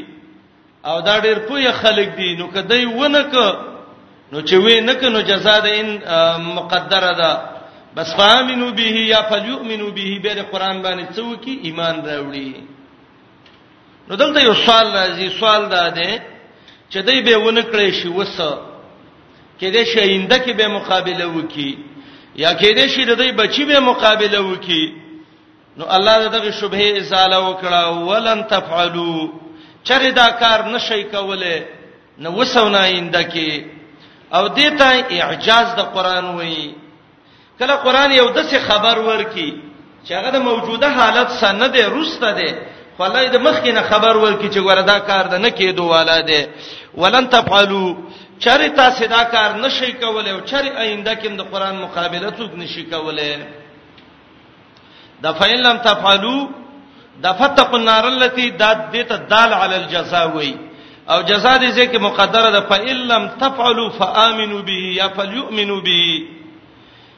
او 0.86 1.00
دا 1.02 1.16
ډیر 1.26 1.40
پوی 1.48 1.72
خلک 1.82 2.10
دي 2.18 2.30
نو 2.40 2.48
کدی 2.56 2.86
ونک 2.86 3.34
نو 4.32 4.38
چې 4.48 4.54
وینک 4.66 5.04
نو 5.04 5.20
جزاء 5.22 5.60
ده 5.60 5.72
ان 5.80 5.90
مقدره 6.58 7.12
ده 7.22 7.32
بس 7.96 8.16
فامنو 8.16 8.72
به 8.72 8.84
یا 9.14 9.22
فلیؤمنو 9.30 9.92
به 9.92 10.20
به 10.24 10.42
قرآن 10.52 10.82
باندې 10.84 11.16
څوک 11.16 11.46
ایمان 11.64 11.96
راوړي 12.06 12.52
نو 14.10 14.16
دلته 14.16 14.40
یو 14.44 14.54
سوال 14.54 14.88
راځي 14.94 15.30
سوال 15.40 15.70
دا 15.70 15.90
ده 15.90 16.20
چې 16.92 16.98
دای 17.08 17.22
به 17.22 17.38
ونکړې 17.38 17.92
شي 18.02 18.08
وسه 18.10 18.58
کېدې 19.62 19.84
شي 19.94 20.16
انده 20.16 20.38
کې 20.38 20.52
به 20.60 20.68
مقابله 20.68 21.28
وکي 21.28 21.78
یا 22.36 22.52
کېدې 22.60 22.86
شي 22.88 23.06
د 23.06 23.14
دې 23.22 23.32
بچي 23.32 23.66
به 23.66 23.80
مقابله 23.80 24.40
وکي 24.40 25.07
نو 25.80 25.86
الله 25.98 26.18
دغه 26.36 26.50
شبهه 26.60 26.90
ازاله 27.02 27.38
وکړه 27.48 27.84
ولن 28.10 28.40
تفعلوا 28.48 29.20
چرې 29.88 30.10
دا 30.22 30.28
کار 30.42 30.60
نشي 30.74 31.04
کوله 31.04 31.66
نو 32.18 32.30
وسونه 32.40 32.82
اینده 32.84 33.24
کې 33.32 33.52
او 34.38 34.44
دې 34.58 34.68
ته 34.80 34.92
اعجاز 35.26 35.68
د 35.76 35.82
قران 35.96 36.26
وایي 36.38 36.76
کله 37.60 37.76
قران 37.76 38.12
یو 38.12 38.30
دسه 38.30 38.60
خبر 38.60 39.00
ورکي 39.00 39.50
چې 40.06 40.12
هغه 40.12 40.30
د 40.32 40.36
موجوده 40.50 40.88
حالت 41.00 41.30
سند 41.44 41.76
رسته 41.78 42.32
ده 42.40 42.50
خلای 42.98 43.30
د 43.30 43.36
مخکې 43.48 43.70
نه 43.78 43.82
خبر 43.82 44.14
ورکي 44.18 44.50
چې 44.50 44.58
وردا 44.58 45.00
کار 45.00 45.28
ده 45.32 45.38
نه 45.38 45.50
کېدو 45.52 45.80
والا 45.94 46.22
ده 46.22 46.42
ولن 47.02 47.26
تفعلوا 47.36 47.90
چرې 48.44 48.76
تاسو 48.80 49.06
دا 49.08 49.24
کار 49.34 49.50
نشي 49.66 49.92
کوله 50.02 50.30
او 50.32 50.40
چرې 50.52 50.70
آینده 50.84 51.14
کې 51.16 51.28
د 51.28 51.42
قران 51.52 51.76
مقابله 51.80 52.30
څوک 52.38 52.52
نشي 52.62 52.84
کوله 52.94 53.30
د 55.24 55.28
فإِن 55.40 55.60
لم 55.68 55.78
تفعلوا 55.90 56.42
د 57.24 57.28
فتقوا 57.40 57.80
النار 57.82 58.04
التي 58.16 58.46
داد 58.62 58.78
دته 58.94 59.16
دال 59.32 59.52
علی 59.62 59.76
الجزاء 59.84 60.26
وی 60.36 60.52
او 61.12 61.20
جزاء 61.30 61.58
دې 61.64 61.70
ځکه 61.80 61.98
مقدره 62.08 62.50
ده 62.56 62.62
فإِن 62.72 62.98
لم 63.12 63.24
تفعلوا 63.44 63.90
فآمنوا 64.00 64.62
به 64.68 64.80
یا 65.00 65.08
فليؤمنوا 65.18 65.82
به 65.88 66.04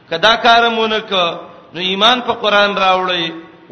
کدا 0.10 0.34
کارمونه 0.46 1.00
ک 1.00 1.12
نو 1.74 1.80
ایمان 1.90 2.18
په 2.22 2.34
قران 2.44 2.72
راوړی 2.84 3.26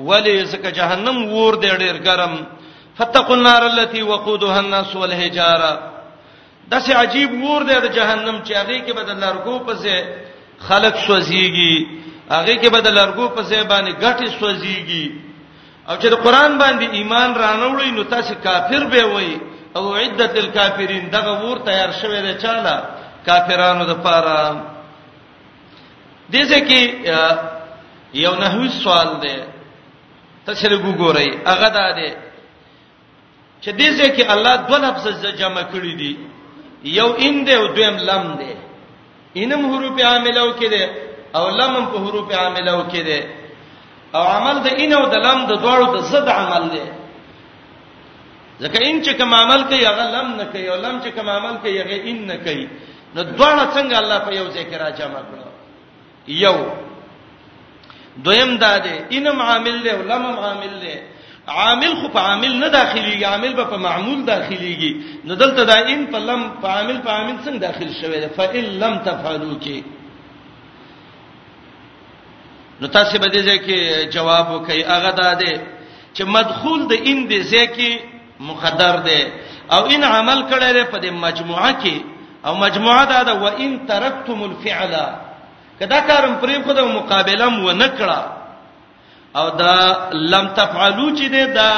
ولی 0.09 0.45
ځکه 0.51 0.67
جهنم 0.79 1.17
ور 1.33 1.53
دې 1.61 1.73
ډیر 1.83 1.97
ګرم 2.07 2.33
فتقوا 2.97 3.35
النار 3.35 3.63
التي 3.65 4.01
وقودها 4.03 4.59
الناس 4.59 4.95
والحجاره 4.95 5.73
دا 6.71 6.79
سه 6.79 6.93
عجیب 7.01 7.43
ور 7.43 7.61
دې 7.63 7.75
د 7.81 7.85
جهنم 7.97 8.35
چې 8.45 8.51
هغه 8.51 8.77
کې 8.85 8.91
بدل 8.99 9.17
لارغو 9.19 9.59
پسې 9.67 9.93
خلق 10.67 10.95
سوځيږي 11.07 12.06
هغه 12.33 12.53
کې 12.61 12.69
به 12.73 12.79
د 12.81 12.87
لارګو 12.97 13.25
په 13.35 13.41
ځای 13.49 13.63
باندې 13.71 13.91
غټي 14.03 14.27
سوځيږي 14.39 15.05
او 15.89 15.95
چې 16.01 16.07
د 16.13 16.15
قران 16.25 16.51
باندې 16.63 16.85
ایمان 16.99 17.29
رانوړي 17.43 17.89
نو 17.97 18.03
تاسو 18.13 18.33
کافر 18.45 18.83
به 18.91 19.03
وای 19.13 19.31
او 19.77 19.85
عدت 20.01 20.31
للکافرین 20.41 21.03
دغه 21.15 21.33
ور 21.47 21.57
تیار 21.67 21.89
شوی 21.99 22.19
دی 22.25 22.33
چاله 22.43 22.75
کافرانو 23.27 23.83
د 23.91 23.93
پاره 24.05 24.39
دیسه 26.33 26.57
کې 26.69 26.81
یو 28.13 28.33
نحوی 28.43 28.69
سوال 28.83 29.09
دی 29.23 29.35
تاسو 30.45 30.67
له 30.71 30.77
وګورئ 30.87 31.29
هغه 31.51 31.69
دا 31.79 31.87
دی 31.97 32.09
چې 33.63 33.69
دیسه 33.81 34.05
کې 34.15 34.23
الله 34.33 34.53
دوه 34.67 34.77
لفظ 34.85 35.25
جمع 35.39 35.63
کړی 35.73 35.93
دي 36.01 36.11
یو 36.83 37.09
ان 37.23 37.35
دی 37.45 37.53
او 37.59 37.65
دویم 37.75 37.95
لم 38.09 38.25
دی 38.39 38.51
انم 39.43 39.61
حروف 39.75 39.95
عاملو 40.01 40.53
کې 40.59 40.67
دی 40.73 40.85
او 41.37 41.45
لم 41.61 41.73
په 41.91 41.95
حروف 42.05 42.27
عامله 42.43 42.71
او 42.77 42.81
کې 42.91 43.01
ده 43.09 43.19
او 44.17 44.23
عمل 44.35 44.57
د 44.67 44.69
ان 44.81 44.91
او 44.99 45.03
د 45.13 45.15
لم 45.27 45.39
د 45.49 45.51
دواړو 45.63 45.85
د 45.95 45.97
صد 46.11 46.25
عمل 46.39 46.63
ده 46.75 46.85
ځکه 48.63 48.77
ان 48.87 48.95
چې 49.05 49.11
کوم 49.19 49.29
عمل 49.41 49.61
کوي 49.69 49.83
هغه 49.91 50.05
لم 50.15 50.27
نه 50.39 50.45
کوي 50.53 50.65
او 50.73 50.77
لم 50.85 50.95
چې 51.03 51.09
کوم 51.15 51.27
عمل 51.37 51.55
کوي 51.63 51.77
هغه 51.83 51.97
ان 52.09 52.17
نه 52.29 52.35
کوي 52.45 52.65
نو 53.15 53.21
دواړه 53.37 53.63
څنګه 53.75 53.95
الله 54.01 54.17
په 54.25 54.31
یو 54.39 54.45
ذکر 54.57 54.77
را 54.83 54.89
جمع 54.99 55.21
کړو 55.29 55.47
یو 56.45 56.57
دویم 58.25 58.51
دا 58.63 58.73
ده 58.85 58.93
انم 59.17 59.37
عامل 59.49 59.77
له 59.87 59.95
لم 60.11 60.23
عامل 60.45 60.73
له 60.83 60.95
عامل 61.57 61.91
خو 61.99 62.07
په 62.15 62.19
عامل 62.29 62.53
نه 62.63 62.67
داخليږي 62.79 63.25
عامل 63.31 63.53
به 63.59 63.63
په 63.73 63.77
معمول 63.87 64.19
داخليږي 64.33 64.91
نو 65.27 65.33
دلته 65.41 65.61
دا 65.71 65.77
ان 65.91 66.01
په 66.13 66.19
لم 66.29 66.41
په 66.63 66.67
عامل 66.75 66.97
په 67.05 67.11
عامل 67.17 67.35
څنګه 67.45 67.59
داخل 67.67 67.89
شوی 68.01 68.17
ده 68.23 68.29
فئن 68.39 68.65
لم 68.83 68.93
تفعلوا 69.07 69.55
کې 69.63 69.77
نو 72.81 72.85
تاسو 72.95 73.13
به 73.23 73.29
دې 73.33 73.41
ځکه 73.49 73.77
جواب 74.15 74.45
وکي 74.55 74.79
هغه 74.93 75.11
داده 75.21 75.53
چې 76.15 76.23
مدخول 76.35 76.79
د 76.91 76.93
ان 77.09 77.17
دې 77.31 77.39
ځکه 77.53 77.89
مقدر 78.49 78.95
ده 79.07 79.21
او 79.75 79.81
ان 79.93 80.01
عمل 80.15 80.39
کړي 80.51 80.69
له 80.77 80.83
په 80.93 80.97
دې 81.03 81.11
مجموعه 81.27 81.71
کې 81.81 81.95
او 82.47 82.53
مجموعه 82.65 83.03
دا 83.13 83.19
ده 83.27 83.33
و 83.43 83.45
ان 83.65 83.71
ترکتم 83.91 84.39
الفعل 84.49 84.93
کدا 85.79 85.99
کارم 86.09 86.33
پرې 86.41 86.57
خو 86.65 86.73
د 86.79 86.81
مقابله 86.97 87.47
مو 87.55 87.71
نه 87.83 87.87
کړه 87.97 88.19
او 89.37 89.45
دا 89.61 89.77
لم 90.33 90.45
تفعلوا 90.59 91.09
چې 91.17 91.27
دا 91.59 91.69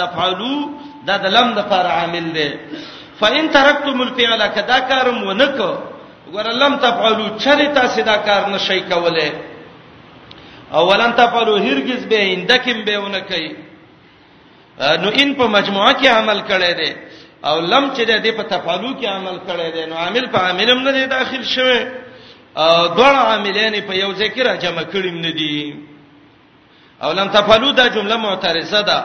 تفعلوا 0.00 0.58
دا 1.06 1.14
د 1.24 1.26
لم 1.36 1.48
د 1.56 1.58
فار 1.70 1.86
عامل 1.96 2.26
ده 2.38 2.48
فإن 3.20 3.44
ترکتم 3.56 3.98
الفعل 4.06 4.40
کدا 4.56 4.78
کارم 4.90 5.18
ونکو 5.28 5.70
ګور 6.34 6.46
لم 6.62 6.76
تفعلوا 6.86 7.28
چرته 7.42 7.82
سدا 7.96 8.16
کار 8.28 8.42
نشي 8.54 8.80
کوله 8.92 9.28
اولن 10.82 11.12
تفلو 11.22 11.56
هرگز 11.68 12.02
به 12.10 12.18
اندکم 12.34 12.78
بهونه 12.88 13.20
کوي 13.30 13.48
نو 15.02 15.08
ان 15.20 15.30
په 15.38 15.46
مجموعه 15.56 15.92
کې 16.00 16.06
عمل 16.06 16.40
کړي 16.50 16.72
دي 16.80 16.92
او 17.48 17.56
لم 17.72 17.84
چې 17.94 18.00
د 18.10 18.12
دې 18.24 18.30
په 18.38 18.42
تفالو 18.54 18.90
کې 19.00 19.04
عمل 19.16 19.36
کړي 19.48 19.68
دي 19.74 19.82
نو 19.90 19.94
عامل 20.04 20.24
په 20.34 20.38
عاملم 20.46 20.78
نه 20.86 20.90
دی 20.96 21.06
داخل 21.06 21.42
شوی 21.54 21.80
او 22.56 22.74
دوه 22.96 23.16
عاملین 23.28 23.74
په 23.88 23.92
یو 24.02 24.10
ذکر 24.22 24.46
جمع 24.64 24.84
کړیم 24.92 25.16
نه 25.26 25.30
دي 25.38 25.74
او 27.02 27.10
لم 27.18 27.28
تفلو 27.36 27.70
دا 27.72 27.86
جمله 27.96 28.16
معترضه 28.26 28.80
ده 28.90 28.98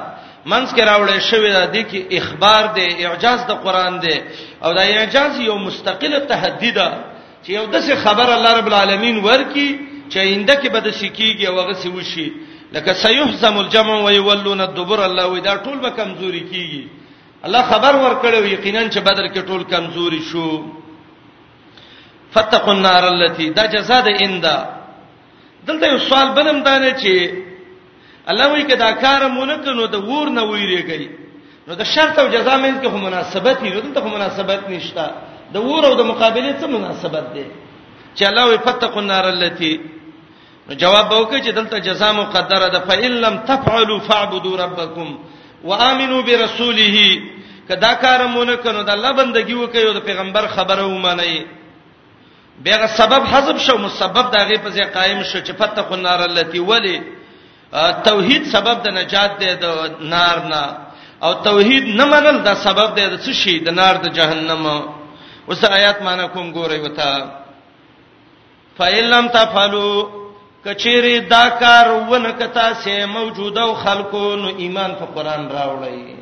منځ 0.52 0.68
کې 0.76 0.80
راوړې 0.90 1.20
شوې 1.32 1.50
ده 1.56 1.64
د 1.74 1.78
کې 1.92 2.02
اخبار 2.20 2.64
دی 2.78 2.90
اعجاز 3.06 3.40
د 3.50 3.52
قران 3.64 3.94
دی 4.04 4.18
او 4.64 4.70
دا 4.78 4.82
اعجاز 4.96 5.32
یو 5.40 5.58
مستقله 5.68 6.20
تهدید 6.34 6.76
ده 6.76 6.90
چې 7.46 7.50
یو 7.58 7.66
دسه 7.74 7.96
خبر 8.06 8.28
الله 8.36 8.52
رب 8.58 8.68
العالمین 8.72 9.16
ورکی 9.28 9.72
چې 10.10 10.20
اینده 10.34 10.56
کې 10.62 10.70
بد 10.76 10.86
سکیږي 11.00 11.46
او 11.48 11.56
هغه 11.62 11.74
سی 11.82 11.90
وشي 11.96 12.28
لکه 12.74 12.94
سيهزم 13.04 13.56
الجمع 13.64 13.96
ويولون 14.06 14.62
الدبر 14.62 15.00
الله 15.06 15.26
ودا 15.28 15.54
ټول 15.66 15.78
به 15.86 15.90
کمزوري 15.90 16.44
کیږي 16.52 16.84
الله 17.46 17.62
خبر 17.72 17.94
ورکړو 18.06 18.44
یقینا 18.56 18.82
چې 18.94 19.00
بدر 19.08 19.26
کې 19.34 19.42
ټول 19.50 19.62
کمزوري 19.74 20.22
شو 20.22 20.64
فتقوا 22.34 22.74
النار 22.74 23.04
التي 23.12 23.50
دا 23.60 23.66
جزاء 23.76 24.02
ده 24.08 24.12
اینده 24.24 24.56
دلته 25.70 25.86
یو 25.92 26.00
سوال 26.10 26.30
بنم 26.40 26.64
دا 26.66 26.78
نه 26.80 26.92
چې 26.98 27.34
الله 28.34 28.48
وی 28.54 28.64
کدا 28.74 28.92
کار 29.06 29.22
مونږ 29.22 29.70
نو 29.82 29.86
د 29.94 30.10
ور 30.10 30.30
نه 30.38 30.42
ویریږي 30.50 31.10
نو 31.68 31.76
د 31.82 31.84
شرط 31.94 32.20
او 32.20 32.28
جزاء 32.34 32.58
مې 32.58 32.82
کې 32.82 32.88
هم 32.94 33.02
مناسبت 33.10 33.58
نه 33.64 33.70
دلته 33.86 34.00
هم 34.06 34.14
مناسبت 34.18 34.70
نشته 34.74 35.06
د 35.54 35.58
ور 35.70 35.84
او 35.86 35.94
د 36.02 36.04
مقابله 36.12 36.58
څه 36.62 36.68
مناسبت 36.76 37.26
ده 37.38 37.46
چې 38.16 38.24
الله 38.32 38.44
وی 38.50 38.58
فتقوا 38.70 39.02
النار 39.02 39.26
التي 39.34 39.74
نو 40.70 40.76
جواب 40.82 41.12
وکړي 41.12 41.40
چې 41.42 41.52
دلته 41.58 41.78
جزاء 41.86 42.14
مقدره 42.22 42.68
ده 42.74 42.80
فإِن 42.90 43.12
لم 43.26 43.36
تفعلوا 43.50 44.00
فاعبدوا 44.08 44.58
ربكم 44.64 45.08
وآمنوا 45.64 46.22
برسوله 46.22 46.98
کدا 47.70 47.94
کارمونه 48.04 48.56
کنو 48.64 48.82
د 48.84 48.90
الله 48.90 49.12
بندگی 49.22 49.54
وکړي 49.54 49.86
او 49.88 49.94
د 49.98 50.02
پیغمبر 50.10 50.48
خبره 50.56 50.84
ومني 50.86 51.38
بیاغه 52.64 52.88
سبب 53.02 53.22
حذف 53.32 53.58
شو 53.66 53.78
مسبب 53.78 54.32
داغه 54.38 54.58
په 54.66 54.70
ځای 54.76 54.86
قائم 54.98 55.24
شو 55.32 55.40
چې 55.42 55.52
فتقوا 55.62 55.96
النار 55.98 56.20
التي 56.28 56.60
ولي 56.60 57.02
توحید 58.10 58.44
سبب 58.54 58.84
د 58.86 58.94
نجات 59.02 59.40
دی 59.42 59.52
د 59.66 59.98
نار 60.14 60.40
نه 60.54 60.64
او 61.24 61.34
توحید 61.50 61.84
نه 61.96 62.06
منل 62.14 62.44
دا 62.46 62.54
سبب 62.68 62.96
دی 62.96 63.06
د 63.10 63.18
څه 63.26 63.32
شي 63.42 63.60
د 63.66 63.70
نار 63.82 63.98
د 64.06 64.14
جهنم 64.22 64.66
اوس 65.50 65.64
آیات 65.64 66.02
معنا 66.02 66.26
کوم 66.28 66.54
ګورئ 66.54 66.80
وتا 66.86 67.12
فإِن 68.78 69.04
لم 69.16 69.28
تفعلوا 69.28 70.29
کچېری 70.66 71.16
دا 71.34 71.44
کار 71.62 71.88
ونه 72.10 72.32
کتا 72.40 72.68
سه 72.84 73.06
موجوده 73.16 73.62
او 73.62 73.74
خلکو 73.84 74.24
نو 74.42 74.48
ایمان 74.64 74.92
په 75.00 75.06
قران 75.16 75.44
راوړی 75.52 76.16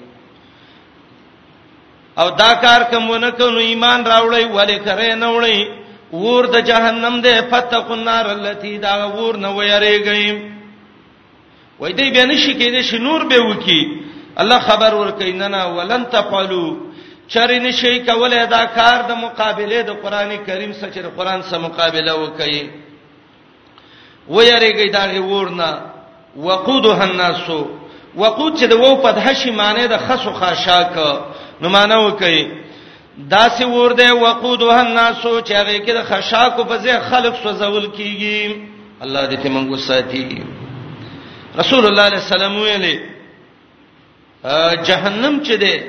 او 2.20 2.28
دا 2.42 2.52
کار 2.64 2.82
کومونه 2.92 3.30
کونو 3.40 3.60
ایمان 3.72 4.00
راوړی 4.12 4.46
ولې 4.46 4.78
کرے 4.88 5.10
نه 5.22 5.28
وړی 5.34 5.60
ور 6.24 6.44
د 6.56 6.58
جهنم 6.70 7.16
دې 7.26 7.36
فتق 7.52 7.92
النار 7.96 8.26
التي 8.38 8.78
دا 8.86 8.94
ور 9.16 9.34
نه 9.44 9.50
ويریږي 9.58 10.52
وای 11.80 11.94
دې 11.98 12.08
به 12.16 12.24
نشي 12.32 12.54
کېدې 12.60 12.82
چې 12.90 12.96
نور 13.08 13.22
به 13.32 13.38
وکی 13.50 13.84
الله 14.42 14.60
خبر 14.70 14.94
ورکیننا 14.94 15.62
ولن 15.78 16.04
تفعلوا 16.16 16.70
چرې 17.34 17.58
نشي 17.66 18.00
کولای 18.10 18.46
دا 18.58 18.66
کار 18.78 18.98
د 19.10 19.12
مقابله 19.24 19.82
د 19.82 19.90
قران 20.04 20.32
کریم 20.48 20.72
سره 20.82 21.10
قران 21.18 21.40
سره 21.50 21.60
مقابله 21.68 22.14
وکړي 22.18 22.62
و 24.30 24.38
یریږي 24.44 24.90
دا 24.90 25.06
غي 25.06 25.20
ورنه 25.20 25.80
وقودها 26.36 27.04
الناس 27.04 27.50
وقود 28.16 28.58
چې 28.60 28.64
د 28.68 28.74
وو 28.74 28.96
په 29.02 29.12
دحشي 29.12 29.52
معنی 29.52 29.88
د 29.88 29.98
خسو 30.08 30.32
خاشاک 30.40 30.98
نو 31.62 31.70
مانو 31.70 32.12
کوي 32.12 32.44
دا 33.18 33.50
سی 33.58 33.64
ور 33.66 33.94
ده 33.94 34.14
وقودها 34.16 34.82
الناس 34.88 35.22
چې 35.46 35.52
هغه 35.52 35.86
کې 35.86 35.90
د 35.94 36.04
خشاکو 36.04 36.64
په 36.64 36.78
ځای 36.78 37.00
خلق 37.10 37.36
سوزول 37.44 37.86
کیږي 37.98 38.56
الله 39.02 39.30
دې 39.30 39.38
ته 39.44 39.50
منغو 39.50 39.78
ساتي 39.78 40.44
رسول 41.60 41.86
الله 41.86 42.10
صلی 42.10 42.16
الله 42.16 42.16
علیه 42.16 42.18
وسلم 42.18 42.56
ویلي 42.60 43.00
جهنم 44.84 45.40
چې 45.44 45.52
ده 45.52 45.84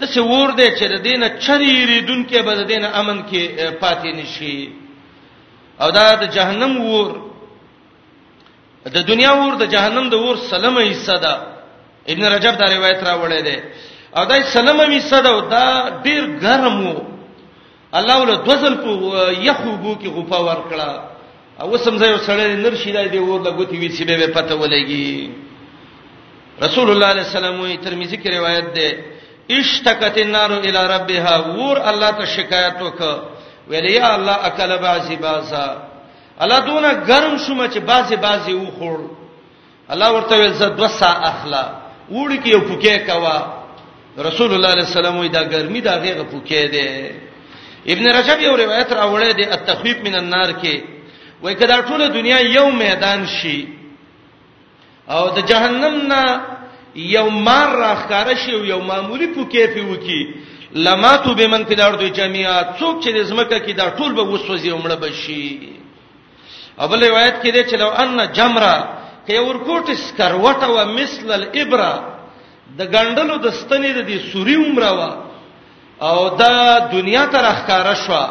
د 0.00 0.04
سی 0.04 0.20
ور 0.20 0.50
ده 0.50 0.76
چې 0.78 0.84
د 0.92 0.96
دینه 1.02 1.28
چریری 1.28 2.00
دونکو 2.00 2.42
به 2.42 2.54
د 2.54 2.62
دینه 2.68 2.88
امن 3.00 3.22
کې 3.32 3.60
پاتې 3.80 4.16
نشي 4.16 4.70
او 5.80 5.90
دا 5.90 6.14
د 6.14 6.26
جهنم 6.30 6.80
ور 6.84 7.25
د 8.94 9.06
دنیا 9.10 9.32
ور 9.40 9.54
د 9.62 9.64
جهنم 9.74 10.04
د 10.10 10.14
ور 10.26 10.36
سلمه 10.52 10.82
حصہ 10.92 11.16
ده 11.24 11.32
ابن 12.12 12.22
رجب 12.34 12.54
دا 12.60 12.66
روایت 12.76 13.00
راوړی 13.08 13.40
دی 13.46 13.56
او 14.16 14.24
دا 14.30 14.36
سلمه 14.54 14.84
حصہ 14.96 15.18
ده 15.26 15.32
دا 15.54 15.66
ډیر 16.04 16.22
ګرم 16.44 16.86
وو 16.86 17.00
الله 17.98 18.16
ول 18.20 18.32
دوزل 18.48 18.74
په 18.84 18.90
یخوبو 19.48 19.92
کې 20.00 20.08
غفا 20.16 20.38
ورکړه 20.48 20.90
او 21.60 21.76
سمځي 21.76 22.12
وسړی 22.14 22.54
نرشي 22.64 22.92
دا 22.98 23.02
دی 23.14 23.18
ور 23.18 23.42
د 23.46 23.58
غوتی 23.58 23.76
وی 23.78 23.88
سی 23.88 24.04
به 24.04 24.26
پته 24.38 24.54
ولګي 24.54 25.30
رسول 26.62 26.90
الله 26.90 27.06
علیه 27.12 27.26
السلام 27.28 27.60
وی 27.60 27.76
ترمذی 27.76 28.16
کې 28.16 28.28
روایت 28.38 28.66
ده 28.78 28.88
اشتکت 29.56 30.16
النار 30.18 30.50
الی 30.52 30.70
ربها 30.94 31.34
ور 31.58 31.76
الله 31.90 32.10
ته 32.20 32.24
شکایت 32.36 32.76
وکړه 32.82 33.14
ویلی 33.68 33.92
یا 33.92 34.14
الله 34.14 34.36
اکل 34.50 34.76
بعضی 34.82 35.16
بازا 35.26 35.66
الله 36.42 36.58
دونه 36.58 36.92
ګرم 37.08 37.36
شوم 37.38 37.60
چې 37.72 37.78
بازي 37.78 38.16
بازي 38.16 38.52
و 38.52 38.66
خور 38.70 39.10
الله 39.90 40.10
ورته 40.12 40.36
ویل 40.38 40.52
زه 40.52 40.68
دوه 40.68 40.88
سا 40.88 41.06
اخلا 41.10 41.62
وړي 42.10 42.38
کې 42.44 42.46
یو 42.48 42.60
پوکې 42.60 43.06
کوا 43.08 43.36
رسول 44.18 44.54
الله 44.54 44.70
صلی 44.72 44.72
الله 44.72 45.08
علیه 45.08 45.20
وسلم 45.22 45.26
دا 45.28 45.42
ګرمي 45.44 45.80
دا 45.80 45.94
غیغه 45.98 46.24
پوکې 46.32 46.64
ده 46.74 47.12
ابن 47.92 48.06
رجب 48.18 48.40
یو 48.40 48.56
روایت 48.56 48.92
راوړی 48.92 49.32
دی 49.36 49.44
التخفیف 49.44 49.96
من 50.06 50.14
النار 50.18 50.52
کې 50.62 50.76
وای 51.42 51.54
کدا 51.54 51.78
ټول 51.80 52.08
دنیا 52.12 52.38
یو 52.40 52.70
میدان 52.72 53.26
شي 53.26 53.68
او 55.08 55.28
د 55.30 55.38
جهنم 55.46 56.06
نه 56.12 56.40
یو 56.96 57.30
مار 57.30 57.68
راخاره 57.78 58.34
شي 58.36 58.52
یو 58.56 58.80
معمولی 58.80 59.26
پوکې 59.34 59.74
پیوکی 59.74 60.32
لماتو 60.74 61.34
بمن 61.34 61.64
فی 61.64 61.74
الارض 61.74 62.02
جميعا 62.04 62.62
څوک 62.78 63.02
چې 63.04 63.18
زمکه 63.22 63.58
کې 63.58 63.72
دا 63.76 63.90
ټول 63.98 64.12
به 64.14 64.22
وسوځي 64.22 64.68
عمره 64.70 64.94
بشي 64.96 65.76
ابل 66.84 67.02
روایت 67.08 67.36
کې 67.42 67.50
دی 67.52 67.62
چې 67.64 67.76
لو 67.78 67.88
ان 67.88 68.18
جمره 68.32 68.88
کې 69.28 69.38
ورکوټ 69.48 69.90
سکروټه 70.04 70.68
و 70.76 70.84
مثل 70.98 71.32
الابره 71.32 71.92
د 72.78 72.80
ګندلو 72.92 73.36
د 73.36 73.46
ستنې 73.58 73.90
د 73.98 74.08
دې 74.08 74.18
سوري 74.32 74.54
عمره 74.54 74.90
وا 74.98 75.10
او 76.08 76.36
دا 76.40 76.78
دنیا 76.92 77.24
ته 77.32 77.38
راخاره 77.48 77.94
شو 78.04 78.24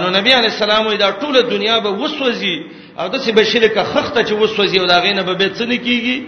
نو 0.00 0.06
نبی 0.18 0.32
علی 0.34 0.46
السلام 0.54 0.92
دا 0.94 1.10
ټوله 1.20 1.40
دنیا 1.50 1.76
به 1.78 1.90
وسوځي 1.90 2.56
او 2.98 3.06
د 3.08 3.16
څه 3.18 3.30
بشیله 3.38 3.68
کا 3.68 3.82
خخته 3.92 4.20
چې 4.22 4.34
وسوځي 4.34 4.80
او 4.80 4.86
دا 4.86 5.00
غینه 5.00 5.22
به 5.22 5.34
به 5.34 5.48
څه 5.58 5.62
نه 5.70 5.76
کیږي 5.78 6.18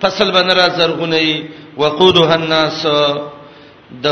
فصل 0.00 0.30
بنرا 0.32 0.68
زرغونی 0.68 1.48
وقودها 1.76 2.34
الناس 2.34 2.86
د 4.04 4.06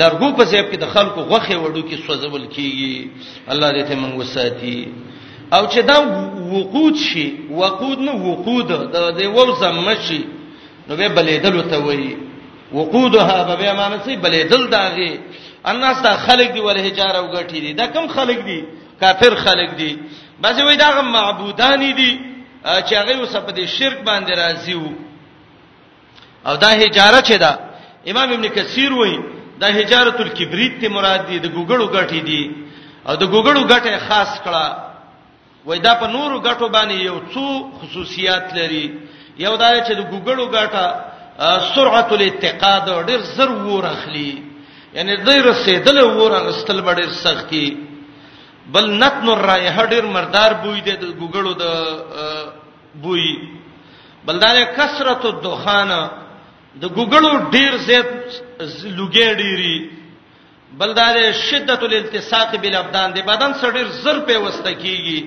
لرغو 0.00 0.28
په 0.38 0.44
ځای 0.50 0.62
کې 0.70 0.76
د 0.84 0.86
خلکو 0.94 1.20
غوخه 1.30 1.56
وړو 1.60 1.82
کې 1.88 1.96
سوځول 2.06 2.44
کیږي 2.54 2.92
الله 3.52 3.68
دې 3.76 3.82
ته 3.88 3.94
موږ 4.02 4.14
وساتي 4.20 4.78
او 5.56 5.62
چې 5.72 5.78
دا 5.90 5.96
وقود 6.54 6.96
شي 7.08 7.26
وقود 7.60 7.98
نو 8.06 8.12
وقود 8.30 8.66
د 8.92 8.96
دې 9.18 9.26
وزم 9.36 9.76
مشي 9.86 10.22
نو 10.88 10.92
به 10.98 11.08
بلیدل 11.16 11.62
ته 11.70 11.78
وایي 11.86 12.16
وقودها 12.76 13.38
به 13.60 13.72
معنی 13.80 13.98
سي 14.04 14.16
بلیدل 14.24 14.62
داغي 14.76 15.12
الناس 15.70 15.96
دا 16.06 16.12
خلق 16.26 16.48
دي 16.54 16.60
ول 16.60 16.78
هجار 16.86 17.12
او 17.20 17.26
غټي 17.36 17.58
دي 17.64 17.72
دا 17.80 17.86
کم 17.94 18.04
خلق 18.16 18.38
دي 18.48 18.60
کافر 19.00 19.32
خلق 19.46 19.70
دي 19.80 19.92
بس 20.42 20.56
وای 20.62 20.76
دا 20.76 20.90
غم 20.96 21.08
معبودان 21.18 21.80
دي 22.00 22.12
چې 22.86 22.92
هغه 23.00 23.12
اوس 23.20 23.36
په 23.46 23.52
دې 23.56 23.64
شرک 23.76 23.98
باندې 24.08 24.32
راځي 24.42 24.76
او 26.46 26.54
دا 26.56 26.68
هجاره 26.82 27.20
چي 27.28 27.36
دا 27.44 27.52
امام 28.10 28.28
ابن 28.32 28.48
کثیر 28.56 28.92
وایي 28.92 29.18
دا 29.62 29.68
حجارت 29.78 30.18
الکبریت 30.26 30.80
ته 30.80 30.88
مراد 30.96 31.20
دی 31.28 31.36
د 31.38 31.46
ګوګړو 31.56 31.84
غټي 31.96 32.20
دی 32.28 32.42
او 33.08 33.14
د 33.22 33.24
ګوګړو 33.34 33.60
غټه 33.72 33.92
خاص 34.08 34.32
کړه 34.44 34.66
وای 35.66 35.78
دا 35.86 35.92
په 36.02 36.06
نورو 36.14 36.36
غټو 36.46 36.66
باندې 36.76 36.94
یو 37.10 37.18
څو 37.34 37.46
خصوصیات 37.78 38.44
لري 38.58 38.86
یو 39.44 39.54
دا 39.62 39.68
چې 39.86 39.92
د 40.00 40.02
ګوګړو 40.12 40.44
غټه 40.56 40.84
سرعه 41.74 42.08
الاتقاد 42.18 42.86
ډیر 43.08 43.20
زر 43.36 43.50
ور 43.66 43.86
اخلي 43.94 44.32
یعنی 44.96 45.12
ډیر 45.26 45.40
رسیدل 45.50 45.96
ور 46.16 46.32
غستل 46.48 46.78
ډیر 47.00 47.10
سختي 47.24 47.66
بل 48.74 48.84
نتن 49.04 49.26
الرایحه 49.28 49.82
ډیر 49.92 50.04
مردار 50.16 50.50
بوی 50.62 50.80
دی 50.86 50.92
د 51.02 51.06
ګوګړو 51.20 51.52
د 51.52 51.64
بوی 53.04 53.30
بلدار 54.26 54.56
کثرت 54.76 55.22
الدخان 55.30 55.90
د 56.80 56.86
ګوګلو 56.96 57.32
ډیر 57.54 57.72
زیات 57.86 58.06
لوګي 58.98 59.30
ډيري 59.38 59.76
بلدار 60.78 61.16
شدت 61.48 61.82
الالتصاق 61.88 62.50
بالابدان 62.62 63.10
د 63.14 63.18
بدن 63.30 63.52
سره 63.60 63.70
ډیر 63.72 63.88
زر 64.04 64.18
په 64.26 64.36
وسته 64.44 64.72
کیږي 64.74 65.20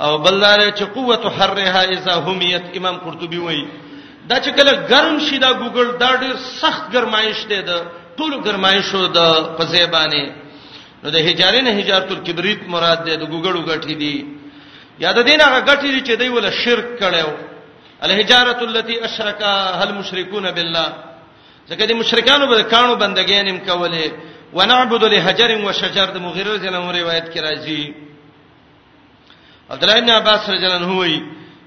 او 0.00 0.18
بلدار 0.18 0.58
چې 0.78 0.84
قوت 0.94 1.22
حرها 1.38 1.82
اذا 1.94 2.14
همیت 2.26 2.64
امام 2.76 2.96
قرطبي 3.04 3.38
وایي 3.38 3.64
دا 4.28 4.36
چې 4.40 4.50
کله 4.56 4.72
ګرم 4.90 5.16
شي 5.20 5.38
دا 5.38 5.50
ګوګل 5.52 5.90
دا 6.02 6.16
ډیر 6.22 6.36
سخت 6.60 6.90
ګرمایش 6.94 7.38
دی 7.48 7.60
د 7.62 7.82
ټولو 8.16 8.36
ګرمایشو 8.46 9.06
د 9.06 9.18
پزیبانه 9.58 10.22
نو 11.02 11.10
د 11.10 11.16
هجارې 11.16 11.62
نه 11.62 11.70
هجارت 11.80 12.10
الکبریت 12.10 12.62
مراد 12.68 12.98
دی 13.06 13.16
د 13.16 13.26
ګوګلو 13.32 13.60
غټي 13.70 13.94
دی 13.94 14.16
یاد 14.98 15.18
دین 15.26 15.40
هغه 15.40 15.60
غټي 15.68 16.02
چې 16.06 16.12
دی 16.16 16.28
ول 16.28 16.50
شرک 16.64 16.98
کړو 16.98 17.45
الحجاره 18.02 18.60
التي 18.64 19.04
اشركها 19.04 19.84
المشركون 19.90 20.50
بالله 20.50 20.88
ځکه 21.70 21.84
دې 21.86 21.94
مشرکانو 21.94 22.46
به 22.46 22.62
کانو 22.62 22.94
بندګین 22.94 23.48
هم 23.48 23.58
کولې 23.66 24.10
ونعبد 24.52 25.04
لحجر 25.04 25.64
وشجر 25.66 26.06
د 26.10 26.16
مغیره 26.18 26.56
جن 26.56 26.74
روایت 26.74 27.32
کې 27.34 27.38
راځي 27.40 27.94
عبد 29.70 29.84
الله 29.84 30.00
بن 30.00 30.10
عباس 30.10 30.50
رضی 30.50 30.66
الله 30.66 30.76
عنه 30.78 30.98
وایي 30.98 31.22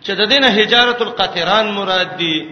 چې 0.06 0.12
د 0.12 0.28
دینه 0.30 0.48
حجاره 0.52 1.00
القطران 1.02 1.72
مراد 1.72 2.18
دي 2.18 2.48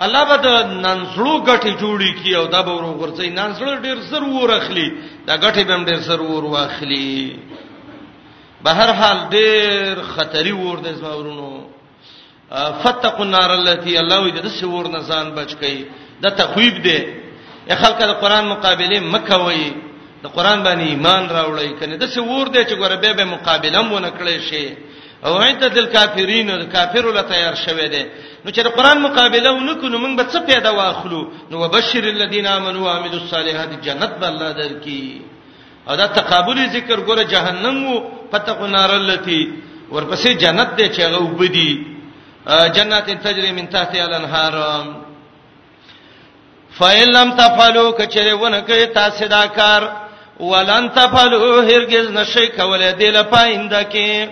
الله 0.00 0.24
به 0.24 0.36
د 0.36 0.46
ننسړو 0.66 1.34
غټي 1.46 1.72
جوړي 1.82 2.22
کی 2.22 2.36
او 2.36 2.46
دا 2.46 2.60
به 2.62 2.72
ورغورځي 2.72 3.28
ننسړو 3.28 3.82
ډیر 3.84 3.98
ضرور 4.10 4.56
اخلي 4.56 4.92
دا 5.26 5.36
غټي 5.36 5.62
به 5.64 5.84
ډیر 5.84 5.98
ضرور 6.00 6.44
واخلي 6.44 7.38
به 8.64 8.70
هر 8.72 8.92
حال 8.92 9.18
ډیر 9.30 10.02
خطري 10.02 10.52
ور 10.52 10.78
د 10.80 10.88
زمورونو 10.94 11.69
فتقوا 12.82 13.24
النار 13.28 13.50
التي 13.60 13.92
الله 14.02 14.18
دې 14.34 14.42
د 14.46 14.50
سور 14.58 14.84
نه 14.94 15.00
ځان 15.10 15.26
بچ 15.38 15.50
کړي 15.60 15.80
د 16.22 16.26
تخویب 16.40 16.74
دی 16.86 16.98
خلک 17.82 17.98
د 18.10 18.12
قران 18.22 18.44
مقابله 18.54 18.96
مکه 19.14 19.36
وایي 19.44 19.70
د 20.24 20.26
قران 20.36 20.58
باندې 20.66 20.84
ایمان 20.90 21.22
راوړی 21.36 21.70
کنه 21.78 21.94
د 22.02 22.06
سور 22.14 22.46
دی 22.54 22.62
چې 22.68 22.74
ګوره 22.80 22.96
به 23.02 23.12
به 23.18 23.24
مقابله 23.34 23.78
مونږ 23.82 24.10
کړی 24.18 24.38
شي 24.50 24.68
او 25.24 25.30
عیت 25.42 25.60
دل 25.74 25.86
کافرین 25.94 26.50
او 26.50 26.58
کافرو 26.74 27.10
له 27.16 27.22
تیار 27.32 27.54
شوه 27.64 27.86
دي 27.92 28.04
نو 28.44 28.48
چې 28.54 28.60
د 28.66 28.68
قران 28.76 28.98
مقابله 29.06 29.48
ونکونو 29.52 29.96
موږ 30.04 30.14
به 30.18 30.24
څه 30.32 30.38
پیدا 30.50 30.70
واخلو 30.78 31.22
نو 31.50 31.54
وبشر 31.62 32.04
الذين 32.14 32.46
امنوا 32.46 32.82
وعملوا 32.84 33.20
الصالحات 33.22 33.70
جنت 33.86 34.12
به 34.20 34.26
الله 34.32 34.50
درکې 34.54 34.98
او 35.88 35.92
دا 36.00 36.06
تقابل 36.18 36.56
ذکر 36.76 36.98
ګوره 37.08 37.22
جهنم 37.34 37.76
وو 37.86 37.96
فتقوا 38.32 38.66
النار 38.70 38.90
التي 38.96 39.40
ورپسې 39.92 40.30
جنت 40.44 40.68
دی 40.78 40.86
چې 40.94 41.00
هغه 41.06 41.18
وبدي 41.22 41.72
جنات 42.48 43.10
تجري 43.10 43.52
من 43.52 43.70
تحتها 43.70 44.04
الانهار 44.06 44.54
فإن 46.78 47.08
لم 47.08 47.30
تفعلوا 47.36 47.90
کچرهونه 47.98 48.60
کوي 48.60 48.86
تاسو 48.86 49.26
دا 49.26 49.46
کار 49.46 49.82
ولن 50.40 50.92
تفعلوا 50.94 51.62
هرگز 51.64 52.08
نشي 52.10 52.46
کولای 52.48 52.92
دی 52.92 53.10
لپاینده 53.10 53.82
کې 53.92 54.28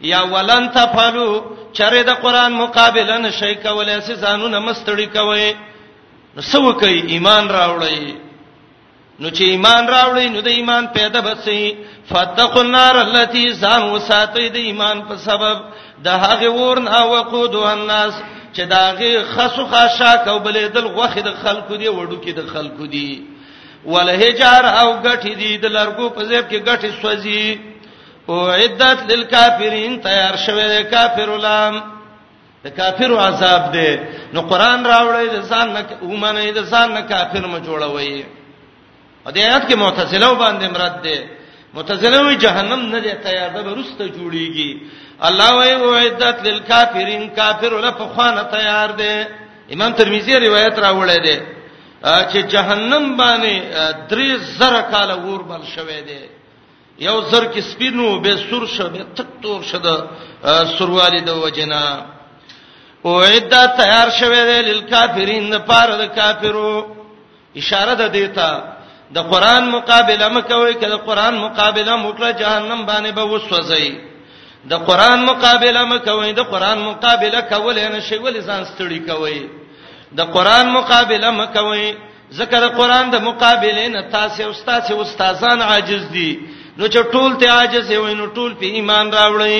یا 0.00 0.20
ولن 0.22 0.70
تفعلوا 0.70 1.42
چرې 1.74 2.02
د 2.06 2.10
قران 2.10 2.52
مقابله 2.52 3.18
نشي 3.18 3.54
کولای 3.54 4.00
سي 4.00 4.14
ځانونه 4.16 4.58
مستړی 4.68 5.06
کوي 5.14 5.54
نو 6.36 6.40
سو 6.42 6.72
کوي 6.72 7.00
ایمان 7.06 7.48
راوړی 7.48 8.14
نو 9.20 9.30
چې 9.30 9.42
ایمان 9.42 9.88
راوړی 9.88 10.26
نو 10.34 10.40
د 10.40 10.46
ایمان 10.48 10.86
پیدا 10.86 11.20
بسي 11.20 11.76
فتقوا 12.10 12.62
النار 12.62 13.00
التي 13.02 13.54
سان 13.54 13.82
وساتي 13.92 14.48
د 14.48 14.56
ایمان 14.56 14.98
په 15.10 15.14
سبب 15.28 15.56
د 16.06 16.24
هغه 16.24 16.50
ور 16.60 16.78
نه 16.86 16.98
وقودو 17.12 17.60
الناس 17.72 18.14
چې 18.54 18.62
داغه 18.72 19.22
خسو 19.34 19.66
خاشاک 19.74 20.28
او 20.32 20.38
بلې 20.38 20.66
دل 20.78 20.86
غوخه 20.96 21.20
د 21.28 21.38
خلکو 21.44 21.76
دی 21.82 21.88
وډو 21.88 22.24
کې 22.24 22.30
د 22.38 22.40
خلکو 22.54 22.86
دی 22.86 23.24
ولهجار 23.84 24.64
او 24.72 24.88
غټي 25.04 25.34
دی 25.44 25.52
د 25.56 25.66
لارګو 25.66 26.08
په 26.18 26.24
زیب 26.24 26.48
کې 26.50 26.66
غټي 26.66 26.90
سوځي 27.02 27.58
او 28.28 28.50
عدت 28.58 28.98
للکافرین 29.12 29.98
تیار 30.10 30.36
شوه 30.48 30.68
د 30.76 30.90
کافر 30.98 31.34
علماء 31.34 31.82
د 32.64 32.68
کافر 32.76 33.16
عذاب 33.30 33.72
دی 33.74 33.90
نو 34.32 34.40
قران 34.48 34.80
راوړی 34.86 35.28
د 35.34 35.42
ځان 35.50 35.68
نه 35.68 35.86
اومنه 36.02 36.50
د 36.50 36.58
ځان 36.70 36.88
نه 36.88 37.00
کافر 37.00 37.46
م 37.46 37.54
جوړوي 37.64 38.24
ا 39.26 39.32
دې 39.32 39.38
آیات 39.38 39.68
کې 39.68 39.74
معتزله 39.76 40.32
باندې 40.38 40.68
مراد 40.78 41.02
دی 41.04 41.18
متزله 41.76 42.20
وی 42.28 42.36
جهنم 42.44 42.82
نه 42.94 43.00
دی 43.04 43.12
تیار 43.26 43.50
ده 43.56 43.60
ورسته 43.70 44.04
جوړیږي 44.18 44.70
الله 45.28 45.50
وی 45.60 45.74
وعدت 45.90 46.36
للکافرین 46.46 47.24
کافر 47.40 47.72
له 47.84 47.90
په 47.98 48.04
خوانه 48.14 48.42
تیار 48.56 48.90
ده 49.00 49.12
امام 49.74 49.92
ترمذی 49.98 50.34
روایت 50.46 50.74
راوړی 50.86 51.18
دی 51.26 51.36
چې 52.30 52.38
جهنم 52.54 53.04
باندې 53.20 53.54
درې 54.10 54.28
زره 54.60 54.82
کال 54.92 55.10
ور 55.28 55.42
بل 55.50 55.62
شوې 55.76 56.00
دی 56.08 56.22
یو 57.06 57.16
زر 57.30 57.44
کې 57.52 57.60
سپینو 57.72 58.06
به 58.24 58.32
سور 58.48 58.64
شو 58.76 58.88
به 58.94 59.02
تک 59.16 59.26
تور 59.42 59.60
شد 59.70 59.86
سروالی 60.78 61.20
د 61.26 61.30
وجنا 61.44 61.84
وعدت 63.04 63.70
تیار 63.80 64.08
شوې 64.20 64.42
ده 64.50 64.58
للکافرین 64.68 65.44
لپاره 65.54 65.92
د 66.02 66.04
کافرو 66.18 66.72
اشاره 67.60 67.94
ده 68.00 68.06
دیتا 68.18 68.50
د 69.14 69.18
قران 69.32 69.64
مقابله 69.76 70.26
مکوئ 70.36 70.72
کله 70.82 70.96
قران 71.08 71.34
مقابله 71.44 71.94
مکړه 72.04 72.30
جهنم 72.40 72.80
باندې 72.90 73.10
به 73.18 73.24
وسوځي 73.32 73.88
د 74.70 74.74
قران 74.88 75.18
مقابله 75.30 75.82
مکوئ 75.94 76.30
د 76.40 76.42
قران 76.52 76.78
مقابله 76.90 77.40
کول 77.52 77.76
نه 77.94 78.00
شی 78.08 78.18
ولې 78.24 78.40
ځان 78.48 78.62
ستړي 78.72 79.00
کوي 79.08 79.40
د 80.18 80.20
قران 80.34 80.66
مقابله 80.78 81.30
مکوئ 81.42 81.84
ذکر 82.40 82.62
قران 82.78 83.04
د 83.10 83.16
مقابله 83.28 83.84
نه 83.94 84.02
تاسو 84.16 84.42
او 84.46 84.50
استاد 84.56 84.82
او 84.92 85.00
استادان 85.06 85.58
عاجز 85.70 86.02
دي 86.16 86.30
نو 86.78 86.84
چې 86.86 87.00
ټول 87.14 87.30
ته 87.40 87.46
عاجز 87.58 87.88
وي 88.02 88.14
نو 88.14 88.24
ټول 88.36 88.50
په 88.60 88.66
ایمان 88.78 89.06
راوړي 89.12 89.58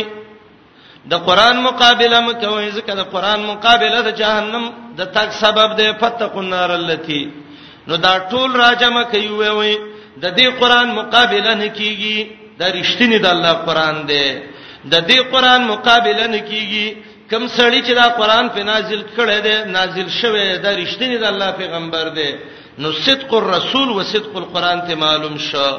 د 1.11 1.15
قران 1.27 1.57
مقابله 1.69 2.17
مکوئ 2.29 2.67
ذکر 2.79 2.97
قران 3.15 3.41
مقابله 3.53 3.99
د 4.03 4.09
جهنم 4.21 4.65
د 4.99 5.01
تک 5.15 5.29
سبب 5.43 5.69
دی 5.79 5.89
فتقوا 6.01 6.43
النار 6.43 6.71
التي 6.71 7.23
نو 7.89 7.97
دا 8.07 8.15
ټول 8.31 8.51
راجمه 8.65 9.03
کوي 9.13 9.51
وي 9.59 9.75
د 10.23 10.27
دې 10.39 10.49
قران 10.61 10.89
مقابله 11.01 11.53
نه 11.63 11.69
کیږي 11.79 12.19
دا 12.61 12.67
رښتینی 12.79 13.19
د 13.25 13.27
الله 13.35 13.55
قران 13.67 13.97
دی 14.11 14.27
د 14.93 14.95
دې 15.09 15.19
قران 15.33 15.61
مقابله 15.73 16.27
نه 16.35 16.41
کیږي 16.51 16.87
کم 17.31 17.43
سړی 17.59 17.81
چې 17.87 17.93
دا 18.01 18.07
قران 18.21 18.45
په 18.55 18.61
نازل 18.71 19.01
کړي 19.17 19.39
دی 19.47 19.57
نازل 19.77 20.09
شوی 20.21 20.47
دا 20.65 20.71
رښتینی 20.83 21.17
د 21.21 21.25
الله 21.33 21.51
پیغمبر 21.61 22.05
دی 22.19 22.31
نو 22.81 22.89
صدق 23.07 23.31
الرسول 23.35 23.89
و 23.97 24.03
صدق 24.13 24.35
القران 24.41 24.79
ته 24.87 24.95
معلوم 25.05 25.37
شو 25.49 25.71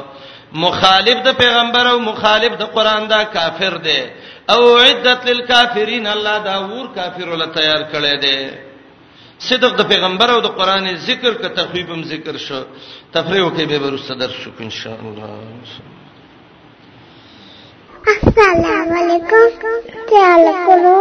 مخالف 0.66 1.18
د 1.26 1.28
پیغمبر 1.42 1.84
او 1.92 1.98
مخالف 2.10 2.52
د 2.60 2.64
قران 2.76 3.02
دا 3.14 3.22
کافر 3.36 3.74
دی 3.86 4.00
او 4.54 4.60
عدت 4.84 5.20
للکافرین 5.28 6.06
الله 6.06 6.36
دا 6.48 6.56
ور 6.70 6.86
کافر 6.96 7.26
ول 7.28 7.44
تیار 7.58 7.82
کړي 7.92 8.14
دی 8.24 8.38
صدق 9.50 9.72
د 9.78 9.82
پیغمبر 9.92 10.28
او 10.34 10.40
د 10.40 10.46
قران 10.58 10.84
ذکر 11.08 11.32
ک 11.34 11.42
تخویبم 11.58 12.00
ذکر 12.12 12.34
شو 12.46 12.60
تفریح 13.14 13.48
کې 13.56 13.64
به 13.70 13.78
ور 13.84 13.96
صدر 14.08 14.30
شو 14.40 14.50
ان 14.62 14.70
شاء 14.78 14.98
الله 15.06 15.34
السلام 18.14 18.94
علیکم 19.00 19.66
تعال 20.12 20.44
کولو 20.66 20.96